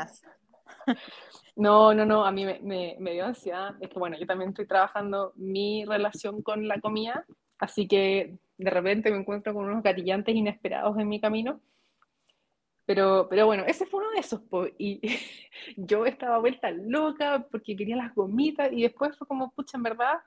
No, 1.55 1.93
no, 1.93 2.05
no, 2.05 2.25
a 2.25 2.31
mí 2.31 2.45
me, 2.45 2.95
me, 2.97 3.11
dio 3.11 3.25
ansiedad. 3.25 3.75
Es 3.81 3.89
que 3.89 3.99
bueno, 3.99 4.17
yo 4.17 4.25
también 4.25 4.51
estoy 4.51 4.65
trabajando 4.65 5.33
mi 5.35 5.83
relación 5.85 6.41
con 6.41 6.65
la 6.65 6.79
comida, 6.79 7.25
así 7.59 7.87
que 7.89 8.37
de 8.57 8.69
repente 8.69 9.11
me 9.11 9.17
encuentro 9.17 9.53
con 9.53 9.65
unos 9.65 9.83
gatillantes 9.83 10.33
inesperados 10.33 10.97
en 10.97 11.09
mi 11.09 11.19
camino. 11.19 11.59
Pero, 12.85 13.27
pero 13.29 13.45
bueno, 13.45 13.63
ese 13.67 13.85
fue 13.85 13.99
uno 13.99 14.11
de 14.11 14.19
esos. 14.19 14.41
y 14.77 15.01
yo 15.77 16.05
estaba 16.05 16.39
vuelta 16.39 16.71
loca 16.71 17.45
porque 17.51 17.75
quería 17.75 17.97
las 17.97 18.15
gomitas 18.15 18.71
y 18.71 18.83
después 18.83 19.17
fue 19.17 19.27
como, 19.27 19.51
pucha, 19.51 19.77
en 19.77 19.83
verdad, 19.83 20.19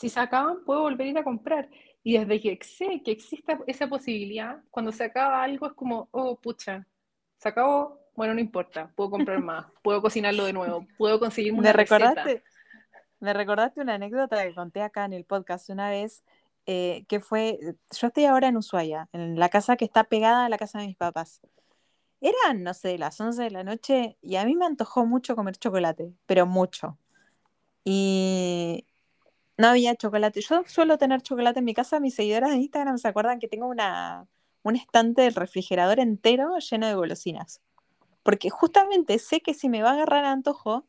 si 0.00 0.08
se 0.08 0.18
acaban, 0.18 0.64
puedo 0.64 0.80
volver 0.80 1.06
a 1.06 1.10
ir 1.10 1.18
a 1.18 1.24
comprar. 1.24 1.68
Y 2.02 2.16
desde 2.16 2.40
que 2.40 2.58
sé 2.64 3.02
que 3.04 3.10
exista 3.10 3.58
esa 3.66 3.86
posibilidad, 3.86 4.62
cuando 4.70 4.92
se 4.92 5.04
acaba 5.04 5.42
algo 5.42 5.66
es 5.66 5.74
como, 5.74 6.08
oh, 6.12 6.40
pucha, 6.40 6.86
se 7.36 7.48
acabó, 7.50 8.00
bueno, 8.16 8.32
no 8.32 8.40
importa, 8.40 8.90
puedo 8.96 9.10
comprar 9.10 9.40
más, 9.40 9.66
puedo 9.82 10.00
cocinarlo 10.00 10.46
de 10.46 10.54
nuevo, 10.54 10.86
puedo 10.96 11.20
conseguir 11.20 11.52
una 11.52 11.62
¿Me 11.62 11.72
recordaste, 11.74 12.42
Me 13.20 13.34
recordaste 13.34 13.82
una 13.82 13.94
anécdota 13.94 14.42
que 14.42 14.54
conté 14.54 14.80
acá 14.80 15.04
en 15.04 15.12
el 15.12 15.26
podcast 15.26 15.68
una 15.68 15.90
vez, 15.90 16.24
eh, 16.64 17.04
que 17.06 17.20
fue, 17.20 17.58
yo 17.60 18.06
estoy 18.06 18.24
ahora 18.24 18.48
en 18.48 18.56
Ushuaia, 18.56 19.10
en 19.12 19.38
la 19.38 19.50
casa 19.50 19.76
que 19.76 19.84
está 19.84 20.04
pegada 20.04 20.46
a 20.46 20.48
la 20.48 20.56
casa 20.56 20.78
de 20.78 20.86
mis 20.86 20.96
papás. 20.96 21.42
Eran, 22.22 22.62
no 22.62 22.72
sé, 22.72 22.96
las 22.96 23.20
11 23.20 23.42
de 23.42 23.50
la 23.50 23.64
noche 23.64 24.16
y 24.22 24.36
a 24.36 24.46
mí 24.46 24.56
me 24.56 24.64
antojó 24.64 25.04
mucho 25.04 25.36
comer 25.36 25.58
chocolate, 25.58 26.14
pero 26.24 26.46
mucho. 26.46 26.98
Y 27.84 28.86
no 29.60 29.68
había 29.68 29.94
chocolate. 29.94 30.40
Yo 30.40 30.64
suelo 30.66 30.96
tener 30.96 31.20
chocolate 31.22 31.58
en 31.58 31.66
mi 31.66 31.74
casa. 31.74 32.00
Mis 32.00 32.14
seguidoras 32.14 32.50
de 32.50 32.56
Instagram 32.56 32.98
se 32.98 33.08
acuerdan 33.08 33.38
que 33.38 33.46
tengo 33.46 33.66
una, 33.66 34.26
un 34.62 34.74
estante 34.74 35.22
del 35.22 35.34
refrigerador 35.34 36.00
entero 36.00 36.56
lleno 36.58 36.86
de 36.86 36.94
golosinas. 36.94 37.60
Porque 38.22 38.48
justamente 38.50 39.18
sé 39.18 39.42
que 39.42 39.54
si 39.54 39.68
me 39.68 39.82
va 39.82 39.90
a 39.90 39.92
agarrar 39.94 40.24
antojo, 40.24 40.86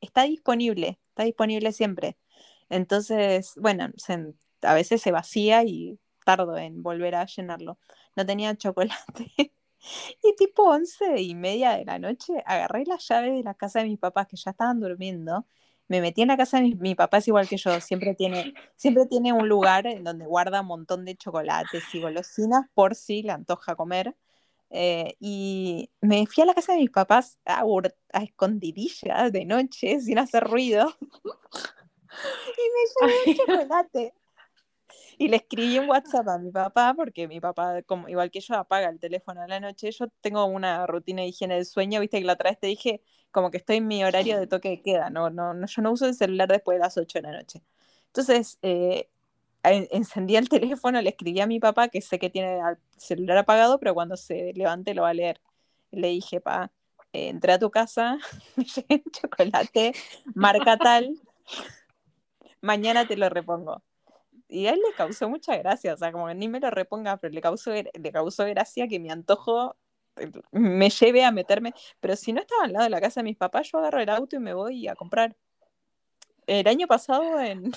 está 0.00 0.22
disponible, 0.22 0.98
está 1.10 1.24
disponible 1.24 1.72
siempre. 1.72 2.16
Entonces, 2.70 3.52
bueno, 3.56 3.88
a 4.62 4.74
veces 4.74 5.02
se 5.02 5.12
vacía 5.12 5.62
y 5.64 5.98
tardo 6.24 6.56
en 6.56 6.82
volver 6.82 7.16
a 7.16 7.26
llenarlo. 7.26 7.78
No 8.16 8.24
tenía 8.24 8.56
chocolate. 8.56 9.52
y 10.22 10.36
tipo 10.36 10.64
once 10.64 11.20
y 11.20 11.34
media 11.34 11.72
de 11.72 11.84
la 11.84 11.98
noche 11.98 12.42
agarré 12.46 12.84
la 12.86 12.96
llave 12.96 13.32
de 13.32 13.42
la 13.42 13.52
casa 13.54 13.80
de 13.80 13.86
mis 13.86 13.98
papás 13.98 14.28
que 14.28 14.36
ya 14.36 14.52
estaban 14.52 14.80
durmiendo 14.80 15.46
me 15.88 16.00
metí 16.00 16.22
en 16.22 16.28
la 16.28 16.36
casa 16.36 16.60
de 16.60 16.74
mi, 16.76 16.94
papá, 16.94 17.18
es 17.18 17.28
igual 17.28 17.48
que 17.48 17.56
yo, 17.56 17.80
siempre 17.80 18.14
tiene, 18.14 18.54
siempre 18.76 19.06
tiene 19.06 19.32
un 19.32 19.48
lugar 19.48 19.86
en 19.86 20.04
donde 20.04 20.26
guarda 20.26 20.62
un 20.62 20.68
montón 20.68 21.04
de 21.04 21.16
chocolates 21.16 21.82
y 21.92 22.00
golosinas 22.00 22.66
por 22.74 22.94
si 22.94 23.22
le 23.22 23.32
antoja 23.32 23.76
comer. 23.76 24.14
Eh, 24.70 25.14
y 25.20 25.90
me 26.00 26.26
fui 26.26 26.42
a 26.42 26.46
la 26.46 26.54
casa 26.54 26.72
de 26.72 26.78
mis 26.78 26.90
papás 26.90 27.38
a, 27.44 27.62
a 28.12 28.22
escondidillas 28.22 29.30
de 29.30 29.44
noche, 29.44 30.00
sin 30.00 30.18
hacer 30.18 30.44
ruido. 30.44 30.96
y 32.56 33.06
me 33.06 33.08
llevé 33.08 33.22
un 33.26 33.36
chocolate. 33.36 34.14
Y 35.18 35.28
le 35.28 35.36
escribí 35.36 35.78
un 35.78 35.88
WhatsApp 35.88 36.28
a 36.28 36.38
mi 36.38 36.50
papá, 36.50 36.94
porque 36.94 37.28
mi 37.28 37.40
papá, 37.40 37.82
como, 37.82 38.08
igual 38.08 38.30
que 38.30 38.40
yo, 38.40 38.54
apaga 38.56 38.88
el 38.88 38.98
teléfono 38.98 39.42
a 39.42 39.48
la 39.48 39.60
noche. 39.60 39.90
Yo 39.92 40.08
tengo 40.20 40.44
una 40.46 40.86
rutina 40.86 41.22
de 41.22 41.28
higiene 41.28 41.54
del 41.54 41.66
sueño, 41.66 42.00
viste 42.00 42.18
que 42.18 42.24
la 42.24 42.34
otra 42.34 42.50
vez 42.50 42.58
te 42.58 42.66
dije, 42.66 43.02
como 43.30 43.50
que 43.50 43.58
estoy 43.58 43.76
en 43.76 43.86
mi 43.86 44.04
horario 44.04 44.38
de 44.38 44.46
toque 44.46 44.70
de 44.70 44.82
queda, 44.82 45.10
no, 45.10 45.30
no, 45.30 45.54
no 45.54 45.66
yo 45.66 45.82
no 45.82 45.92
uso 45.92 46.06
el 46.06 46.14
celular 46.14 46.48
después 46.48 46.76
de 46.76 46.80
las 46.80 46.96
8 46.96 47.18
de 47.18 47.22
la 47.22 47.32
noche. 47.32 47.62
Entonces, 48.06 48.58
eh, 48.62 49.08
el 49.62 50.48
teléfono, 50.48 51.00
le 51.00 51.10
escribí 51.10 51.40
a 51.40 51.46
mi 51.46 51.60
papá, 51.60 51.88
que 51.88 52.00
sé 52.00 52.18
que 52.18 52.30
tiene 52.30 52.58
el 52.58 52.78
celular 52.96 53.38
apagado, 53.38 53.78
pero 53.78 53.94
cuando 53.94 54.16
se 54.16 54.52
levante 54.54 54.94
lo 54.94 55.02
va 55.02 55.10
a 55.10 55.14
leer. 55.14 55.40
Le 55.90 56.08
dije, 56.08 56.40
pa, 56.40 56.70
eh, 57.12 57.28
entré 57.28 57.52
a 57.52 57.58
tu 57.58 57.70
casa, 57.70 58.18
chocolate, 59.12 59.92
marca 60.34 60.76
tal, 60.76 61.16
mañana 62.60 63.06
te 63.06 63.16
lo 63.16 63.28
repongo 63.28 63.82
y 64.54 64.68
a 64.68 64.70
él 64.70 64.80
le 64.86 64.94
causó 64.94 65.28
mucha 65.28 65.56
gracia, 65.56 65.94
o 65.94 65.96
sea, 65.96 66.12
como 66.12 66.28
que 66.28 66.34
ni 66.34 66.48
me 66.48 66.60
lo 66.60 66.70
reponga, 66.70 67.16
pero 67.16 67.34
le 67.34 67.40
causó, 67.40 67.72
le 67.72 68.12
causó 68.12 68.44
gracia 68.46 68.86
que 68.86 69.00
mi 69.00 69.10
antojo 69.10 69.76
eh, 70.16 70.30
me 70.52 70.90
lleve 70.90 71.24
a 71.24 71.32
meterme. 71.32 71.74
Pero 72.00 72.16
si 72.16 72.32
no 72.32 72.40
estaba 72.40 72.64
al 72.64 72.72
lado 72.72 72.84
de 72.84 72.90
la 72.90 73.00
casa 73.00 73.20
de 73.20 73.24
mis 73.24 73.36
papás, 73.36 73.70
yo 73.70 73.78
agarro 73.78 74.00
el 74.00 74.08
auto 74.08 74.36
y 74.36 74.38
me 74.38 74.54
voy 74.54 74.86
a 74.88 74.94
comprar. 74.94 75.36
El 76.46 76.68
año 76.68 76.86
pasado, 76.86 77.40
en... 77.40 77.72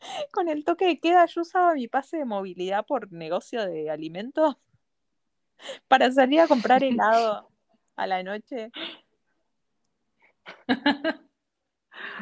con 0.32 0.48
el 0.48 0.64
toque 0.64 0.86
de 0.86 1.00
queda, 1.00 1.26
yo 1.26 1.42
usaba 1.42 1.74
mi 1.74 1.88
pase 1.88 2.18
de 2.18 2.24
movilidad 2.24 2.86
por 2.86 3.12
negocio 3.12 3.66
de 3.66 3.90
alimentos 3.90 4.56
para 5.88 6.10
salir 6.12 6.40
a 6.40 6.48
comprar 6.48 6.82
helado 6.84 7.50
a 7.96 8.06
la 8.06 8.22
noche. 8.22 8.70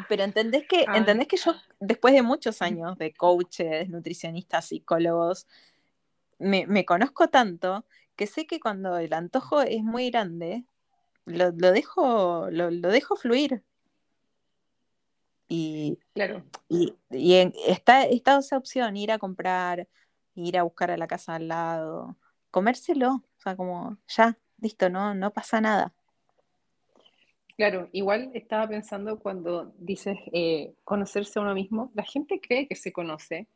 Pero 0.09 0.25
entendés 0.25 0.67
que, 0.67 0.85
entendés 0.95 1.29
que 1.29 1.37
yo, 1.37 1.55
después 1.81 2.15
de 2.15 2.23
muchos 2.23 2.63
años 2.63 2.97
de 2.99 3.13
coaches, 3.13 3.89
nutricionistas, 3.89 4.67
psicólogos, 4.67 5.47
me, 6.39 6.85
conozco 6.85 7.29
tanto 7.29 7.85
que 8.17 8.27
sé 8.27 8.47
que 8.47 8.61
cuando 8.61 8.97
el 8.99 9.13
antojo 9.13 9.61
es 9.63 9.83
muy 9.83 10.11
grande, 10.11 10.65
lo, 11.25 11.53
dejo, 11.53 12.49
lo, 12.51 12.71
dejo 12.71 13.17
fluir. 13.17 13.63
Y, 15.49 15.99
claro. 16.15 16.45
y, 16.69 16.95
está, 17.67 18.05
está 18.05 18.39
esa 18.39 18.57
opción, 18.59 18.97
ir 18.97 19.13
a 19.13 19.19
comprar, 19.19 19.89
ir 20.35 20.59
a 20.59 20.63
buscar 20.63 20.91
a 20.91 20.97
la 20.97 21.07
casa 21.07 21.37
al 21.37 21.49
lado, 21.49 22.17
comérselo, 22.51 23.15
o 23.15 23.41
sea, 23.43 23.57
como 23.57 23.99
ya, 24.09 24.39
listo, 24.59 24.91
no, 24.91 25.15
no 25.15 25.33
pasa 25.33 25.61
nada. 25.61 25.95
Claro, 27.59 27.89
igual 27.93 28.31
estaba 28.35 28.69
pensando 28.69 29.19
cuando 29.19 29.75
dices 29.79 30.17
eh, 30.33 30.75
conocerse 30.85 31.39
a 31.39 31.43
uno 31.43 31.55
mismo, 31.55 31.91
la 31.95 32.05
gente 32.05 32.41
cree 32.41 32.69
que 32.69 32.77
se 32.77 32.93
conoce, 32.93 33.49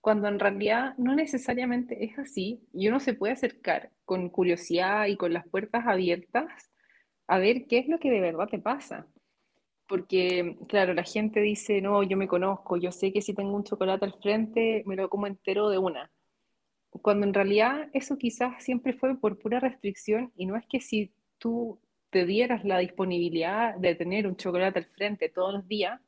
cuando 0.00 0.28
en 0.28 0.38
realidad 0.38 0.94
no 0.98 1.16
necesariamente 1.16 2.04
es 2.04 2.18
así 2.18 2.62
y 2.72 2.88
uno 2.88 3.00
se 3.00 3.14
puede 3.14 3.34
acercar 3.34 3.90
con 4.04 4.30
curiosidad 4.30 5.06
y 5.08 5.16
con 5.16 5.32
las 5.32 5.48
puertas 5.48 5.84
abiertas 5.86 6.70
a 7.28 7.38
ver 7.38 7.66
qué 7.68 7.78
es 7.78 7.88
lo 7.88 7.98
que 8.00 8.10
de 8.10 8.20
verdad 8.20 8.48
te 8.48 8.60
pasa. 8.60 9.08
Porque, 9.88 10.56
claro, 10.68 10.94
la 10.94 11.04
gente 11.04 11.40
dice, 11.40 11.80
no, 11.82 12.02
yo 12.04 12.16
me 12.16 12.28
conozco, 12.28 12.76
yo 12.78 12.92
sé 12.92 13.12
que 13.12 13.22
si 13.22 13.34
tengo 13.34 13.56
un 13.56 13.64
chocolate 13.64 14.04
al 14.06 14.14
frente, 14.22 14.84
me 14.86 14.96
lo 14.96 15.10
como 15.10 15.26
entero 15.26 15.70
de 15.70 15.78
una. 15.78 16.12
Cuando 16.90 17.26
en 17.26 17.34
realidad 17.34 17.88
eso 17.94 18.18
quizás 18.18 18.62
siempre 18.64 18.92
fue 18.94 19.18
por 19.18 19.38
pura 19.38 19.60
restricción 19.60 20.32
y 20.36 20.46
no 20.46 20.56
es 20.56 20.66
que 20.66 20.80
si 20.80 21.12
tú 21.38 21.80
te 22.10 22.26
dieras 22.26 22.64
la 22.64 22.78
disponibilidad 22.78 23.76
de 23.76 23.94
tener 23.94 24.26
un 24.26 24.36
chocolate 24.36 24.80
al 24.80 24.86
frente 24.86 25.28
todos 25.28 25.54
los 25.54 25.68
días, 25.68 26.00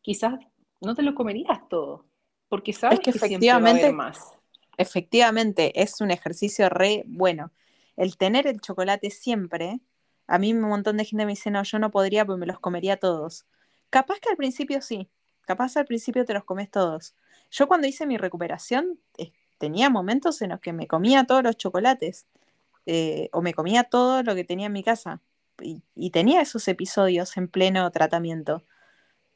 quizás 0.00 0.34
no 0.80 0.94
te 0.94 1.02
lo 1.02 1.14
comerías 1.14 1.68
todo, 1.68 2.06
porque 2.48 2.72
sabes 2.72 3.00
que, 3.00 3.10
efectivamente, 3.10 3.92
más. 3.92 4.32
Efectivamente, 4.78 5.82
es 5.82 6.00
un 6.00 6.10
ejercicio 6.10 6.68
re 6.68 7.02
bueno. 7.06 7.52
El 7.96 8.16
tener 8.16 8.46
el 8.46 8.60
chocolate 8.60 9.10
siempre, 9.10 9.80
a 10.26 10.38
mí 10.38 10.52
un 10.52 10.60
montón 10.60 10.96
de 10.96 11.04
gente 11.04 11.26
me 11.26 11.32
dice, 11.32 11.50
no, 11.50 11.62
yo 11.62 11.78
no 11.78 11.90
podría 11.90 12.24
porque 12.24 12.40
me 12.40 12.46
los 12.46 12.58
comería 12.58 12.96
todos. 12.96 13.44
Capaz 13.90 14.18
que 14.20 14.30
al 14.30 14.36
principio 14.36 14.80
sí, 14.80 15.10
capaz 15.42 15.76
al 15.76 15.84
principio 15.84 16.24
te 16.24 16.34
los 16.34 16.44
comes 16.44 16.70
todos. 16.70 17.14
Yo 17.50 17.68
cuando 17.68 17.86
hice 17.86 18.06
mi 18.06 18.16
recuperación 18.16 18.98
eh, 19.18 19.32
tenía 19.58 19.90
momentos 19.90 20.40
en 20.40 20.50
los 20.50 20.60
que 20.60 20.72
me 20.72 20.86
comía 20.86 21.24
todos 21.24 21.42
los 21.42 21.56
chocolates 21.56 22.26
eh, 22.86 23.28
o 23.32 23.42
me 23.42 23.52
comía 23.52 23.84
todo 23.84 24.22
lo 24.22 24.34
que 24.34 24.44
tenía 24.44 24.66
en 24.66 24.72
mi 24.72 24.82
casa 24.82 25.20
y, 25.60 26.10
tenía 26.10 26.40
esos 26.40 26.66
episodios 26.68 27.36
en 27.36 27.48
pleno 27.48 27.90
tratamiento. 27.90 28.64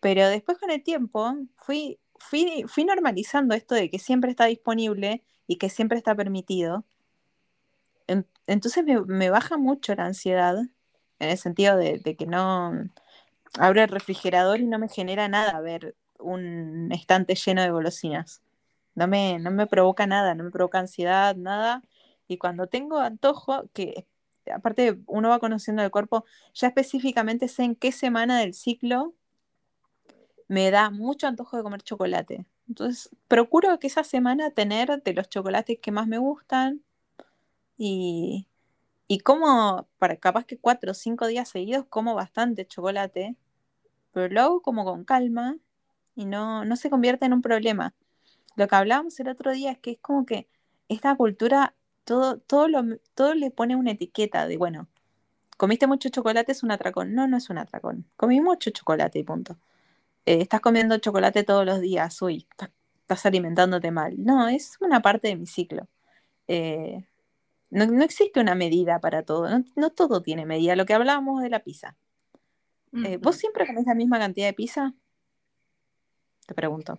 Pero 0.01 0.29
después 0.29 0.59
con 0.59 0.71
el 0.71 0.83
tiempo 0.83 1.35
fui, 1.57 1.99
fui, 2.19 2.64
fui 2.69 2.85
normalizando 2.85 3.55
esto 3.55 3.75
de 3.75 3.91
que 3.91 3.99
siempre 3.99 4.31
está 4.31 4.47
disponible 4.47 5.25
y 5.47 5.57
que 5.59 5.71
siempre 5.71 5.99
está 5.99 6.14
permitido. 6.14 6.85
entonces 8.47 8.85
me, 9.07 9.31
baja 9.31 9.57
mucho 9.59 9.95
la 9.95 10.07
ansiedad, 10.07 10.57
en 11.19 11.29
el 11.31 11.39
sentido 11.39 11.77
de, 11.77 12.01
que 12.17 12.27
no 12.27 12.73
abro 13.59 13.83
el 13.83 13.89
refrigerador 13.89 14.61
y 14.61 14.67
no 14.67 14.79
me 14.79 14.89
genera 14.89 15.29
nada 15.29 15.61
ver 15.61 15.97
un 16.19 16.91
estante 16.93 17.35
lleno 17.35 17.62
de 17.62 17.71
golosinas. 17.71 18.43
No 18.95 19.09
me, 19.09 19.39
no 19.39 19.51
me 19.51 19.67
provoca 19.67 20.07
nada, 20.07 20.35
no 20.35 20.45
me 20.45 20.51
provoca 20.51 20.79
ansiedad, 20.79 21.37
nada. 21.37 21.83
Y 22.29 22.39
cuando 22.39 22.67
tengo 22.69 22.99
antojo, 22.99 23.69
que 23.75 24.07
aparte 24.53 24.99
uno 25.07 25.28
va 25.28 25.38
conociendo 25.38 25.82
el 25.82 25.90
cuerpo, 25.90 26.24
ya 26.55 26.68
específicamente 26.68 27.49
sé 27.49 27.64
en 27.64 27.76
qué 27.76 27.92
semana 27.92 28.40
del 28.40 28.55
ciclo 28.55 29.14
me 30.49 30.70
da 30.70 30.90
mucho 30.90 31.26
antojo 31.26 31.57
de 31.57 31.62
comer 31.62 31.82
chocolate. 31.82 32.47
Entonces, 32.68 33.11
procuro 33.28 33.78
que 33.78 33.86
esa 33.86 34.05
semana 34.05 34.51
tener 34.51 35.03
de 35.03 35.12
los 35.14 35.28
chocolates 35.28 35.78
que 35.80 35.92
más 35.92 36.07
me 36.07 36.18
gustan 36.18 36.82
y, 37.76 38.49
y 39.09 39.20
como, 39.20 39.88
para 39.99 40.16
capaz 40.16 40.44
que 40.44 40.59
cuatro 40.59 40.92
o 40.92 40.94
cinco 40.94 41.26
días 41.26 41.49
seguidos, 41.49 41.86
como 41.88 42.14
bastante 42.14 42.66
chocolate, 42.66 43.36
pero 44.12 44.32
lo 44.32 44.40
hago 44.40 44.62
como 44.62 44.84
con 44.84 45.05
calma 45.05 45.57
y 46.14 46.24
no, 46.24 46.64
no 46.64 46.76
se 46.76 46.90
convierte 46.90 47.26
en 47.26 47.34
un 47.34 47.42
problema. 47.42 47.94
Lo 48.57 48.66
que 48.68 48.74
hablábamos 48.74 49.20
el 49.20 49.28
otro 49.28 49.53
día 49.53 49.72
es 49.72 49.78
que 49.78 49.92
es 49.92 49.99
como 49.99 50.26
que 50.26 50.49
esta 50.88 51.14
cultura 51.16 51.74
todo, 52.07 52.39
todo, 52.39 52.69
lo, 52.69 52.83
todo 53.15 53.35
le 53.35 53.51
pone 53.51 53.77
una 53.77 53.91
etiqueta 53.91 54.47
de, 54.47 54.57
bueno, 54.57 54.89
comiste 55.57 55.87
mucho 55.87 56.09
chocolate, 56.09 56.53
es 56.53 56.63
un 56.63 56.71
atracón. 56.71 57.15
No, 57.15 57.27
no 57.27 57.37
es 57.37 57.51
un 57.51 57.59
atracón. 57.59 58.07
Comí 58.17 58.41
mucho 58.41 58.71
chocolate 58.71 59.19
y 59.19 59.25
punto. 59.25 59.59
Eh, 60.25 60.41
estás 60.41 60.61
comiendo 60.61 60.97
chocolate 60.99 61.43
todos 61.45 61.67
los 61.67 61.81
días, 61.81 62.23
uy, 62.23 62.47
estás, 62.51 63.27
alimentándote 63.27 63.91
mal. 63.91 64.15
No, 64.19 64.49
es 64.49 64.77
una 64.81 65.03
parte 65.03 65.29
de 65.29 65.37
mi 65.37 65.47
ciclo. 65.47 65.89
Eh, 66.49 67.05
no, 67.71 68.03
existe 68.03 68.41
una 68.41 68.55
medida 68.55 69.01
para 69.01 69.25
todo, 69.25 69.49
no, 69.75 69.91
todo 69.91 70.23
tiene 70.23 70.47
medida. 70.47 70.77
Lo 70.77 70.87
que 70.87 70.95
hablábamos 70.95 71.43
de 71.43 71.51
la 71.51 71.61
pizza. 71.61 71.97
Eh, 73.05 73.19
¿Vos 73.19 73.37
siempre 73.37 73.67
comés 73.67 73.85
la 73.85 73.95
misma 73.95 74.19
cantidad 74.19 74.47
de 74.47 74.55
pizza? 74.55 74.95
Te 76.47 76.55
pregunto. 76.55 76.99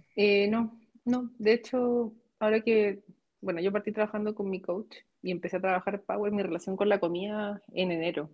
No, 0.50 0.78
no. 1.06 1.32
De 1.40 1.54
hecho, 1.54 2.14
ahora 2.40 2.62
que, 2.62 3.02
bueno, 3.42 3.62
yo 3.62 3.72
partí 3.72 3.92
trabajando 3.92 4.36
con 4.36 4.50
mi 4.50 4.62
coach 4.62 4.96
y 5.22 5.32
empecé 5.32 5.58
a 5.58 5.62
trabajar 5.62 6.02
Power, 6.04 6.32
mi 6.32 6.44
relación 6.44 6.76
con 6.76 6.90
la 6.90 7.00
comida 7.00 7.62
en 7.74 7.92
enero. 7.92 8.30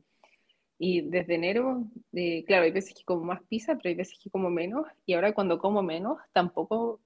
Y 0.77 1.01
desde 1.01 1.35
enero, 1.35 1.85
eh, 2.13 2.43
claro, 2.45 2.63
hay 2.63 2.71
veces 2.71 2.93
que 2.93 3.03
como 3.05 3.23
más 3.23 3.41
pizza, 3.43 3.75
pero 3.75 3.89
hay 3.89 3.95
veces 3.95 4.19
que 4.21 4.29
como 4.29 4.49
menos. 4.49 4.85
Y 5.05 5.13
ahora 5.13 5.33
cuando 5.33 5.59
como 5.59 5.83
menos, 5.83 6.17
tampoco 6.33 6.99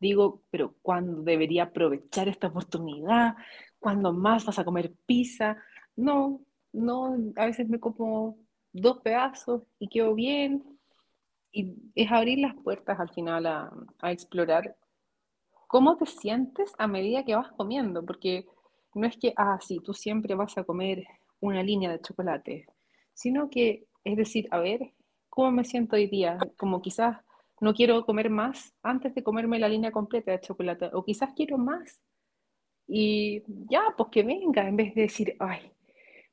digo, 0.00 0.42
pero 0.50 0.74
¿cuándo 0.82 1.22
debería 1.22 1.64
aprovechar 1.64 2.28
esta 2.28 2.48
oportunidad? 2.48 3.36
¿Cuándo 3.78 4.12
más 4.12 4.44
vas 4.44 4.58
a 4.58 4.64
comer 4.64 4.92
pizza? 5.06 5.56
No, 5.96 6.40
no, 6.72 7.16
a 7.36 7.46
veces 7.46 7.68
me 7.68 7.78
como 7.78 8.38
dos 8.72 8.98
pedazos 8.98 9.62
y 9.78 9.88
quedo 9.88 10.14
bien. 10.14 10.64
Y 11.52 11.74
es 11.94 12.10
abrir 12.10 12.38
las 12.38 12.54
puertas 12.54 12.98
al 13.00 13.10
final 13.10 13.46
a, 13.46 13.72
a 14.00 14.12
explorar 14.12 14.76
cómo 15.70 15.96
te 15.96 16.04
sientes 16.04 16.72
a 16.78 16.88
medida 16.88 17.24
que 17.24 17.36
vas 17.36 17.52
comiendo, 17.52 18.04
porque 18.04 18.44
no 18.92 19.06
es 19.06 19.16
que, 19.16 19.32
ah, 19.36 19.56
sí, 19.60 19.78
tú 19.78 19.94
siempre 19.94 20.34
vas 20.34 20.58
a 20.58 20.64
comer 20.64 21.04
una 21.38 21.62
línea 21.62 21.92
de 21.92 22.00
chocolate, 22.00 22.66
sino 23.14 23.48
que 23.48 23.86
es 24.02 24.16
decir, 24.16 24.48
a 24.50 24.58
ver, 24.58 24.80
¿cómo 25.28 25.52
me 25.52 25.64
siento 25.64 25.94
hoy 25.94 26.08
día? 26.08 26.38
Como 26.56 26.82
quizás 26.82 27.18
no 27.60 27.72
quiero 27.72 28.04
comer 28.04 28.30
más 28.30 28.74
antes 28.82 29.14
de 29.14 29.22
comerme 29.22 29.60
la 29.60 29.68
línea 29.68 29.92
completa 29.92 30.32
de 30.32 30.40
chocolate, 30.40 30.90
o 30.92 31.04
quizás 31.04 31.30
quiero 31.36 31.56
más. 31.56 32.00
Y 32.88 33.44
ya, 33.70 33.94
pues 33.96 34.08
que 34.10 34.24
venga, 34.24 34.66
en 34.66 34.76
vez 34.76 34.92
de 34.96 35.02
decir, 35.02 35.36
ay, 35.38 35.70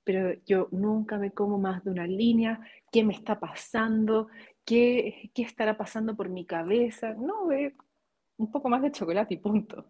pero 0.03 0.33
yo 0.47 0.67
nunca 0.71 1.19
me 1.19 1.31
como 1.31 1.59
más 1.59 1.83
de 1.83 1.91
una 1.91 2.07
línea, 2.07 2.59
¿qué 2.91 3.03
me 3.03 3.13
está 3.13 3.39
pasando? 3.39 4.29
¿Qué, 4.65 5.29
qué 5.35 5.43
estará 5.43 5.77
pasando 5.77 6.15
por 6.15 6.29
mi 6.29 6.43
cabeza? 6.45 7.13
No, 7.13 7.45
ve 7.45 7.75
un 8.37 8.49
poco 8.51 8.69
más 8.69 8.81
de 8.81 8.91
chocolate 8.91 9.35
y 9.35 9.37
punto. 9.37 9.85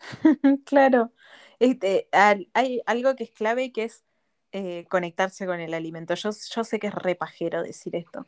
claro. 0.64 1.12
Este, 1.58 2.08
hay 2.12 2.82
algo 2.86 3.14
que 3.16 3.24
es 3.24 3.30
clave 3.30 3.72
que 3.72 3.84
es 3.84 4.04
eh, 4.52 4.86
conectarse 4.90 5.46
con 5.46 5.60
el 5.60 5.74
alimento. 5.74 6.14
Yo, 6.14 6.30
yo 6.54 6.64
sé 6.64 6.78
que 6.78 6.88
es 6.88 6.94
repajero 6.94 7.62
decir 7.62 7.96
esto, 7.96 8.26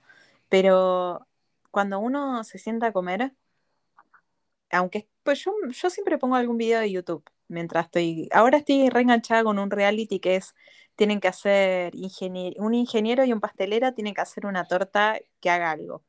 pero 0.48 1.26
cuando 1.70 1.98
uno 2.00 2.44
se 2.44 2.58
sienta 2.58 2.88
a 2.88 2.92
comer, 2.92 3.32
aunque 4.70 5.08
pues 5.22 5.44
yo, 5.44 5.52
yo 5.70 5.90
siempre 5.90 6.18
pongo 6.18 6.36
algún 6.36 6.56
video 6.58 6.80
de 6.80 6.90
YouTube 6.90 7.24
mientras 7.48 7.86
estoy. 7.86 8.28
Ahora 8.32 8.58
estoy 8.58 8.88
reenganchada 8.90 9.44
con 9.44 9.58
un 9.58 9.70
reality 9.70 10.20
que 10.20 10.36
es: 10.36 10.54
tienen 10.96 11.20
que 11.20 11.28
hacer 11.28 11.94
un 12.58 12.74
ingeniero 12.74 13.24
y 13.24 13.32
un 13.32 13.40
pastelero 13.40 13.92
tienen 13.94 14.14
que 14.14 14.20
hacer 14.22 14.46
una 14.46 14.64
torta 14.66 15.18
que 15.40 15.50
haga 15.50 15.70
algo. 15.70 16.02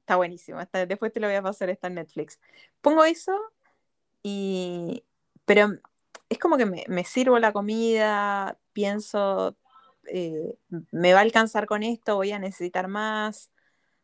Está 0.00 0.16
buenísimo. 0.16 0.60
después 0.72 1.12
te 1.12 1.20
lo 1.20 1.26
voy 1.26 1.36
a 1.36 1.42
pasar, 1.42 1.70
está 1.70 1.88
en 1.88 1.94
Netflix. 1.94 2.38
Pongo 2.80 3.04
eso 3.04 3.32
y. 4.22 5.04
Pero 5.44 5.78
es 6.28 6.38
como 6.38 6.56
que 6.56 6.66
me, 6.66 6.84
me 6.88 7.04
sirvo 7.04 7.38
la 7.38 7.52
comida, 7.52 8.58
pienso, 8.72 9.56
eh, 10.06 10.56
me 10.92 11.12
va 11.12 11.20
a 11.20 11.22
alcanzar 11.22 11.66
con 11.66 11.82
esto, 11.82 12.16
voy 12.16 12.32
a 12.32 12.38
necesitar 12.38 12.88
más. 12.88 13.50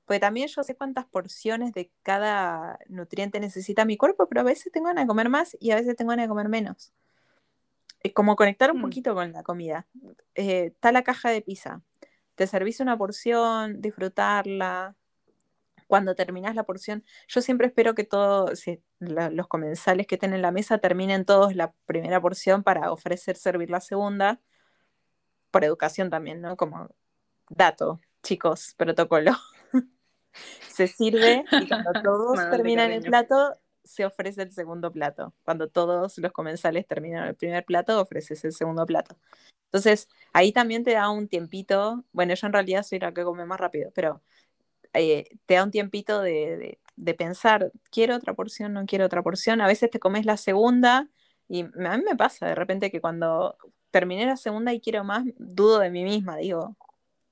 Porque 0.05 0.21
también 0.21 0.49
yo 0.49 0.63
sé 0.63 0.77
cuántas 0.77 1.05
porciones 1.07 1.73
de 1.73 1.91
cada 2.03 2.79
nutriente 2.89 3.41
necesita 3.41 3.85
mi 3.85 3.97
cuerpo, 3.97 4.29
pero 4.29 4.43
a 4.43 4.45
veces 4.45 4.73
tengo 4.73 4.87
ganas 4.87 5.05
de 5.05 5.09
comer 5.09 5.29
más 5.29 5.57
y 5.61 5.73
a 5.73 5.77
veces 5.77 5.97
tengo 5.97 6.11
ganas 6.11 6.25
de 6.25 6.29
comer 6.29 6.49
menos. 6.49 6.93
Es 8.03 8.13
como 8.13 8.37
conectar 8.37 8.71
un 8.71 8.79
mm. 8.79 8.83
poquito 8.83 9.15
con 9.15 9.33
la 9.33 9.43
comida. 9.43 9.87
Eh, 10.37 10.67
está 10.67 10.93
la 10.93 11.03
caja 11.03 11.31
de 11.31 11.43
pizza. 11.43 11.83
Te 12.37 12.47
servís 12.47 12.79
una 12.81 12.97
porción, 12.97 13.81
disfrutarla. 13.81 14.95
Cuando 15.87 16.15
terminas 16.15 16.55
la 16.55 16.65
porción, 16.65 17.05
yo 17.29 17.41
siempre 17.41 17.69
espero 17.69 17.95
que 17.95 18.05
todos 18.05 18.65
los 18.99 19.49
comensales 19.49 20.07
que 20.07 20.17
estén 20.17 20.35
en 20.35 20.43
la 20.43 20.51
mesa 20.51 20.79
terminen 20.79 21.25
todos 21.25 21.55
la 21.55 21.73
primera 21.87 22.21
porción 22.21 22.63
para 22.63 22.93
ofrecer 22.93 23.37
servir 23.37 23.71
la 23.71 23.81
segunda 23.81 24.41
por 25.51 25.65
educación 25.65 26.11
también, 26.11 26.41
¿no? 26.41 26.57
Como 26.57 26.89
dato, 27.49 28.01
chicos, 28.23 28.75
protocolo. 28.77 29.33
se 30.69 30.87
sirve 30.87 31.45
y 31.51 31.69
cuando 31.69 31.93
todos 32.05 32.51
terminan 32.51 32.91
el 32.91 33.03
plato, 33.03 33.55
se 33.85 34.05
ofrece 34.05 34.43
el 34.43 34.51
segundo 34.53 34.93
plato. 34.93 35.35
Cuando 35.45 35.69
todos 35.69 36.19
los 36.19 36.33
comensales 36.33 36.87
terminan 36.87 37.29
el 37.29 37.37
primer 37.37 37.65
plato, 37.65 38.01
ofreces 38.01 38.45
el 38.45 38.53
segundo 38.53 38.85
plato. 38.85 39.17
Entonces, 39.67 40.09
ahí 40.33 40.53
también 40.53 40.85
te 40.85 40.93
da 40.93 41.11
un 41.11 41.29
tiempito, 41.29 42.05
bueno, 42.13 42.35
yo 42.35 42.47
en 42.47 42.53
realidad 42.53 42.83
soy 42.83 42.99
la 42.99 43.13
que 43.13 43.25
come 43.25 43.45
más 43.47 43.61
rápido, 43.61 43.91
pero 43.95 44.23
eh, 44.99 45.29
te 45.47 45.55
da 45.55 45.65
un 45.65 45.71
tiempito 45.71 46.21
de, 46.21 46.79
de, 46.97 47.15
pensar, 47.15 47.73
quiero 47.91 48.17
otra 48.17 48.35
porción, 48.35 48.73
no 48.73 48.87
quiero 48.87 49.07
otra 49.07 49.23
porción. 49.23 49.61
A 49.61 49.67
veces 49.67 49.91
te 49.91 49.99
comes 49.99 50.27
la 50.27 50.37
segunda 50.37 51.09
y 51.49 51.63
a 51.63 51.97
mí 51.99 52.05
me 52.05 52.17
pasa 52.17 52.47
de 52.47 52.55
repente 52.55 52.91
que 52.91 53.01
cuando 53.01 53.57
terminé 53.91 54.27
la 54.27 54.37
segunda 54.37 54.73
y 54.73 54.81
quiero 54.81 55.05
más, 55.05 55.25
dudo 55.39 55.79
de 55.79 55.91
mí 55.91 56.05
misma, 56.05 56.37
digo, 56.37 56.77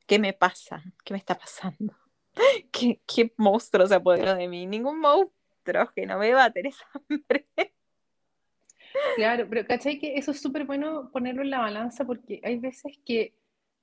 ¿qué 0.06 0.18
me 0.18 0.32
pasa? 0.32 0.82
¿Qué 1.04 1.14
me 1.14 1.18
está 1.18 1.36
pasando? 1.36 1.94
¿Qué, 2.72 3.00
qué 3.06 3.32
monstruo 3.36 3.86
se 3.86 3.94
apoderó 3.94 4.34
de 4.34 4.48
mí? 4.48 4.66
Ningún 4.66 5.00
monstruo 5.00 5.92
que 5.94 6.06
no 6.06 6.18
me 6.18 6.32
va 6.32 6.44
a 6.44 6.52
tener 6.52 6.72
hambre. 7.10 7.46
Claro, 9.16 9.46
pero 9.48 9.66
¿cachai 9.66 9.98
que 9.98 10.16
eso 10.16 10.30
es 10.30 10.40
súper 10.40 10.64
bueno 10.64 11.10
ponerlo 11.10 11.42
en 11.42 11.50
la 11.50 11.58
balanza? 11.58 12.04
Porque 12.04 12.40
hay 12.44 12.58
veces 12.58 12.98
que 13.04 13.34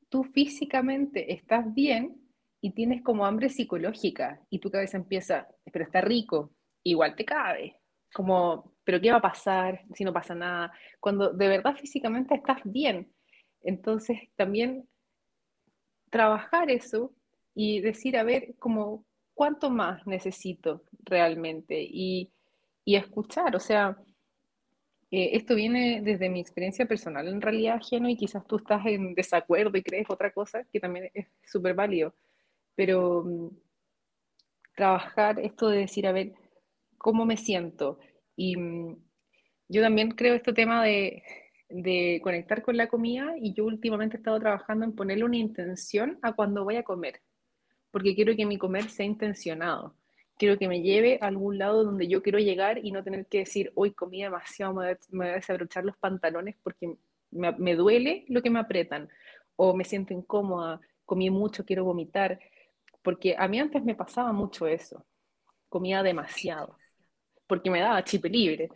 tú 0.10 0.24
físicamente 0.24 1.34
estás 1.34 1.74
bien 1.74 2.21
y 2.62 2.72
tienes 2.72 3.02
como 3.02 3.26
hambre 3.26 3.50
psicológica 3.50 4.40
y 4.50 4.60
tu 4.60 4.70
cabeza 4.70 4.98
empieza, 4.98 5.48
pero 5.74 5.84
está 5.84 6.00
rico, 6.00 6.54
igual 6.84 7.16
te 7.16 7.26
cabe. 7.26 7.78
Como, 8.14 8.76
pero 8.84 9.02
¿qué 9.02 9.12
va 9.12 9.18
a 9.18 9.22
pasar 9.22 9.84
si 9.96 10.04
no 10.04 10.14
pasa 10.14 10.36
nada? 10.36 10.72
Cuando 11.00 11.32
de 11.32 11.48
verdad 11.48 11.76
físicamente 11.76 12.36
estás 12.36 12.62
bien. 12.64 13.12
Entonces 13.62 14.20
también 14.36 14.88
trabajar 16.10 16.70
eso 16.70 17.14
y 17.56 17.82
decir, 17.82 18.18
a 18.18 18.24
ver, 18.24 18.56
como, 18.60 19.06
¿cuánto 19.34 19.70
más 19.70 20.06
necesito 20.06 20.84
realmente? 21.04 21.82
Y, 21.82 22.32
y 22.86 22.96
escuchar, 22.96 23.56
o 23.56 23.60
sea, 23.60 23.98
eh, 25.10 25.32
esto 25.34 25.56
viene 25.56 26.02
desde 26.02 26.30
mi 26.30 26.40
experiencia 26.40 26.86
personal 26.86 27.28
en 27.28 27.42
realidad, 27.42 27.76
ajeno, 27.76 28.10
y 28.10 28.16
quizás 28.16 28.46
tú 28.46 28.58
estás 28.58 28.86
en 28.86 29.14
desacuerdo 29.16 29.78
y 29.78 29.84
crees 29.84 30.10
otra 30.10 30.32
cosa, 30.32 30.64
que 30.72 30.80
también 30.80 31.10
es 31.14 31.28
súper 31.46 31.74
válido, 31.74 32.14
pero 32.76 33.24
mm, 33.26 33.50
trabajar 34.76 35.40
esto 35.40 35.70
de 35.70 35.80
decir, 35.80 36.08
a 36.08 36.12
ver, 36.12 36.34
cómo 36.98 37.26
me 37.26 37.38
siento. 37.38 38.00
Y 38.36 38.58
mm, 38.58 38.98
yo 39.70 39.82
también 39.82 40.12
creo 40.12 40.36
este 40.36 40.54
tema 40.54 40.84
de, 40.84 41.24
de 41.70 42.20
conectar 42.24 42.62
con 42.62 42.78
la 42.78 42.88
comida 42.88 43.34
y 43.40 43.54
yo 43.54 43.66
últimamente 43.66 44.18
he 44.18 44.20
estado 44.20 44.40
trabajando 44.40 44.86
en 44.86 44.94
ponerle 44.94 45.24
una 45.24 45.38
intención 45.38 46.20
a 46.22 46.34
cuando 46.34 46.64
voy 46.64 46.76
a 46.76 46.84
comer, 46.84 47.22
porque 47.92 48.16
quiero 48.16 48.36
que 48.36 48.46
mi 48.46 48.58
comer 48.58 48.90
sea 48.90 49.06
intencionado. 49.06 49.96
Quiero 50.38 50.58
que 50.58 50.68
me 50.68 50.82
lleve 50.82 51.20
a 51.22 51.28
algún 51.28 51.58
lado 51.58 51.84
donde 51.84 52.08
yo 52.08 52.24
quiero 52.24 52.40
llegar 52.40 52.84
y 52.84 52.92
no 52.92 53.04
tener 53.04 53.28
que 53.28 53.40
decir, 53.40 53.72
hoy 53.76 53.92
comí 53.92 54.24
demasiado, 54.24 54.74
me 54.74 54.94
voy 55.12 55.28
a 55.28 55.34
desabrochar 55.34 55.86
los 55.86 55.98
pantalones 55.98 56.56
porque 56.64 56.96
me, 57.30 57.52
me 57.54 57.76
duele 57.76 58.26
lo 58.28 58.42
que 58.42 58.50
me 58.50 58.60
apretan 58.60 59.10
o 59.56 59.76
me 59.76 59.84
siento 59.84 60.14
incómoda, 60.14 60.82
comí 61.06 61.30
mucho, 61.30 61.64
quiero 61.66 61.86
vomitar. 61.86 62.40
Porque 63.02 63.36
a 63.38 63.48
mí 63.48 63.60
antes 63.60 63.84
me 63.84 63.96
pasaba 63.96 64.32
mucho 64.32 64.68
eso, 64.68 65.06
comía 65.70 66.04
demasiado 66.04 66.78
porque 67.52 67.70
me 67.70 67.82
daba 67.82 68.02
chip 68.06 68.24
libre. 68.28 68.70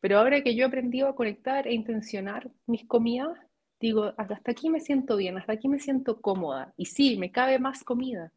Pero 0.00 0.18
ahora 0.18 0.42
que 0.42 0.54
yo 0.54 0.64
he 0.64 0.66
aprendido 0.66 1.06
a 1.06 1.14
conectar 1.14 1.66
e 1.66 1.74
intencionar 1.74 2.50
mis 2.64 2.86
comidas, 2.86 3.38
digo, 3.78 4.14
hasta 4.16 4.52
aquí 4.52 4.70
me 4.70 4.80
siento 4.80 5.18
bien, 5.18 5.36
hasta 5.36 5.52
aquí 5.52 5.68
me 5.68 5.78
siento 5.78 6.18
cómoda. 6.18 6.72
Y 6.78 6.86
sí, 6.86 7.18
me 7.18 7.30
cabe 7.30 7.58
más 7.58 7.84
comida, 7.84 8.32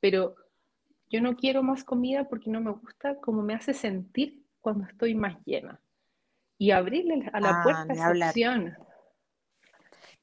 pero 0.00 0.36
yo 1.10 1.20
no 1.20 1.36
quiero 1.36 1.62
más 1.62 1.84
comida 1.84 2.26
porque 2.30 2.48
no 2.48 2.62
me 2.62 2.70
gusta 2.70 3.16
cómo 3.20 3.42
me 3.42 3.52
hace 3.52 3.74
sentir 3.74 4.42
cuando 4.62 4.86
estoy 4.86 5.14
más 5.14 5.36
llena. 5.44 5.82
Y 6.56 6.70
abrirle 6.70 7.28
a 7.30 7.38
la 7.38 7.60
ah, 7.60 7.62
puerta 7.62 7.92
esa 7.92 8.28
opción. 8.28 8.74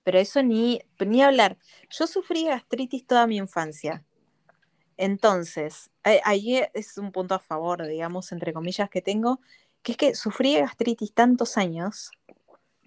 Pero 0.02 0.18
eso 0.18 0.42
ni, 0.42 0.82
ni 1.06 1.22
hablar. 1.22 1.60
Yo 1.92 2.08
sufrí 2.08 2.46
gastritis 2.46 3.06
toda 3.06 3.28
mi 3.28 3.38
infancia. 3.38 4.04
Entonces, 5.04 5.92
ahí 6.24 6.62
es 6.74 6.98
un 6.98 7.12
punto 7.12 7.36
a 7.36 7.40
favor, 7.40 7.86
digamos, 7.86 8.32
entre 8.32 8.54
comillas, 8.54 8.90
que 8.90 9.02
tengo, 9.02 9.42
que 9.82 9.92
es 9.92 9.98
que 9.98 10.16
sufrí 10.16 10.56
gastritis 10.56 11.14
tantos 11.14 11.58
años 11.58 12.12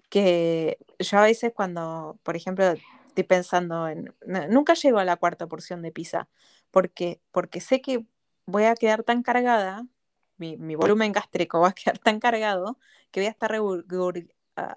que 0.09 0.79
yo 0.97 1.19
a 1.19 1.21
veces 1.21 1.51
cuando, 1.53 2.17
por 2.23 2.35
ejemplo, 2.35 2.73
estoy 3.05 3.23
pensando 3.23 3.87
en, 3.87 4.15
nunca 4.49 4.73
llego 4.73 4.97
a 4.97 5.05
la 5.05 5.17
cuarta 5.17 5.45
porción 5.45 5.83
de 5.83 5.91
pizza, 5.91 6.27
porque, 6.71 7.21
porque 7.31 7.61
sé 7.61 7.81
que 7.81 8.03
voy 8.47 8.63
a 8.63 8.73
quedar 8.73 9.03
tan 9.03 9.21
cargada, 9.21 9.85
mi, 10.37 10.55
volumen 10.73 11.11
gástrico 11.11 11.59
va 11.59 11.67
a 11.67 11.73
quedar 11.73 11.99
tan 11.99 12.19
cargado, 12.19 12.79
que 13.11 13.19
voy 13.19 13.27
a 13.27 13.29
estar 13.29 13.55
ah, 14.55 14.75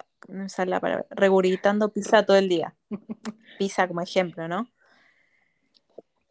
regurgitando 1.09 1.91
pizza 1.91 2.23
todo 2.27 2.37
el 2.37 2.51
día. 2.51 2.77
Pizza 3.59 3.89
como 3.89 4.03
ejemplo, 4.03 4.47
¿no? 4.47 4.69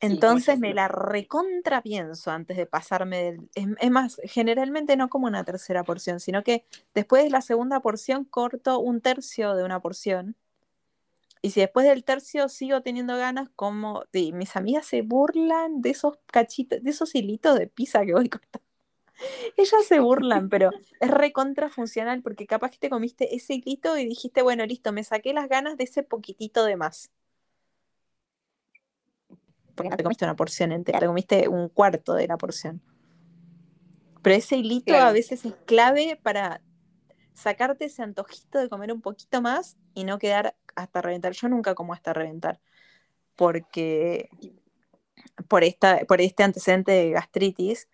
Entonces 0.02 0.60
me 0.60 0.74
la 0.74 0.88
recontrapienso 0.88 2.32
antes 2.32 2.56
de 2.56 2.66
pasarme 2.66 3.24
del... 3.24 3.50
Es, 3.56 3.91
más, 3.91 4.20
generalmente 4.24 4.95
no 4.95 5.10
como 5.10 5.28
una 5.28 5.43
tercera 5.43 5.84
porción, 5.84 6.20
sino 6.20 6.43
que 6.43 6.66
después 6.93 7.24
de 7.24 7.30
la 7.30 7.41
segunda 7.41 7.82
porción 7.82 8.24
corto 8.24 8.80
un 8.80 9.02
tercio 9.02 9.56
de 9.56 9.64
una 9.64 9.82
porción. 9.82 10.38
Y 11.41 11.52
si 11.52 11.60
después 11.60 11.86
del 11.86 12.04
tercio 12.04 12.47
sigo 12.47 12.82
teniendo 12.82 13.18
ganas, 13.18 13.50
como... 13.56 14.04
mis 14.14 14.56
amigas 14.56 14.86
se 14.86 15.02
burlan 15.02 15.82
de 15.82 15.89
esos 15.89 16.18
cachitos, 16.28 16.82
de 16.82 16.89
esos 16.89 17.14
hilitos 17.14 17.60
de 17.60 17.68
pizza 17.68 18.06
que 18.06 18.14
voy 18.14 18.30
cortando. 18.30 18.66
Ellas 19.58 19.86
se 19.86 20.00
burlan, 20.00 20.47
pero 20.50 20.72
es 21.02 21.12
recontra 21.12 21.70
funcional 21.70 22.22
porque 22.22 22.47
capaz 22.47 22.72
que 22.72 22.78
te 22.78 22.89
comiste 22.89 23.36
ese 23.36 23.56
hilito 23.56 23.97
y 23.97 24.06
dijiste, 24.06 24.43
bueno, 24.43 24.66
listo, 24.66 24.93
me 24.93 25.04
saqué 25.04 25.34
las 25.34 25.50
ganas 25.50 25.76
de 25.76 25.84
ese 25.84 26.04
poquitito 26.04 26.64
de 26.64 26.78
más 26.78 27.12
porque 29.80 29.90
no 29.90 29.98
te 29.98 30.04
comiste 30.04 30.26
una 30.26 30.36
porción 30.36 30.74
entera, 30.74 31.00
te 31.00 31.06
comiste 31.06 31.48
un 31.48 31.70
cuarto 31.70 32.14
de 32.14 32.28
la 32.28 32.38
porción. 32.38 32.82
Pero 34.22 34.36
ese 34.36 34.58
hilito 34.58 34.94
a 34.94 35.14
veces 35.14 35.46
es 35.46 35.54
clave 35.66 36.20
para 36.22 36.62
sacarte 37.34 37.86
ese 37.86 38.04
antojito 38.04 38.60
de 38.60 38.68
comer 38.68 38.92
un 38.92 39.02
poquito 39.02 39.42
más 39.42 39.78
y 39.94 40.04
no 40.04 40.20
quedar 40.20 40.58
hasta 40.76 41.02
reventar. 41.02 41.32
Yo 41.32 41.48
nunca 41.48 41.74
como 41.74 41.94
hasta 41.94 42.12
reventar, 42.12 42.60
porque 43.38 44.30
por, 45.48 45.64
esta, 45.64 46.00
por 46.06 46.20
este 46.20 46.44
antecedente 46.44 46.92
de 46.92 47.12
gastritis, 47.12 47.88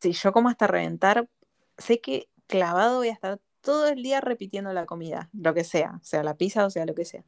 si 0.00 0.12
yo 0.12 0.32
como 0.32 0.50
hasta 0.50 0.66
reventar, 0.66 1.26
sé 1.78 2.00
que 2.00 2.28
clavado 2.46 2.98
voy 2.98 3.08
a 3.08 3.12
estar 3.12 3.40
todo 3.62 3.88
el 3.88 4.02
día 4.02 4.20
repitiendo 4.20 4.72
la 4.74 4.84
comida, 4.84 5.30
lo 5.32 5.54
que 5.54 5.64
sea, 5.64 5.98
sea 6.02 6.22
la 6.22 6.36
pizza 6.36 6.66
o 6.66 6.70
sea 6.70 6.84
lo 6.84 6.94
que 6.94 7.06
sea. 7.06 7.24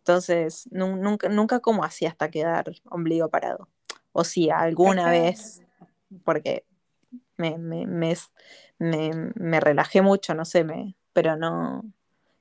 Entonces, 0.00 0.66
nunca, 0.70 1.28
nunca 1.28 1.60
como 1.60 1.84
así 1.84 2.06
hasta 2.06 2.30
quedar 2.30 2.72
ombligo 2.86 3.28
parado. 3.28 3.68
O 4.12 4.24
sí, 4.24 4.50
alguna 4.50 5.10
vez, 5.10 5.62
porque 6.24 6.64
me, 7.36 7.58
me, 7.58 7.86
me, 8.78 9.60
relajé 9.60 10.02
mucho, 10.02 10.34
no 10.34 10.44
sé, 10.44 10.64
me, 10.64 10.96
pero 11.12 11.36
no. 11.36 11.82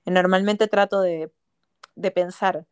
Normalmente 0.06 0.68
trato 0.68 1.02
de, 1.02 1.32
pensar 2.16 2.66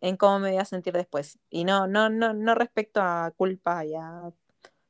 en 0.00 0.16
cómo 0.16 0.38
me 0.38 0.50
voy 0.50 0.58
a 0.58 0.64
sentir 0.64 0.92
después. 0.92 1.38
Y 1.50 1.64
no, 1.64 1.86
no, 1.86 2.10
no, 2.10 2.34
no 2.34 2.54
respecto 2.54 3.00
a 3.00 3.32
culpa 3.36 3.84
y 3.84 3.94
a. 3.94 4.30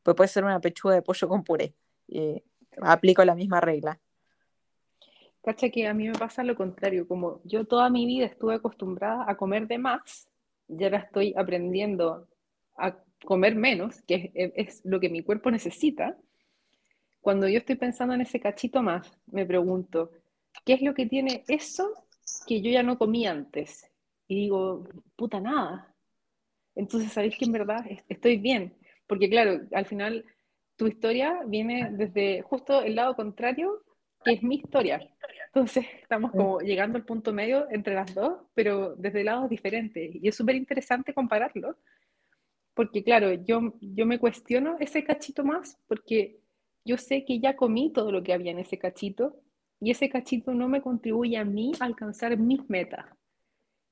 Pues 0.03 0.17
puede 0.17 0.29
ser 0.29 0.45
una 0.45 0.61
pechuga 0.61 0.95
de 0.95 1.03
pollo 1.03 1.29
con 1.29 1.45
puré. 1.45 1.75
Y 2.09 2.43
aplico 2.83 3.25
la 3.25 3.35
misma 3.35 3.61
regla. 3.61 4.01
Cacha 5.49 5.71
que 5.71 5.87
a 5.87 5.95
mí 5.95 6.07
me 6.07 6.13
pasa 6.13 6.45
lo 6.45 6.55
contrario, 6.55 7.09
como 7.09 7.41
yo 7.43 7.65
toda 7.65 7.89
mi 7.89 8.05
vida 8.05 8.27
estuve 8.27 8.57
acostumbrada 8.57 9.25
a 9.27 9.35
comer 9.35 9.67
de 9.67 9.79
más, 9.79 10.29
y 10.69 10.85
ahora 10.85 10.99
estoy 10.99 11.33
aprendiendo 11.35 12.29
a 12.77 12.95
comer 13.25 13.55
menos, 13.55 14.03
que 14.03 14.31
es, 14.35 14.83
lo 14.85 15.01
que 15.01 15.09
mi 15.09 15.23
cuerpo 15.23 15.51
necesita. 15.51 16.19
Cuando 17.23 17.49
yo 17.49 17.61
estoy 17.61 17.77
pensando 17.77 18.13
en 18.13 18.21
ese 18.21 18.41
cachito 18.41 18.83
más, 18.83 19.11
me 19.25 19.47
pregunto, 19.47 20.11
¿qué 20.67 20.75
es 20.75 20.83
lo 20.83 20.93
que 20.93 21.07
tiene 21.07 21.45
eso 21.49 21.95
que 22.47 22.61
yo 22.61 22.71
ya 22.71 22.83
no 22.83 22.99
comí 22.99 23.27
antes? 23.27 23.91
Y 24.27 24.43
digo, 24.43 24.87
puta 25.17 25.41
nada. 25.41 25.95
Entonces, 26.75 27.11
¿sabéis 27.11 27.39
que 27.39 27.47
en 27.47 27.53
verdad 27.53 27.87
estoy 28.11 28.37
bien? 28.37 28.77
Porque 29.07 29.31
claro, 29.31 29.63
al 29.73 29.87
final 29.87 30.27
tu 30.77 30.87
historia 30.89 31.41
viene 31.47 31.89
desde 31.91 32.43
justo 32.43 32.83
el 32.83 32.97
lado 32.97 33.17
contrario, 33.17 33.83
que 34.25 34.33
es 34.33 34.43
mi 34.43 34.57
historia. 34.57 35.01
Entonces 35.47 35.87
estamos 36.03 36.31
como 36.33 36.61
llegando 36.61 36.99
al 36.99 37.05
punto 37.05 37.33
medio 37.33 37.67
entre 37.71 37.95
las 37.95 38.15
dos, 38.15 38.43
pero 38.55 38.95
desde 38.97 39.25
lados 39.25 39.49
diferentes. 39.49 40.15
Y 40.15 40.29
es 40.29 40.37
súper 40.37 40.57
interesante 40.57 41.15
compararlo, 41.15 41.77
porque 42.75 43.03
claro, 43.03 43.33
yo, 43.33 43.75
yo 43.81 44.07
me 44.07 44.19
cuestiono 44.19 44.77
ese 44.79 45.05
cachito 45.05 45.45
más, 45.45 45.79
porque 45.89 46.41
yo 46.85 46.97
sé 46.97 47.25
que 47.25 47.41
ya 47.41 47.57
comí 47.57 47.93
todo 47.93 48.13
lo 48.13 48.23
que 48.23 48.33
había 48.33 48.53
en 48.53 48.59
ese 48.59 48.79
cachito, 48.79 49.41
y 49.81 49.91
ese 49.91 50.09
cachito 50.09 50.55
no 50.55 50.69
me 50.69 50.83
contribuye 50.83 51.37
a 51.37 51.45
mí 51.45 51.73
a 51.81 51.85
alcanzar 51.85 52.37
mis 52.37 52.69
metas. 52.69 53.07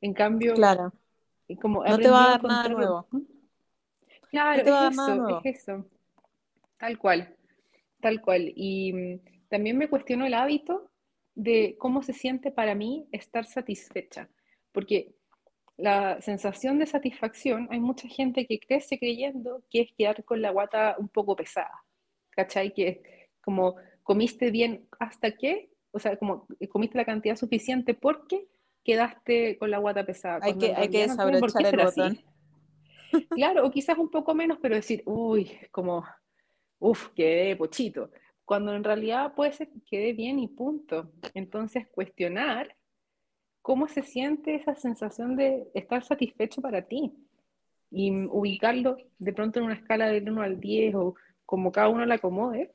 En 0.00 0.12
cambio, 0.12 0.54
claro. 0.54 0.92
como 1.60 1.84
no 1.84 1.98
te 1.98 2.08
va 2.08 2.26
a 2.26 2.30
dar 2.30 2.44
nada 2.44 2.68
nuevo. 2.68 3.08
Claro, 4.30 4.62
es 4.62 4.92
eso, 4.92 5.40
es 5.44 5.58
eso. 5.58 5.86
Tal 6.76 6.98
cual, 6.98 7.34
tal 8.00 8.20
cual. 8.20 8.52
Y 8.54 8.92
mm, 8.92 9.35
también 9.48 9.78
me 9.78 9.88
cuestiono 9.88 10.26
el 10.26 10.34
hábito 10.34 10.90
de 11.34 11.76
cómo 11.78 12.02
se 12.02 12.12
siente 12.12 12.50
para 12.50 12.74
mí 12.74 13.06
estar 13.12 13.44
satisfecha, 13.44 14.28
porque 14.72 15.14
la 15.76 16.20
sensación 16.22 16.78
de 16.78 16.86
satisfacción, 16.86 17.68
hay 17.70 17.80
mucha 17.80 18.08
gente 18.08 18.46
que 18.46 18.58
crece 18.58 18.98
creyendo 18.98 19.62
que 19.70 19.82
es 19.82 19.92
quedar 19.92 20.24
con 20.24 20.40
la 20.40 20.50
guata 20.50 20.96
un 20.98 21.08
poco 21.08 21.36
pesada, 21.36 21.84
¿cachai? 22.30 22.72
Que 22.72 23.28
como 23.42 23.76
comiste 24.02 24.50
bien 24.50 24.88
hasta 24.98 25.32
que, 25.32 25.70
o 25.90 25.98
sea, 25.98 26.16
como 26.16 26.46
comiste 26.70 26.96
la 26.96 27.04
cantidad 27.04 27.36
suficiente 27.36 27.92
porque 27.92 28.48
quedaste 28.82 29.58
con 29.58 29.70
la 29.70 29.78
guata 29.78 30.06
pesada. 30.06 30.38
Hay 30.42 30.56
que, 30.56 30.74
hay 30.74 30.88
que 30.88 31.02
desabrochar 31.02 31.66
el 31.66 31.84
botón. 31.84 32.20
Claro, 33.30 33.66
o 33.66 33.70
quizás 33.70 33.98
un 33.98 34.10
poco 34.10 34.34
menos, 34.34 34.58
pero 34.60 34.74
decir, 34.74 35.02
uy, 35.06 35.50
como, 35.70 36.04
uff, 36.78 37.08
quedé 37.14 37.56
pochito 37.56 38.10
cuando 38.46 38.74
en 38.74 38.84
realidad 38.84 39.34
puede 39.34 39.52
ser 39.52 39.68
que 39.68 39.80
quede 39.82 40.12
bien 40.12 40.38
y 40.38 40.46
punto. 40.46 41.10
Entonces, 41.34 41.88
cuestionar 41.88 42.76
cómo 43.60 43.88
se 43.88 44.02
siente 44.02 44.54
esa 44.54 44.76
sensación 44.76 45.36
de 45.36 45.68
estar 45.74 46.04
satisfecho 46.04 46.62
para 46.62 46.82
ti 46.82 47.12
y 47.90 48.12
ubicarlo 48.26 48.96
de 49.18 49.32
pronto 49.32 49.58
en 49.58 49.66
una 49.66 49.74
escala 49.74 50.06
del 50.06 50.30
1 50.30 50.42
al 50.42 50.60
10 50.60 50.94
o 50.94 51.16
como 51.44 51.72
cada 51.72 51.88
uno 51.88 52.06
la 52.06 52.14
acomode 52.14 52.72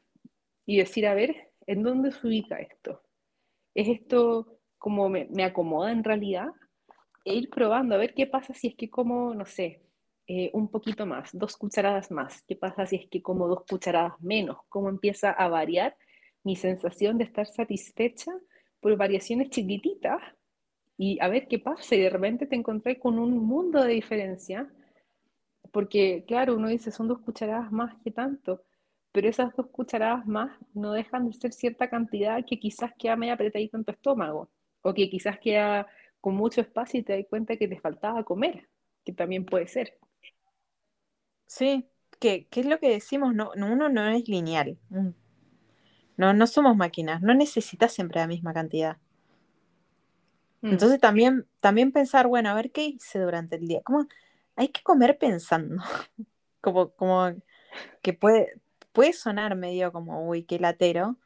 y 0.66 0.78
decir, 0.78 1.08
a 1.08 1.14
ver, 1.14 1.52
¿en 1.66 1.84
dónde 1.84 2.12
se 2.12 2.28
ubica 2.28 2.58
esto? 2.58 3.02
¿Es 3.74 3.88
esto 3.88 4.60
como 4.78 5.08
me, 5.08 5.28
me 5.32 5.46
acomoda 5.46 5.92
en 5.92 6.04
realidad? 6.04 6.50
E 7.24 7.34
ir 7.34 7.50
probando 7.50 7.96
a 7.96 7.98
ver 7.98 8.14
qué 8.14 8.28
pasa 8.28 8.54
si 8.54 8.68
es 8.68 8.76
que 8.76 8.90
como, 8.90 9.34
no 9.34 9.46
sé, 9.46 9.82
eh, 10.34 10.50
un 10.54 10.70
poquito 10.70 11.06
más, 11.06 11.30
dos 11.34 11.58
cucharadas 11.58 12.10
más. 12.10 12.42
¿Qué 12.44 12.56
pasa 12.56 12.86
si 12.86 12.96
es 12.96 13.10
que 13.10 13.22
como 13.22 13.50
dos 13.50 13.66
cucharadas 13.70 14.14
menos? 14.22 14.60
¿Cómo 14.70 14.88
empieza 14.88 15.30
a 15.32 15.50
variar 15.50 15.98
mi 16.44 16.56
sensación 16.56 17.18
de 17.18 17.26
estar 17.26 17.46
satisfecha 17.46 18.32
por 18.80 18.96
variaciones 18.96 19.50
chiquititas? 19.50 20.22
Y 20.98 21.20
a 21.20 21.28
ver 21.28 21.50
qué 21.50 21.60
pasa. 21.60 21.96
Y 21.96 22.00
de 22.00 22.10
repente 22.10 22.46
te 22.48 22.56
encontré 22.56 22.98
con 22.98 23.20
un 23.20 23.46
mundo 23.46 23.84
de 23.84 23.92
diferencia. 23.92 24.72
Porque, 25.74 26.24
claro, 26.26 26.56
uno 26.56 26.70
dice, 26.70 26.92
son 26.92 27.10
dos 27.10 27.20
cucharadas 27.20 27.70
más 27.74 27.94
que 28.02 28.12
tanto. 28.12 28.64
Pero 29.12 29.28
esas 29.28 29.54
dos 29.58 29.68
cucharadas 29.68 30.26
más 30.28 30.58
no 30.74 30.94
dejan 30.94 31.28
de 31.28 31.34
ser 31.34 31.52
cierta 31.52 31.90
cantidad 31.90 32.46
que 32.46 32.58
quizás 32.58 32.94
queda 32.98 33.18
media 33.18 33.34
apretadita 33.34 33.78
en 33.78 33.84
tu 33.84 33.92
estómago. 33.92 34.50
O 34.82 34.94
que 34.94 35.10
quizás 35.10 35.40
queda 35.40 35.88
con 36.22 36.36
mucho 36.36 36.62
espacio 36.62 37.02
y 37.02 37.04
te 37.04 37.18
das 37.18 37.26
cuenta 37.30 37.58
que 37.58 37.68
te 37.68 37.82
faltaba 37.82 38.24
comer, 38.24 38.70
que 39.04 39.12
también 39.12 39.44
puede 39.46 39.68
ser. 39.68 40.01
Sí, 41.52 41.86
que, 42.20 42.48
es 42.50 42.66
lo 42.66 42.80
que 42.80 42.90
decimos, 42.90 43.36
no, 43.36 43.52
uno 43.58 43.90
no 43.90 44.08
es 44.08 44.30
lineal. 44.30 44.80
No, 46.16 46.32
no 46.32 46.48
somos 46.48 46.78
máquinas, 46.78 47.22
no 47.22 47.34
necesitas 47.34 47.92
siempre 47.92 48.22
la 48.22 48.28
misma 48.28 48.54
cantidad. 48.54 49.00
Mm. 50.62 50.70
Entonces 50.70 51.02
también, 51.02 51.46
también 51.60 51.92
pensar, 51.92 52.28
bueno, 52.28 52.50
a 52.50 52.54
ver 52.54 52.72
qué 52.72 52.86
hice 52.86 53.20
durante 53.20 53.58
el 53.58 53.68
día. 53.68 53.82
Como, 53.84 54.08
hay 54.56 54.70
que 54.70 54.82
comer 54.82 55.18
pensando. 55.18 55.84
como, 56.62 56.92
como 56.92 57.34
que 58.02 58.14
puede, 58.14 58.54
puede 58.94 59.12
sonar 59.12 59.58
medio 59.58 59.92
como, 59.92 60.26
uy, 60.26 60.44
qué 60.44 60.58
latero, 60.58 61.18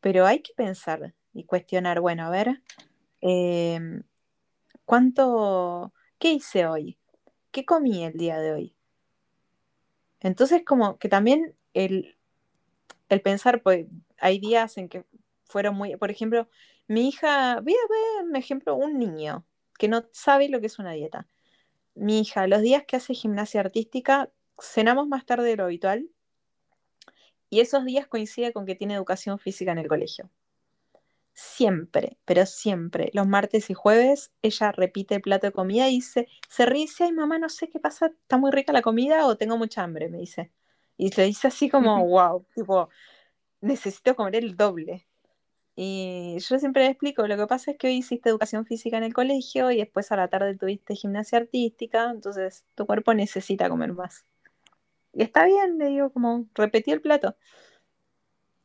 pero 0.00 0.24
hay 0.24 0.40
que 0.40 0.54
pensar 0.54 1.12
y 1.34 1.44
cuestionar, 1.44 2.00
bueno, 2.00 2.24
a 2.24 2.30
ver, 2.30 2.62
em, 3.20 4.04
¿cuánto, 4.86 5.92
qué 6.18 6.32
hice 6.32 6.66
hoy? 6.66 6.98
¿Qué 7.50 7.66
comí 7.66 8.06
el 8.06 8.14
día 8.14 8.38
de 8.38 8.52
hoy? 8.52 8.75
Entonces, 10.20 10.62
como 10.64 10.98
que 10.98 11.08
también 11.08 11.54
el, 11.74 12.16
pensar, 13.22 13.62
pues 13.62 13.86
hay 14.18 14.38
días 14.38 14.78
en 14.78 14.88
que 14.88 15.04
fueron 15.44 15.76
muy, 15.76 15.96
por 15.96 16.10
ejemplo, 16.10 16.48
mi 16.88 17.08
hija, 17.08 17.60
voy 17.60 17.74
a 17.74 17.88
ver 17.88 18.28
un 18.28 18.36
ejemplo, 18.36 18.74
un 18.76 18.98
niño 18.98 19.44
que 19.78 19.88
no 19.88 20.06
sabe 20.12 20.48
lo 20.48 20.60
que 20.60 20.66
es 20.66 20.78
una 20.78 20.92
dieta. 20.92 21.26
Mi 21.94 22.20
hija, 22.20 22.46
los 22.46 22.62
días 22.62 22.84
que 22.86 22.96
hace 22.96 23.14
gimnasia 23.14 23.60
artística, 23.60 24.30
cenamos 24.60 25.08
más 25.08 25.26
tarde 25.26 25.48
de 25.50 25.56
lo 25.56 25.64
habitual 25.64 26.08
y 27.50 27.60
esos 27.60 27.84
días 27.84 28.06
coincide 28.08 28.52
con 28.52 28.66
que 28.66 28.74
tiene 28.74 28.94
educación 28.94 29.38
física 29.38 29.72
en 29.72 29.78
el 29.78 29.88
colegio 29.88 30.30
siempre, 31.36 32.18
pero 32.24 32.46
siempre, 32.46 33.10
los 33.12 33.26
martes 33.28 33.68
y 33.70 33.74
jueves, 33.74 34.32
ella 34.42 34.72
repite 34.72 35.16
el 35.16 35.20
plato 35.20 35.46
de 35.46 35.52
comida 35.52 35.88
y 35.88 35.96
dice, 35.96 36.28
se 36.48 36.64
ríe 36.66 36.80
y 36.80 36.86
dice, 36.86 37.04
ay 37.04 37.12
mamá, 37.12 37.38
no 37.38 37.50
sé 37.50 37.68
qué 37.68 37.78
pasa, 37.78 38.06
está 38.06 38.38
muy 38.38 38.50
rica 38.50 38.72
la 38.72 38.80
comida 38.82 39.26
o 39.26 39.36
tengo 39.36 39.58
mucha 39.58 39.82
hambre, 39.82 40.08
me 40.08 40.18
dice. 40.18 40.50
Y 40.96 41.14
le 41.14 41.24
dice 41.26 41.48
así 41.48 41.68
como, 41.68 42.04
wow, 42.08 42.46
tipo, 42.54 42.88
necesito 43.60 44.16
comer 44.16 44.36
el 44.36 44.56
doble. 44.56 45.06
Y 45.76 46.38
yo 46.40 46.58
siempre 46.58 46.84
le 46.84 46.90
explico, 46.90 47.26
lo 47.26 47.36
que 47.36 47.46
pasa 47.46 47.72
es 47.72 47.78
que 47.78 47.88
hoy 47.88 47.96
hiciste 47.96 48.30
educación 48.30 48.64
física 48.66 48.96
en 48.98 49.04
el 49.04 49.14
colegio 49.14 49.70
y 49.70 49.78
después 49.78 50.10
a 50.12 50.16
la 50.16 50.28
tarde 50.28 50.56
tuviste 50.56 50.94
gimnasia 50.96 51.38
artística, 51.38 52.10
entonces 52.10 52.64
tu 52.74 52.86
cuerpo 52.86 53.14
necesita 53.14 53.68
comer 53.68 53.92
más. 53.92 54.24
Y 55.12 55.22
está 55.22 55.44
bien, 55.46 55.78
le 55.78 55.88
digo, 55.88 56.10
como 56.12 56.46
repetí 56.54 56.92
el 56.92 57.02
plato. 57.02 57.36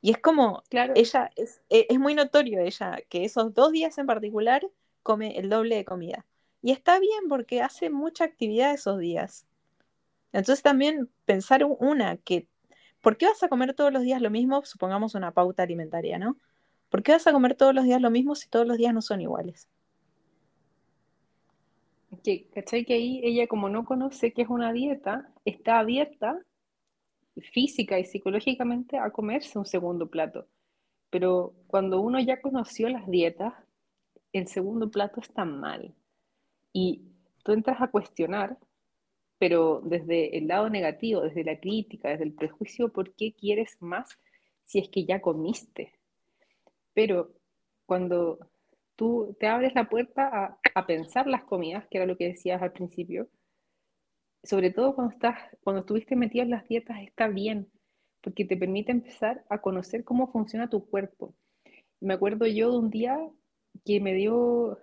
Y 0.01 0.11
es 0.11 0.17
como, 0.19 0.63
Claro, 0.69 0.93
ella, 0.95 1.31
es, 1.35 1.61
e- 1.69 1.87
es 1.89 1.99
muy 1.99 2.15
notorio 2.15 2.59
ella, 2.61 2.97
que 3.09 3.25
esos 3.25 3.53
dos 3.53 3.71
días 3.71 3.97
en 3.97 4.07
particular 4.07 4.67
come 5.03 5.37
el 5.37 5.49
doble 5.49 5.75
de 5.75 5.85
comida. 5.85 6.25
Y 6.61 6.71
está 6.71 6.99
bien 6.99 7.27
porque 7.29 7.61
hace 7.61 7.89
mucha 7.89 8.23
actividad 8.25 8.73
esos 8.73 8.99
días. 8.99 9.45
Entonces 10.33 10.63
también 10.63 11.09
pensar 11.25 11.63
una, 11.65 12.17
que, 12.17 12.47
¿por 13.01 13.17
qué 13.17 13.27
vas 13.27 13.43
a 13.43 13.49
comer 13.49 13.73
todos 13.73 13.93
los 13.93 14.03
días 14.03 14.21
lo 14.21 14.29
mismo? 14.29 14.63
Supongamos 14.65 15.15
una 15.15 15.31
pauta 15.33 15.63
alimentaria, 15.63 16.19
¿no? 16.19 16.37
¿Por 16.89 17.03
qué 17.03 17.13
vas 17.13 17.27
a 17.27 17.33
comer 17.33 17.55
todos 17.55 17.73
los 17.75 17.85
días 17.85 18.01
lo 18.01 18.11
mismo 18.11 18.35
si 18.35 18.49
todos 18.49 18.67
los 18.67 18.77
días 18.77 18.93
no 18.93 19.01
son 19.01 19.21
iguales? 19.21 19.69
que, 22.23 22.47
¿cachai? 22.53 22.85
Que 22.85 22.93
ahí 22.95 23.21
ella 23.23 23.47
como 23.47 23.69
no 23.69 23.85
conoce 23.85 24.33
qué 24.33 24.43
es 24.43 24.49
una 24.49 24.73
dieta, 24.73 25.29
está 25.45 25.79
abierta 25.79 26.39
física 27.53 27.99
y 27.99 28.05
psicológicamente 28.05 28.97
a 28.97 29.11
comerse 29.11 29.57
un 29.57 29.65
segundo 29.65 30.09
plato. 30.09 30.47
Pero 31.09 31.53
cuando 31.67 32.01
uno 32.01 32.19
ya 32.19 32.41
conoció 32.41 32.89
las 32.89 33.07
dietas, 33.09 33.53
el 34.33 34.47
segundo 34.47 34.89
plato 34.89 35.19
está 35.19 35.45
mal. 35.45 35.93
Y 36.73 37.01
tú 37.43 37.51
entras 37.51 37.81
a 37.81 37.89
cuestionar, 37.89 38.57
pero 39.37 39.81
desde 39.83 40.37
el 40.37 40.47
lado 40.47 40.69
negativo, 40.69 41.21
desde 41.21 41.43
la 41.43 41.59
crítica, 41.59 42.09
desde 42.09 42.25
el 42.25 42.33
prejuicio, 42.33 42.89
¿por 42.89 43.13
qué 43.13 43.33
quieres 43.33 43.75
más 43.79 44.09
si 44.63 44.79
es 44.79 44.89
que 44.89 45.05
ya 45.05 45.21
comiste? 45.21 45.93
Pero 46.93 47.31
cuando 47.85 48.39
tú 48.95 49.35
te 49.39 49.47
abres 49.47 49.73
la 49.75 49.89
puerta 49.89 50.27
a, 50.27 50.59
a 50.75 50.85
pensar 50.85 51.27
las 51.27 51.43
comidas, 51.43 51.87
que 51.89 51.97
era 51.97 52.05
lo 52.05 52.17
que 52.17 52.27
decías 52.27 52.61
al 52.61 52.71
principio, 52.71 53.27
sobre 54.43 54.71
todo 54.71 54.95
cuando 54.95 55.13
estás, 55.13 55.37
cuando 55.63 55.81
estuviste 55.81 56.15
metido 56.15 56.43
en 56.43 56.51
las 56.51 56.67
dietas, 56.67 56.99
está 57.01 57.27
bien, 57.27 57.67
porque 58.21 58.45
te 58.45 58.57
permite 58.57 58.91
empezar 58.91 59.43
a 59.49 59.59
conocer 59.61 60.03
cómo 60.03 60.31
funciona 60.31 60.69
tu 60.69 60.85
cuerpo. 60.85 61.35
Me 61.99 62.13
acuerdo 62.13 62.47
yo 62.47 62.71
de 62.71 62.77
un 62.79 62.89
día 62.89 63.19
que 63.85 63.99
me 63.99 64.13
dio 64.13 64.79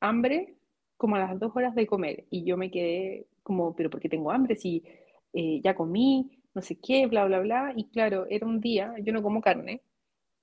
hambre 0.00 0.56
como 0.96 1.16
a 1.16 1.20
las 1.20 1.38
dos 1.38 1.52
horas 1.56 1.74
de 1.74 1.86
comer 1.86 2.26
y 2.30 2.44
yo 2.44 2.56
me 2.56 2.70
quedé 2.70 3.26
como, 3.42 3.74
pero 3.74 3.90
¿por 3.90 4.00
qué 4.00 4.08
tengo 4.08 4.30
hambre? 4.30 4.56
Si 4.56 4.84
eh, 5.32 5.60
ya 5.62 5.74
comí, 5.74 6.30
no 6.54 6.62
sé 6.62 6.78
qué, 6.78 7.06
bla, 7.06 7.24
bla, 7.26 7.40
bla. 7.40 7.72
Y 7.76 7.88
claro, 7.90 8.26
era 8.28 8.46
un 8.46 8.60
día, 8.60 8.94
yo 9.02 9.12
no 9.12 9.22
como 9.22 9.40
carne, 9.40 9.82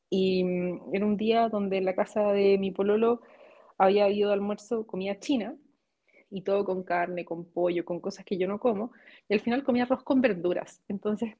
y 0.09 0.43
mm, 0.43 0.95
era 0.95 1.05
un 1.05 1.17
día 1.17 1.49
donde 1.49 1.77
en 1.77 1.85
la 1.85 1.95
casa 1.95 2.31
de 2.31 2.57
mi 2.57 2.71
pololo 2.71 3.21
había 3.77 4.05
habido 4.05 4.31
almuerzo, 4.31 4.87
comida 4.87 5.19
china, 5.19 5.55
y 6.29 6.41
todo 6.41 6.65
con 6.65 6.83
carne, 6.83 7.25
con 7.25 7.45
pollo, 7.45 7.85
con 7.85 7.99
cosas 7.99 8.25
que 8.25 8.37
yo 8.37 8.47
no 8.47 8.59
como, 8.59 8.91
y 9.29 9.33
al 9.33 9.39
final 9.39 9.63
comía 9.63 9.83
arroz 9.83 10.03
con 10.03 10.21
verduras. 10.21 10.81
Entonces 10.87 11.35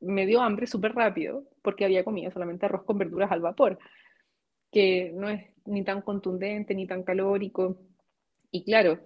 me 0.00 0.26
dio 0.26 0.40
hambre 0.40 0.66
súper 0.66 0.94
rápido 0.94 1.44
porque 1.62 1.84
había 1.84 2.04
comido 2.04 2.30
solamente 2.30 2.66
arroz 2.66 2.84
con 2.84 2.98
verduras 2.98 3.30
al 3.32 3.40
vapor, 3.40 3.78
que 4.70 5.12
no 5.14 5.28
es 5.28 5.44
ni 5.66 5.84
tan 5.84 6.02
contundente 6.02 6.74
ni 6.74 6.86
tan 6.86 7.02
calórico. 7.02 7.80
Y 8.50 8.64
claro, 8.64 8.98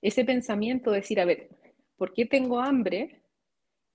ese 0.00 0.24
pensamiento 0.24 0.90
de 0.90 0.98
decir, 0.98 1.20
a 1.20 1.24
ver, 1.24 1.48
¿por 1.96 2.12
qué 2.12 2.26
tengo 2.26 2.60
hambre? 2.60 3.22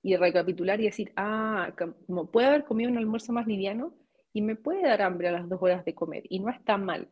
Y 0.01 0.15
recapitular 0.17 0.79
y 0.81 0.85
decir, 0.85 1.13
ah, 1.15 1.73
como 2.07 2.29
puede 2.29 2.47
haber 2.47 2.65
comido 2.65 2.91
un 2.91 2.97
almuerzo 2.97 3.31
más 3.31 3.47
liviano 3.47 3.93
y 4.33 4.41
me 4.41 4.55
puede 4.55 4.83
dar 4.83 5.01
hambre 5.01 5.29
a 5.29 5.31
las 5.31 5.47
dos 5.47 5.61
horas 5.61 5.85
de 5.85 5.95
comer 5.95 6.23
y 6.29 6.39
no 6.39 6.49
está 6.49 6.77
mal. 6.77 7.07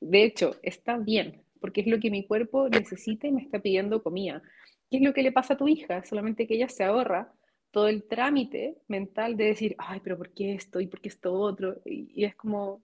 De 0.00 0.24
hecho, 0.24 0.56
está 0.62 0.98
bien, 0.98 1.45
porque 1.60 1.82
es 1.82 1.86
lo 1.86 1.98
que 1.98 2.10
mi 2.10 2.26
cuerpo 2.26 2.68
necesita 2.68 3.26
y 3.26 3.32
me 3.32 3.42
está 3.42 3.58
pidiendo 3.58 4.02
comida. 4.02 4.42
¿Qué 4.90 4.98
es 4.98 5.02
lo 5.02 5.12
que 5.12 5.22
le 5.22 5.32
pasa 5.32 5.54
a 5.54 5.56
tu 5.56 5.68
hija? 5.68 6.04
Solamente 6.04 6.46
que 6.46 6.54
ella 6.54 6.68
se 6.68 6.84
ahorra 6.84 7.32
todo 7.70 7.88
el 7.88 8.04
trámite 8.04 8.78
mental 8.88 9.36
de 9.36 9.44
decir, 9.44 9.74
ay, 9.78 10.00
pero 10.02 10.16
¿por 10.16 10.30
qué 10.30 10.54
esto? 10.54 10.80
¿Y 10.80 10.86
por 10.86 11.00
qué 11.00 11.08
esto 11.08 11.32
otro? 11.34 11.80
Y, 11.84 12.24
es 12.24 12.34
como, 12.36 12.82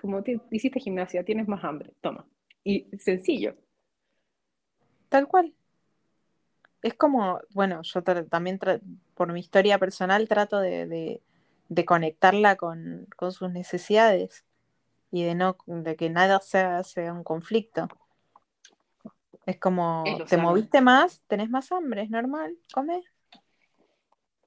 como 0.00 0.22
te, 0.22 0.40
hiciste 0.50 0.80
gimnasia, 0.80 1.24
tienes 1.24 1.48
más 1.48 1.62
hambre, 1.64 1.92
toma. 2.00 2.26
Y 2.64 2.86
sencillo. 2.98 3.56
Tal 5.08 5.26
cual. 5.26 5.52
Es 6.80 6.94
como, 6.94 7.40
bueno, 7.50 7.82
yo 7.82 8.02
también 8.02 8.58
por 9.14 9.32
mi 9.32 9.40
historia 9.40 9.78
personal 9.78 10.26
trato 10.28 10.60
de 10.60 11.20
conectarla 11.86 12.56
con, 12.56 13.06
con 13.16 13.32
sus 13.32 13.50
necesidades 13.50 14.44
y 15.12 15.24
de 15.24 15.34
no, 15.34 15.58
de 15.66 15.94
que 15.94 16.10
nada 16.10 16.40
sea, 16.40 16.82
sea 16.82 17.12
un 17.12 17.22
conflicto. 17.22 17.86
Es 19.46 19.58
como, 19.58 20.24
te 20.28 20.36
sano, 20.36 20.42
moviste 20.44 20.80
más, 20.80 21.22
tenés 21.26 21.50
más 21.50 21.72
hambre, 21.72 22.02
es 22.02 22.10
normal, 22.10 22.56
come. 22.72 23.02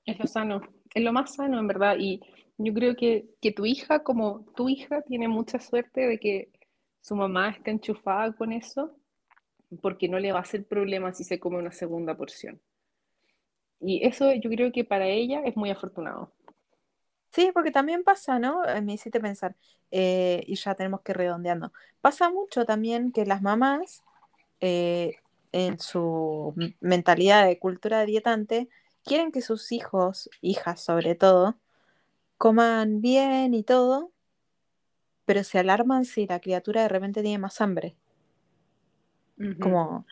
es 0.05 0.19
lo 0.19 0.27
sano, 0.27 0.61
es 0.93 1.03
lo 1.03 1.13
más 1.13 1.35
sano 1.35 1.59
en 1.59 1.67
verdad. 1.67 1.97
Y 1.99 2.21
yo 2.57 2.73
creo 2.73 2.95
que, 2.95 3.27
que 3.41 3.51
tu 3.51 3.65
hija, 3.65 4.03
como 4.03 4.45
tu 4.55 4.69
hija, 4.69 5.01
tiene 5.01 5.27
mucha 5.27 5.59
suerte 5.59 6.07
de 6.07 6.19
que 6.19 6.51
su 7.01 7.15
mamá 7.15 7.49
esté 7.49 7.71
enchufada 7.71 8.33
con 8.33 8.51
eso, 8.53 8.97
porque 9.81 10.09
no 10.09 10.19
le 10.19 10.31
va 10.31 10.39
a 10.39 10.43
hacer 10.43 10.65
problema 10.67 11.13
si 11.13 11.23
se 11.23 11.39
come 11.39 11.57
una 11.59 11.71
segunda 11.71 12.15
porción. 12.17 12.61
Y 13.79 14.05
eso 14.05 14.33
yo 14.33 14.49
creo 14.49 14.73
que 14.73 14.83
para 14.83 15.07
ella 15.07 15.41
es 15.45 15.55
muy 15.55 15.69
afortunado. 15.69 16.33
Sí, 17.31 17.51
porque 17.53 17.71
también 17.71 18.03
pasa, 18.03 18.39
¿no? 18.39 18.63
Eh, 18.65 18.81
Me 18.81 18.93
hiciste 18.93 19.19
pensar, 19.19 19.55
eh, 19.91 20.43
y 20.47 20.55
ya 20.55 20.75
tenemos 20.75 21.01
que 21.01 21.11
ir 21.11 21.17
redondeando. 21.17 21.73
Pasa 22.01 22.29
mucho 22.29 22.65
también 22.65 23.11
que 23.11 23.25
las 23.25 23.41
mamás, 23.41 24.04
eh, 24.59 25.17
en 25.51 25.79
su 25.79 26.53
mentalidad 26.79 27.45
de 27.45 27.59
cultura 27.59 28.05
dietante, 28.05 28.69
quieren 29.03 29.31
que 29.31 29.41
sus 29.41 29.71
hijos, 29.71 30.29
hijas 30.41 30.81
sobre 30.81 31.15
todo, 31.15 31.57
coman 32.37 33.01
bien 33.01 33.53
y 33.53 33.63
todo, 33.63 34.11
pero 35.25 35.43
se 35.43 35.59
alarman 35.59 36.05
si 36.05 36.27
la 36.27 36.39
criatura 36.39 36.83
de 36.83 36.89
repente 36.89 37.21
tiene 37.21 37.37
más 37.37 37.61
hambre. 37.61 37.95
Como 39.59 40.05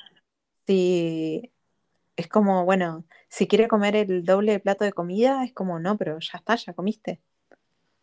si, 0.67 1.51
es 2.15 2.27
como, 2.27 2.65
bueno, 2.65 3.05
si 3.29 3.47
quiere 3.47 3.67
comer 3.67 3.95
el 3.95 4.23
doble 4.23 4.53
de 4.53 4.59
plato 4.59 4.85
de 4.85 4.93
comida, 4.93 5.43
es 5.43 5.53
como, 5.53 5.79
no, 5.79 5.97
pero 5.97 6.19
ya 6.19 6.37
está, 6.37 6.55
ya 6.55 6.73
comiste. 6.73 7.21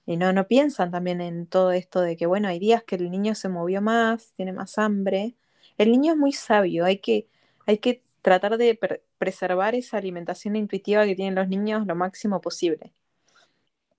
Y 0.07 0.17
no, 0.17 0.33
no 0.33 0.47
piensan 0.47 0.91
también 0.91 1.21
en 1.21 1.47
todo 1.47 1.73
esto 1.73 2.01
de 2.01 2.17
que, 2.17 2.27
bueno, 2.27 2.49
hay 2.49 2.59
días 2.59 2.83
que 2.85 2.97
el 2.97 3.11
niño 3.11 3.35
se 3.35 3.49
movió 3.49 3.81
más, 3.81 4.33
tiene 4.35 4.53
más 4.53 4.79
hambre. 4.79 5.37
El 5.81 5.93
niño 5.93 6.13
es 6.13 6.19
muy 6.19 6.33
sabio, 6.33 6.85
hay 6.85 6.99
que, 6.99 7.27
hay 7.67 7.79
que 7.79 8.03
tratar 8.23 8.59
de 8.59 8.75
pre- 8.77 9.03
preservar 9.19 9.75
esa 9.75 9.97
alimentación 9.99 10.55
intuitiva 10.57 11.07
que 11.07 11.17
tienen 11.17 11.35
los 11.35 11.49
niños 11.49 11.87
lo 11.87 11.97
máximo 11.97 12.41
posible. 12.41 12.93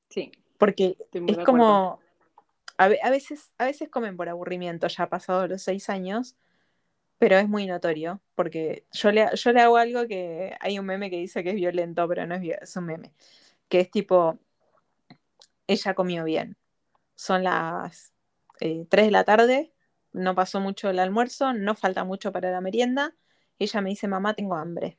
Sí, 0.10 0.32
Porque 0.58 0.98
es 1.26 1.38
como, 1.40 2.00
a, 2.78 2.88
ve- 2.88 3.00
a 3.04 3.10
veces, 3.10 3.52
a 3.58 3.66
veces 3.66 3.90
comen 3.90 4.18
por 4.18 4.30
aburrimiento 4.30 4.88
ya 4.88 5.10
pasados 5.10 5.50
los 5.50 5.64
seis 5.64 5.90
años, 5.90 6.36
pero 7.20 7.38
es 7.38 7.50
muy 7.50 7.68
notorio, 7.68 8.22
porque 8.36 8.86
yo 8.94 9.12
le, 9.12 9.28
yo 9.36 9.54
le 9.54 9.62
hago 9.62 9.78
algo 9.78 10.08
que 10.08 10.56
hay 10.60 10.80
un 10.80 10.86
meme 10.88 11.10
que 11.10 11.18
dice 11.18 11.44
que 11.44 11.52
es 11.52 11.56
violento, 11.56 12.08
pero 12.08 12.28
no 12.28 12.36
es, 12.36 12.44
es 12.62 12.78
un 12.78 12.86
meme, 12.86 13.14
que 13.70 13.82
es 13.82 13.92
tipo, 13.92 14.40
ella 15.68 15.94
comió 15.94 16.24
bien. 16.24 16.58
Son 17.16 17.44
las 17.44 18.14
eh, 18.62 18.86
3 18.90 19.08
de 19.08 19.12
la 19.12 19.26
tarde, 19.26 19.74
no 20.14 20.36
pasó 20.36 20.60
mucho 20.60 20.90
el 20.90 21.00
almuerzo, 21.00 21.54
no 21.54 21.76
falta 21.76 22.04
mucho 22.04 22.32
para 22.32 22.52
la 22.52 22.62
merienda. 22.62 23.16
Ella 23.60 23.82
me 23.82 23.90
dice, 23.90 24.08
mamá, 24.08 24.34
tengo 24.34 24.56
hambre. 24.56 24.98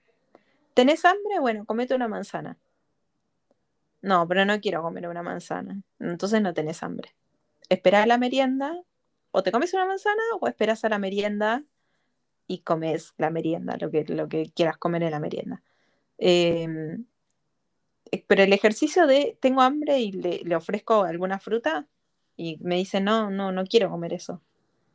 ¿Tenés 0.75 1.05
hambre? 1.05 1.41
Bueno, 1.41 1.65
comete 1.67 1.95
una 1.95 2.09
manzana. 2.09 2.59
No, 4.01 4.27
pero 4.27 4.45
no 4.45 4.61
quiero 4.61 4.83
comer 4.83 5.09
una 5.09 5.23
manzana. 5.23 5.83
Entonces 6.01 6.43
no 6.43 6.55
tenés 6.55 6.83
hambre. 6.83 7.15
Esperá 7.69 8.03
a 8.03 8.07
la 8.07 8.19
merienda, 8.19 8.75
o 9.31 9.43
te 9.43 9.53
comes 9.53 9.73
una 9.75 9.87
manzana 9.87 10.23
o 10.41 10.49
esperás 10.49 10.85
a 10.85 10.89
la 10.89 10.99
merienda 10.99 11.65
y 12.47 12.59
comes 12.61 13.15
la 13.19 13.31
merienda, 13.31 13.77
lo 13.81 13.91
que, 13.91 14.05
lo 14.05 14.29
que 14.29 14.51
quieras 14.55 14.77
comer 14.77 15.05
en 15.05 15.13
la 15.13 15.21
merienda. 15.21 15.63
Eh, 16.19 16.69
pero 18.27 18.43
el 18.43 18.53
ejercicio 18.53 19.07
de 19.07 19.39
tengo 19.41 19.63
hambre 19.63 20.01
y 20.01 20.13
le, 20.13 20.41
le 20.45 20.57
ofrezco 20.57 21.05
alguna 21.05 21.39
fruta 21.39 21.87
y 22.37 22.59
me 22.61 22.77
dice, 22.77 23.01
no, 23.01 23.31
no, 23.31 23.53
no 23.53 23.65
quiero 23.65 23.91
comer 23.91 24.13
eso. 24.13 24.43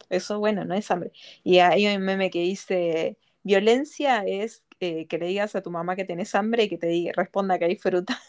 Eso, 0.09 0.39
bueno, 0.39 0.65
no 0.65 0.73
es 0.73 0.89
hambre. 0.91 1.11
Y 1.43 1.59
hay 1.59 1.87
un 1.87 2.01
meme 2.03 2.29
que 2.29 2.41
dice, 2.41 3.17
violencia 3.43 4.23
es 4.25 4.65
eh, 4.79 5.07
que 5.07 5.17
le 5.17 5.27
digas 5.27 5.55
a 5.55 5.61
tu 5.61 5.71
mamá 5.71 5.95
que 5.95 6.05
tenés 6.05 6.35
hambre 6.35 6.63
y 6.63 6.69
que 6.69 6.77
te 6.77 6.87
diga, 6.87 7.13
responda 7.15 7.57
que 7.57 7.65
hay 7.65 7.75
fruta. 7.75 8.19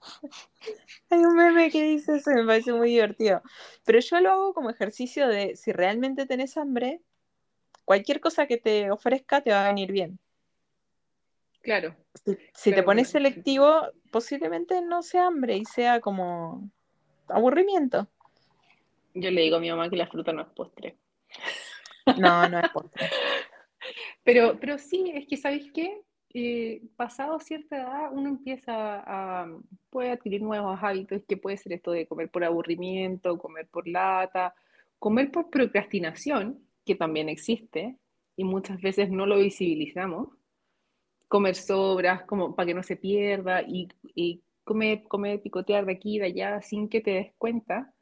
hay 1.10 1.18
un 1.18 1.36
meme 1.36 1.70
que 1.70 1.82
dice 1.82 2.16
eso 2.16 2.30
me 2.30 2.44
parece 2.44 2.72
muy 2.72 2.90
divertido. 2.90 3.42
Pero 3.84 4.00
yo 4.00 4.20
lo 4.20 4.30
hago 4.30 4.54
como 4.54 4.70
ejercicio 4.70 5.28
de, 5.28 5.56
si 5.56 5.72
realmente 5.72 6.26
tenés 6.26 6.56
hambre, 6.56 7.00
cualquier 7.84 8.20
cosa 8.20 8.46
que 8.46 8.56
te 8.56 8.90
ofrezca 8.90 9.42
te 9.42 9.50
va 9.50 9.64
a 9.64 9.68
venir 9.68 9.92
bien. 9.92 10.18
Claro, 11.60 11.96
Si, 12.24 12.36
si 12.52 12.72
te 12.72 12.82
pones 12.82 13.10
bueno, 13.12 13.26
selectivo, 13.26 13.88
posiblemente 14.10 14.82
no 14.82 15.02
sea 15.02 15.26
hambre 15.26 15.56
y 15.56 15.64
sea 15.64 16.00
como 16.00 16.70
aburrimiento. 17.28 18.06
Yo 19.14 19.30
le 19.30 19.42
digo 19.42 19.56
a 19.56 19.60
mi 19.60 19.70
mamá 19.70 19.88
que 19.88 19.96
la 19.96 20.06
fruta 20.06 20.32
no 20.32 20.42
es 20.42 20.48
postre. 20.48 20.96
No, 22.18 22.48
no 22.48 22.58
es 22.60 22.68
postre. 22.70 23.08
pero, 24.24 24.58
pero 24.60 24.78
sí, 24.78 25.10
es 25.14 25.26
que, 25.26 25.36
¿sabéis 25.36 25.70
qué? 25.72 26.02
Eh, 26.36 26.82
pasado 26.96 27.38
cierta 27.38 27.76
edad, 27.76 28.10
uno 28.12 28.28
empieza 28.28 28.74
a, 29.06 29.46
puede 29.88 30.10
adquirir 30.10 30.42
nuevos 30.42 30.78
hábitos, 30.82 31.22
que 31.28 31.36
puede 31.36 31.56
ser 31.56 31.74
esto 31.74 31.92
de 31.92 32.08
comer 32.08 32.28
por 32.28 32.42
aburrimiento, 32.42 33.38
comer 33.38 33.68
por 33.68 33.86
lata, 33.86 34.54
comer 34.98 35.30
por 35.30 35.48
procrastinación, 35.48 36.58
que 36.84 36.96
también 36.96 37.28
existe, 37.28 37.96
y 38.36 38.42
muchas 38.42 38.80
veces 38.80 39.10
no 39.10 39.26
lo 39.26 39.38
visibilizamos, 39.38 40.28
comer 41.28 41.54
sobras, 41.54 42.24
como 42.24 42.56
para 42.56 42.66
que 42.66 42.74
no 42.74 42.82
se 42.82 42.96
pierda, 42.96 43.62
y, 43.62 43.88
y 44.14 44.42
comer, 44.64 45.04
comer, 45.04 45.40
picotear 45.40 45.86
de 45.86 45.92
aquí 45.92 46.16
y 46.16 46.18
de 46.18 46.26
allá 46.26 46.62
sin 46.62 46.88
que 46.88 47.00
te 47.00 47.12
des 47.12 47.32
cuenta, 47.38 47.94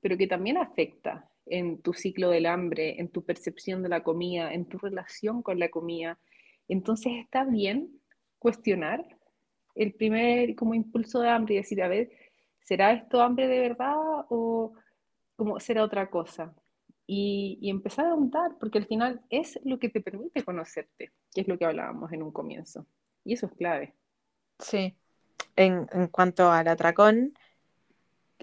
pero 0.00 0.16
que 0.18 0.26
también 0.26 0.56
afecta 0.56 1.30
en 1.52 1.82
tu 1.82 1.92
ciclo 1.92 2.30
del 2.30 2.46
hambre, 2.46 2.98
en 2.98 3.08
tu 3.08 3.24
percepción 3.24 3.82
de 3.82 3.90
la 3.90 4.02
comida, 4.02 4.52
en 4.52 4.64
tu 4.64 4.78
relación 4.78 5.42
con 5.42 5.58
la 5.58 5.68
comida. 5.68 6.18
Entonces 6.68 7.12
está 7.20 7.44
bien 7.44 8.00
cuestionar 8.38 9.04
el 9.74 9.92
primer 9.92 10.54
como 10.54 10.74
impulso 10.74 11.20
de 11.20 11.28
hambre 11.28 11.54
y 11.54 11.56
decir, 11.58 11.82
a 11.82 11.88
ver, 11.88 12.10
¿será 12.64 12.92
esto 12.92 13.20
hambre 13.20 13.48
de 13.48 13.60
verdad 13.60 13.94
o 14.30 14.72
como 15.36 15.60
será 15.60 15.84
otra 15.84 16.08
cosa? 16.08 16.54
Y, 17.06 17.58
empezar 17.68 18.06
a 18.06 18.14
untar, 18.14 18.52
porque 18.58 18.78
al 18.78 18.86
final 18.86 19.20
es 19.28 19.60
lo 19.64 19.78
que 19.78 19.90
te 19.90 20.00
permite 20.00 20.44
conocerte, 20.44 21.12
que 21.34 21.42
es 21.42 21.48
lo 21.48 21.58
que 21.58 21.66
hablábamos 21.66 22.10
en 22.12 22.22
un 22.22 22.32
comienzo. 22.32 22.86
Y 23.24 23.34
eso 23.34 23.46
es 23.46 23.52
clave. 23.52 23.94
Sí. 24.58 24.96
En, 25.56 25.86
en 25.92 26.06
cuanto 26.08 26.50
al 26.50 26.68
atracón, 26.68 27.34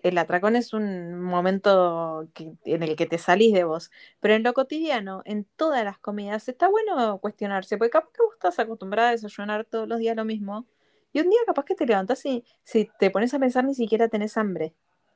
el 0.04 0.18
atracón 0.18 0.56
es 0.56 0.74
un 0.74 1.20
momento 1.22 2.28
en 2.66 2.84
el 2.84 2.96
que 2.96 3.06
te 3.06 3.18
salís 3.18 3.54
de 3.54 3.64
vos, 3.64 3.92
pero 4.20 4.34
en 4.34 4.44
lo 4.44 4.54
cotidiano, 4.54 5.22
en 5.26 5.46
todas 5.56 5.84
las 5.84 5.98
comidas, 6.00 6.48
está 6.48 6.68
bueno 6.68 7.18
cuestionarse, 7.20 7.78
porque 7.78 7.92
capaz 7.92 8.12
que 8.14 8.24
vos 8.24 8.34
estás 8.34 8.60
acostumbrada 8.60 9.10
a 9.10 9.12
desayunar 9.12 9.66
todos 9.66 9.88
los 9.88 10.00
días 10.00 10.16
lo 10.16 10.26
mismo, 10.26 10.66
y 11.14 11.22
un 11.22 11.30
día 11.30 11.40
capaz 11.46 11.66
que 11.66 11.76
te 11.76 11.86
levantás 11.86 12.26
y 12.26 12.44
si 12.64 12.90
te 13.00 13.10
pones 13.10 13.34
a 13.34 13.40
pensar 13.40 13.64
ni 13.66 13.74
siquiera 13.74 14.08
tenés 14.08 14.38
hambre, 14.38 14.74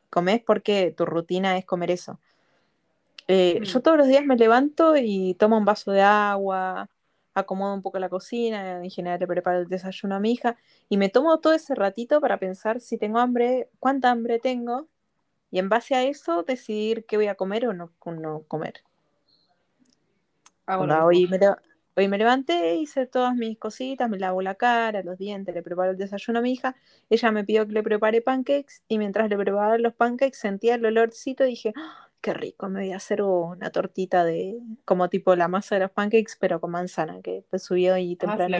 comés 0.09 0.41
porque 0.45 0.93
tu 0.95 1.05
rutina 1.05 1.57
es 1.57 1.65
comer 1.65 1.91
eso. 1.91 2.19
Eh, 3.27 3.59
yo 3.63 3.79
mm. 3.79 3.81
todos 3.81 3.97
los 3.97 4.07
días 4.07 4.25
me 4.25 4.35
levanto 4.35 4.95
y 4.97 5.35
tomo 5.35 5.57
un 5.57 5.65
vaso 5.65 5.91
de 5.91 6.01
agua, 6.01 6.89
acomodo 7.33 7.73
un 7.73 7.81
poco 7.81 7.99
la 7.99 8.09
cocina, 8.09 8.83
en 8.83 8.89
general 8.89 9.19
le 9.19 9.27
preparo 9.27 9.59
el 9.59 9.67
desayuno 9.67 10.15
a 10.15 10.19
mi 10.19 10.31
hija 10.31 10.57
y 10.89 10.97
me 10.97 11.09
tomo 11.09 11.39
todo 11.39 11.53
ese 11.53 11.75
ratito 11.75 12.21
para 12.21 12.37
pensar 12.37 12.79
si 12.79 12.97
tengo 12.97 13.19
hambre, 13.19 13.69
cuánta 13.79 14.11
hambre 14.11 14.39
tengo 14.39 14.87
y 15.51 15.59
en 15.59 15.69
base 15.69 15.95
a 15.95 16.03
eso 16.03 16.43
decidir 16.43 17.05
qué 17.05 17.17
voy 17.17 17.27
a 17.27 17.35
comer 17.35 17.67
o 17.67 17.73
no, 17.73 17.91
comer. 18.47 18.83
hoy, 21.05 21.27
me, 21.27 21.39
hoy 21.95 22.07
me 22.07 22.17
levanté, 22.17 22.75
hice 22.75 23.05
todas 23.05 23.35
mis 23.35 23.57
cositas, 23.57 24.09
me 24.09 24.17
lavo 24.17 24.41
la 24.41 24.55
cara, 24.55 25.03
los 25.03 25.17
dientes, 25.17 25.53
le 25.53 25.61
preparo 25.61 25.91
el 25.91 25.97
desayuno 25.97 26.39
a 26.39 26.41
mi 26.41 26.53
hija, 26.53 26.75
ella 27.09 27.31
me 27.31 27.43
pidió 27.43 27.67
que 27.67 27.73
le 27.73 27.83
prepare 27.83 28.21
pancakes 28.21 28.83
y 28.87 28.97
mientras 28.97 29.29
le 29.29 29.37
preparaba 29.37 29.77
los 29.77 29.93
pancakes 29.93 30.37
sentía 30.37 30.75
el 30.75 30.85
olorcito 30.85 31.43
y 31.45 31.49
dije, 31.49 31.73
¡Ah! 31.75 32.12
Qué 32.23 32.33
rico, 32.33 32.69
me 32.69 32.79
voy 32.79 32.93
a 32.93 32.95
hacer 32.95 33.21
una 33.21 33.69
tortita 33.69 34.23
de, 34.23 34.57
como 34.85 35.09
tipo 35.09 35.35
la 35.35 35.49
masa 35.49 35.75
de 35.75 35.81
los 35.81 35.91
pancakes, 35.91 36.37
pero 36.39 36.61
con 36.61 36.71
manzana, 36.71 37.21
que 37.21 37.43
pues 37.49 37.63
subió 37.63 37.97
y 37.97 38.15
temprano. 38.15 38.57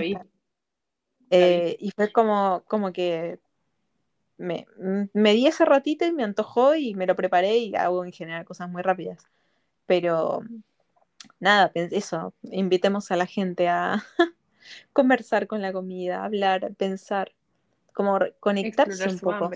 Eh, 1.30 1.78
y 1.80 1.92
fue 1.92 2.12
como, 2.12 2.64
como 2.68 2.92
que 2.92 3.40
me, 4.38 4.68
me 5.14 5.34
di 5.34 5.48
ese 5.48 5.64
ratito 5.64 6.06
y 6.06 6.12
me 6.12 6.26
antojó 6.26 6.76
y 6.76 6.94
me 6.94 7.08
lo 7.08 7.16
preparé 7.16 7.58
y 7.58 7.74
hago 7.76 8.04
en 8.04 8.12
general 8.12 8.44
cosas 8.44 8.70
muy 8.70 8.82
rápidas. 8.82 9.26
Pero 9.86 10.42
nada, 11.40 11.72
eso, 11.74 12.34
invitemos 12.44 13.12
a 13.12 13.16
la 13.16 13.26
gente 13.26 13.70
a 13.70 14.04
conversar 14.92 15.48
con 15.48 15.62
la 15.62 15.72
comida, 15.72 16.26
hablar, 16.26 16.74
pensar, 16.76 17.32
como 17.94 18.20
conectarse 18.42 19.08
un 19.08 19.20
poco. 19.20 19.50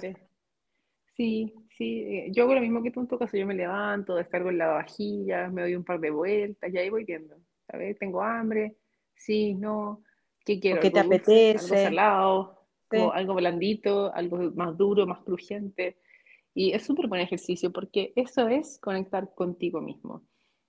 Sí, 1.17 1.53
sí, 1.77 2.01
eh, 2.01 2.31
yo 2.31 2.43
hago 2.43 2.55
lo 2.55 2.61
mismo 2.61 2.81
que 2.81 2.91
tú 2.91 3.01
en 3.01 3.07
tu 3.07 3.17
caso, 3.17 3.37
yo 3.37 3.45
me 3.45 3.53
levanto, 3.53 4.15
descargo 4.15 4.51
la 4.51 4.67
vajilla, 4.67 5.49
me 5.49 5.61
doy 5.61 5.75
un 5.75 5.83
par 5.83 5.99
de 5.99 6.09
vueltas 6.09 6.73
y 6.73 6.77
ahí 6.77 6.89
voy 6.89 7.03
viendo, 7.03 7.35
¿sabes? 7.69 7.97
Tengo 7.99 8.23
hambre, 8.23 8.75
sí, 9.15 9.53
no, 9.53 10.01
¿qué 10.43 10.59
quiero? 10.59 10.81
¿Qué 10.81 10.89
te 10.89 10.99
apetece? 10.99 11.75
Algo 11.75 11.83
salado, 11.83 12.67
algo 13.13 13.35
blandito, 13.35 14.13
algo 14.13 14.51
más 14.55 14.75
duro, 14.75 15.05
más 15.05 15.23
crujiente. 15.23 15.97
Y 16.53 16.71
es 16.71 16.83
súper 16.83 17.07
buen 17.07 17.21
ejercicio 17.21 17.71
porque 17.71 18.13
eso 18.15 18.47
es 18.47 18.79
conectar 18.79 19.35
contigo 19.35 19.79
mismo 19.79 20.23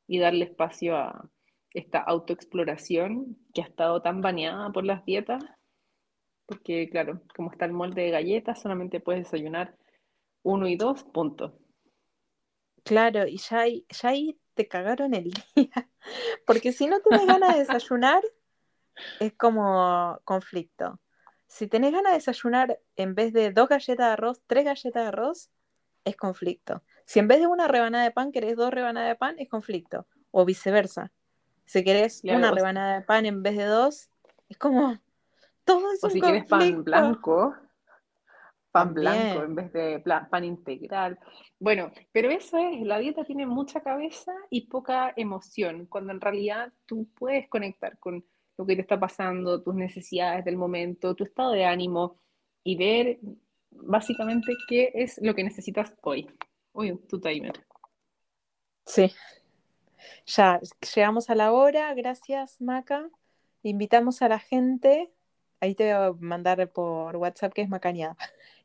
y 0.06 0.18
darle 0.18 0.44
espacio 0.44 0.96
a 0.96 1.30
esta 1.72 2.00
autoexploración 2.00 3.38
que 3.54 3.62
ha 3.62 3.64
estado 3.64 4.02
tan 4.02 4.20
baneada 4.20 4.70
por 4.70 4.84
las 4.84 5.04
dietas, 5.06 5.42
porque 6.44 6.88
claro, 6.90 7.22
como 7.34 7.50
está 7.50 7.64
el 7.64 7.72
molde 7.72 8.02
de 8.02 8.10
galletas, 8.10 8.60
solamente 8.60 9.00
puedes 9.00 9.24
desayunar 9.24 9.74
uno 10.42 10.68
y 10.68 10.76
dos, 10.76 11.04
punto. 11.04 11.58
Claro, 12.84 13.26
y 13.26 13.38
ya 13.38 13.60
ahí, 13.60 13.86
ya 13.88 14.10
ahí 14.10 14.40
te 14.54 14.66
cagaron 14.66 15.14
el 15.14 15.30
día. 15.54 15.90
Porque 16.46 16.72
si 16.72 16.86
no 16.86 17.00
tenés 17.00 17.26
ganas 17.26 17.54
de 17.54 17.60
desayunar, 17.60 18.22
es 19.20 19.32
como 19.34 20.20
conflicto. 20.24 21.00
Si 21.46 21.66
tenés 21.66 21.92
ganas 21.92 22.12
de 22.12 22.18
desayunar 22.18 22.78
en 22.96 23.14
vez 23.14 23.32
de 23.32 23.52
dos 23.52 23.68
galletas 23.68 24.06
de 24.06 24.12
arroz, 24.12 24.42
tres 24.46 24.64
galletas 24.64 25.02
de 25.02 25.08
arroz, 25.08 25.50
es 26.04 26.16
conflicto. 26.16 26.82
Si 27.04 27.18
en 27.18 27.28
vez 27.28 27.40
de 27.40 27.46
una 27.46 27.68
rebanada 27.68 28.04
de 28.04 28.10
pan 28.10 28.32
querés 28.32 28.56
dos 28.56 28.70
rebanadas 28.70 29.08
de 29.08 29.16
pan, 29.16 29.36
es 29.38 29.48
conflicto. 29.48 30.06
O 30.30 30.44
viceversa. 30.44 31.12
Si 31.64 31.84
querés 31.84 32.22
una 32.24 32.50
rebanada 32.50 32.98
de 32.98 33.02
pan 33.02 33.26
en 33.26 33.42
vez 33.42 33.56
de 33.56 33.64
dos, 33.64 34.10
es 34.48 34.56
como 34.56 34.98
todo 35.64 35.92
es 35.92 36.02
o 36.02 36.08
si 36.08 36.20
quieres 36.20 36.46
pan 36.46 36.82
blanco, 36.82 37.54
pan 38.70 38.94
blanco 38.94 39.42
en 39.42 39.54
vez 39.54 39.72
de 39.72 40.02
pan 40.30 40.44
integral. 40.44 41.18
Bueno, 41.58 41.90
pero 42.12 42.30
eso 42.30 42.58
es, 42.58 42.80
la 42.82 42.98
dieta 42.98 43.24
tiene 43.24 43.46
mucha 43.46 43.80
cabeza 43.80 44.32
y 44.50 44.68
poca 44.68 45.12
emoción, 45.16 45.86
cuando 45.86 46.12
en 46.12 46.20
realidad 46.20 46.72
tú 46.86 47.08
puedes 47.14 47.48
conectar 47.48 47.98
con 47.98 48.24
lo 48.56 48.66
que 48.66 48.74
te 48.74 48.82
está 48.82 48.98
pasando, 48.98 49.62
tus 49.62 49.74
necesidades 49.74 50.44
del 50.44 50.56
momento, 50.56 51.14
tu 51.14 51.24
estado 51.24 51.52
de 51.52 51.64
ánimo 51.64 52.20
y 52.64 52.76
ver 52.76 53.18
básicamente 53.70 54.52
qué 54.68 54.90
es 54.94 55.18
lo 55.22 55.34
que 55.34 55.44
necesitas 55.44 55.94
hoy. 56.02 56.28
Uy, 56.72 56.98
tu 57.08 57.20
timer. 57.20 57.52
Sí. 58.84 59.12
Ya 60.26 60.60
llegamos 60.94 61.30
a 61.30 61.34
la 61.34 61.52
hora, 61.52 61.94
gracias 61.94 62.60
Maca. 62.60 63.08
Invitamos 63.62 64.22
a 64.22 64.28
la 64.28 64.38
gente, 64.38 65.12
ahí 65.60 65.74
te 65.74 65.94
voy 65.94 66.06
a 66.08 66.12
mandar 66.20 66.70
por 66.72 67.16
WhatsApp 67.16 67.52
que 67.52 67.62
es 67.62 67.68
macañada 67.68 68.16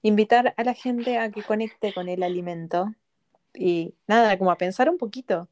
invitar 0.04 0.54
a 0.58 0.64
la 0.64 0.74
gente 0.76 1.18
a 1.18 1.32
que 1.32 1.42
conecte 1.42 1.94
con 1.94 2.08
el 2.10 2.22
alimento 2.22 2.94
y 3.54 3.96
nada, 4.06 4.38
como 4.38 4.52
a 4.52 4.58
pensar 4.58 4.90
un 4.90 4.98
poquito 4.98 5.48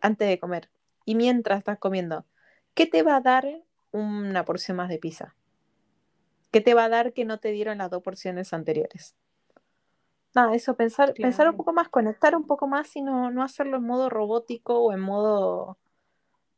antes 0.00 0.28
de 0.28 0.38
comer 0.38 0.70
y 1.04 1.14
mientras 1.14 1.58
estás 1.58 1.78
comiendo. 1.78 2.24
¿Qué 2.74 2.86
te 2.86 3.02
va 3.02 3.16
a 3.16 3.20
dar 3.20 3.46
una 3.90 4.44
porción 4.44 4.76
más 4.76 4.88
de 4.88 4.98
pizza? 4.98 5.34
¿Qué 6.50 6.60
te 6.60 6.74
va 6.74 6.84
a 6.84 6.88
dar 6.88 7.12
que 7.12 7.24
no 7.24 7.38
te 7.38 7.50
dieron 7.50 7.78
las 7.78 7.90
dos 7.90 8.02
porciones 8.02 8.52
anteriores? 8.52 9.14
Nada, 10.34 10.54
eso, 10.54 10.76
pensar, 10.76 11.14
pensar 11.14 11.48
un 11.48 11.56
poco 11.56 11.72
más, 11.72 11.88
conectar 11.88 12.36
un 12.36 12.46
poco 12.46 12.68
más 12.68 12.94
y 12.94 13.02
no, 13.02 13.30
no 13.30 13.42
hacerlo 13.42 13.78
en 13.78 13.84
modo 13.84 14.08
robótico 14.08 14.78
o 14.78 14.92
en 14.92 15.00
modo 15.00 15.78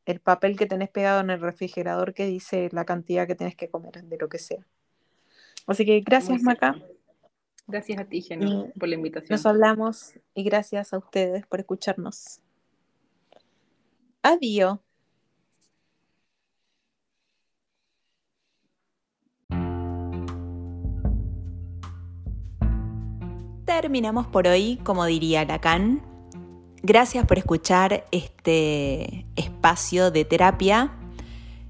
el 0.05 0.21
papel 0.21 0.57
que 0.59 0.67
tenés 0.67 0.91
pegado 0.91 1.21
en 1.21 1.31
el 1.31 1.41
refrigerador 1.41 2.13
que 2.13 2.27
dice 2.27 2.69
la 2.73 2.85
cantidad 2.85 3.27
que 3.27 3.35
tenés 3.35 3.57
que 3.57 3.71
comer 3.71 4.05
de 4.05 4.19
lo 4.19 4.29
que 4.29 4.39
sea. 4.39 4.67
Así 5.67 5.87
que 5.87 6.01
gracias, 6.01 6.43
Maca. 6.43 6.77
Gracias 7.71 8.01
a 8.01 8.05
ti, 8.05 8.21
Geno, 8.21 8.69
por 8.79 8.89
la 8.89 8.97
invitación. 8.97 9.29
Nos 9.31 9.47
hablamos 9.47 10.15
y 10.35 10.43
gracias 10.43 10.93
a 10.93 10.99
ustedes 10.99 11.47
por 11.47 11.61
escucharnos. 11.61 12.41
Adiós. 14.23 14.79
Terminamos 23.65 24.27
por 24.27 24.49
hoy, 24.49 24.79
como 24.85 25.05
diría 25.07 25.45
Lacan. 25.45 26.03
Gracias 26.83 27.25
por 27.25 27.39
escuchar 27.39 28.05
este 28.11 29.27
espacio 29.37 30.11
de 30.11 30.25
terapia. 30.25 30.97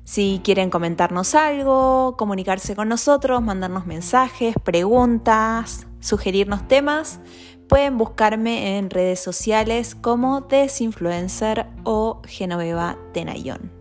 Si 0.05 0.41
quieren 0.43 0.71
comentarnos 0.71 1.35
algo, 1.35 2.17
comunicarse 2.17 2.75
con 2.75 2.89
nosotros, 2.89 3.43
mandarnos 3.43 3.87
mensajes, 3.87 4.55
preguntas, 4.65 5.87
sugerirnos 6.01 6.67
temas, 6.69 7.21
pueden 7.69 7.99
buscarme 7.99 8.79
en 8.79 8.91
redes 8.91 9.21
sociales 9.21 9.95
como 9.95 10.41
Desinfluencer 10.43 11.67
o 11.85 12.21
Genoveva 12.27 12.99
Tenayón. 13.13 13.80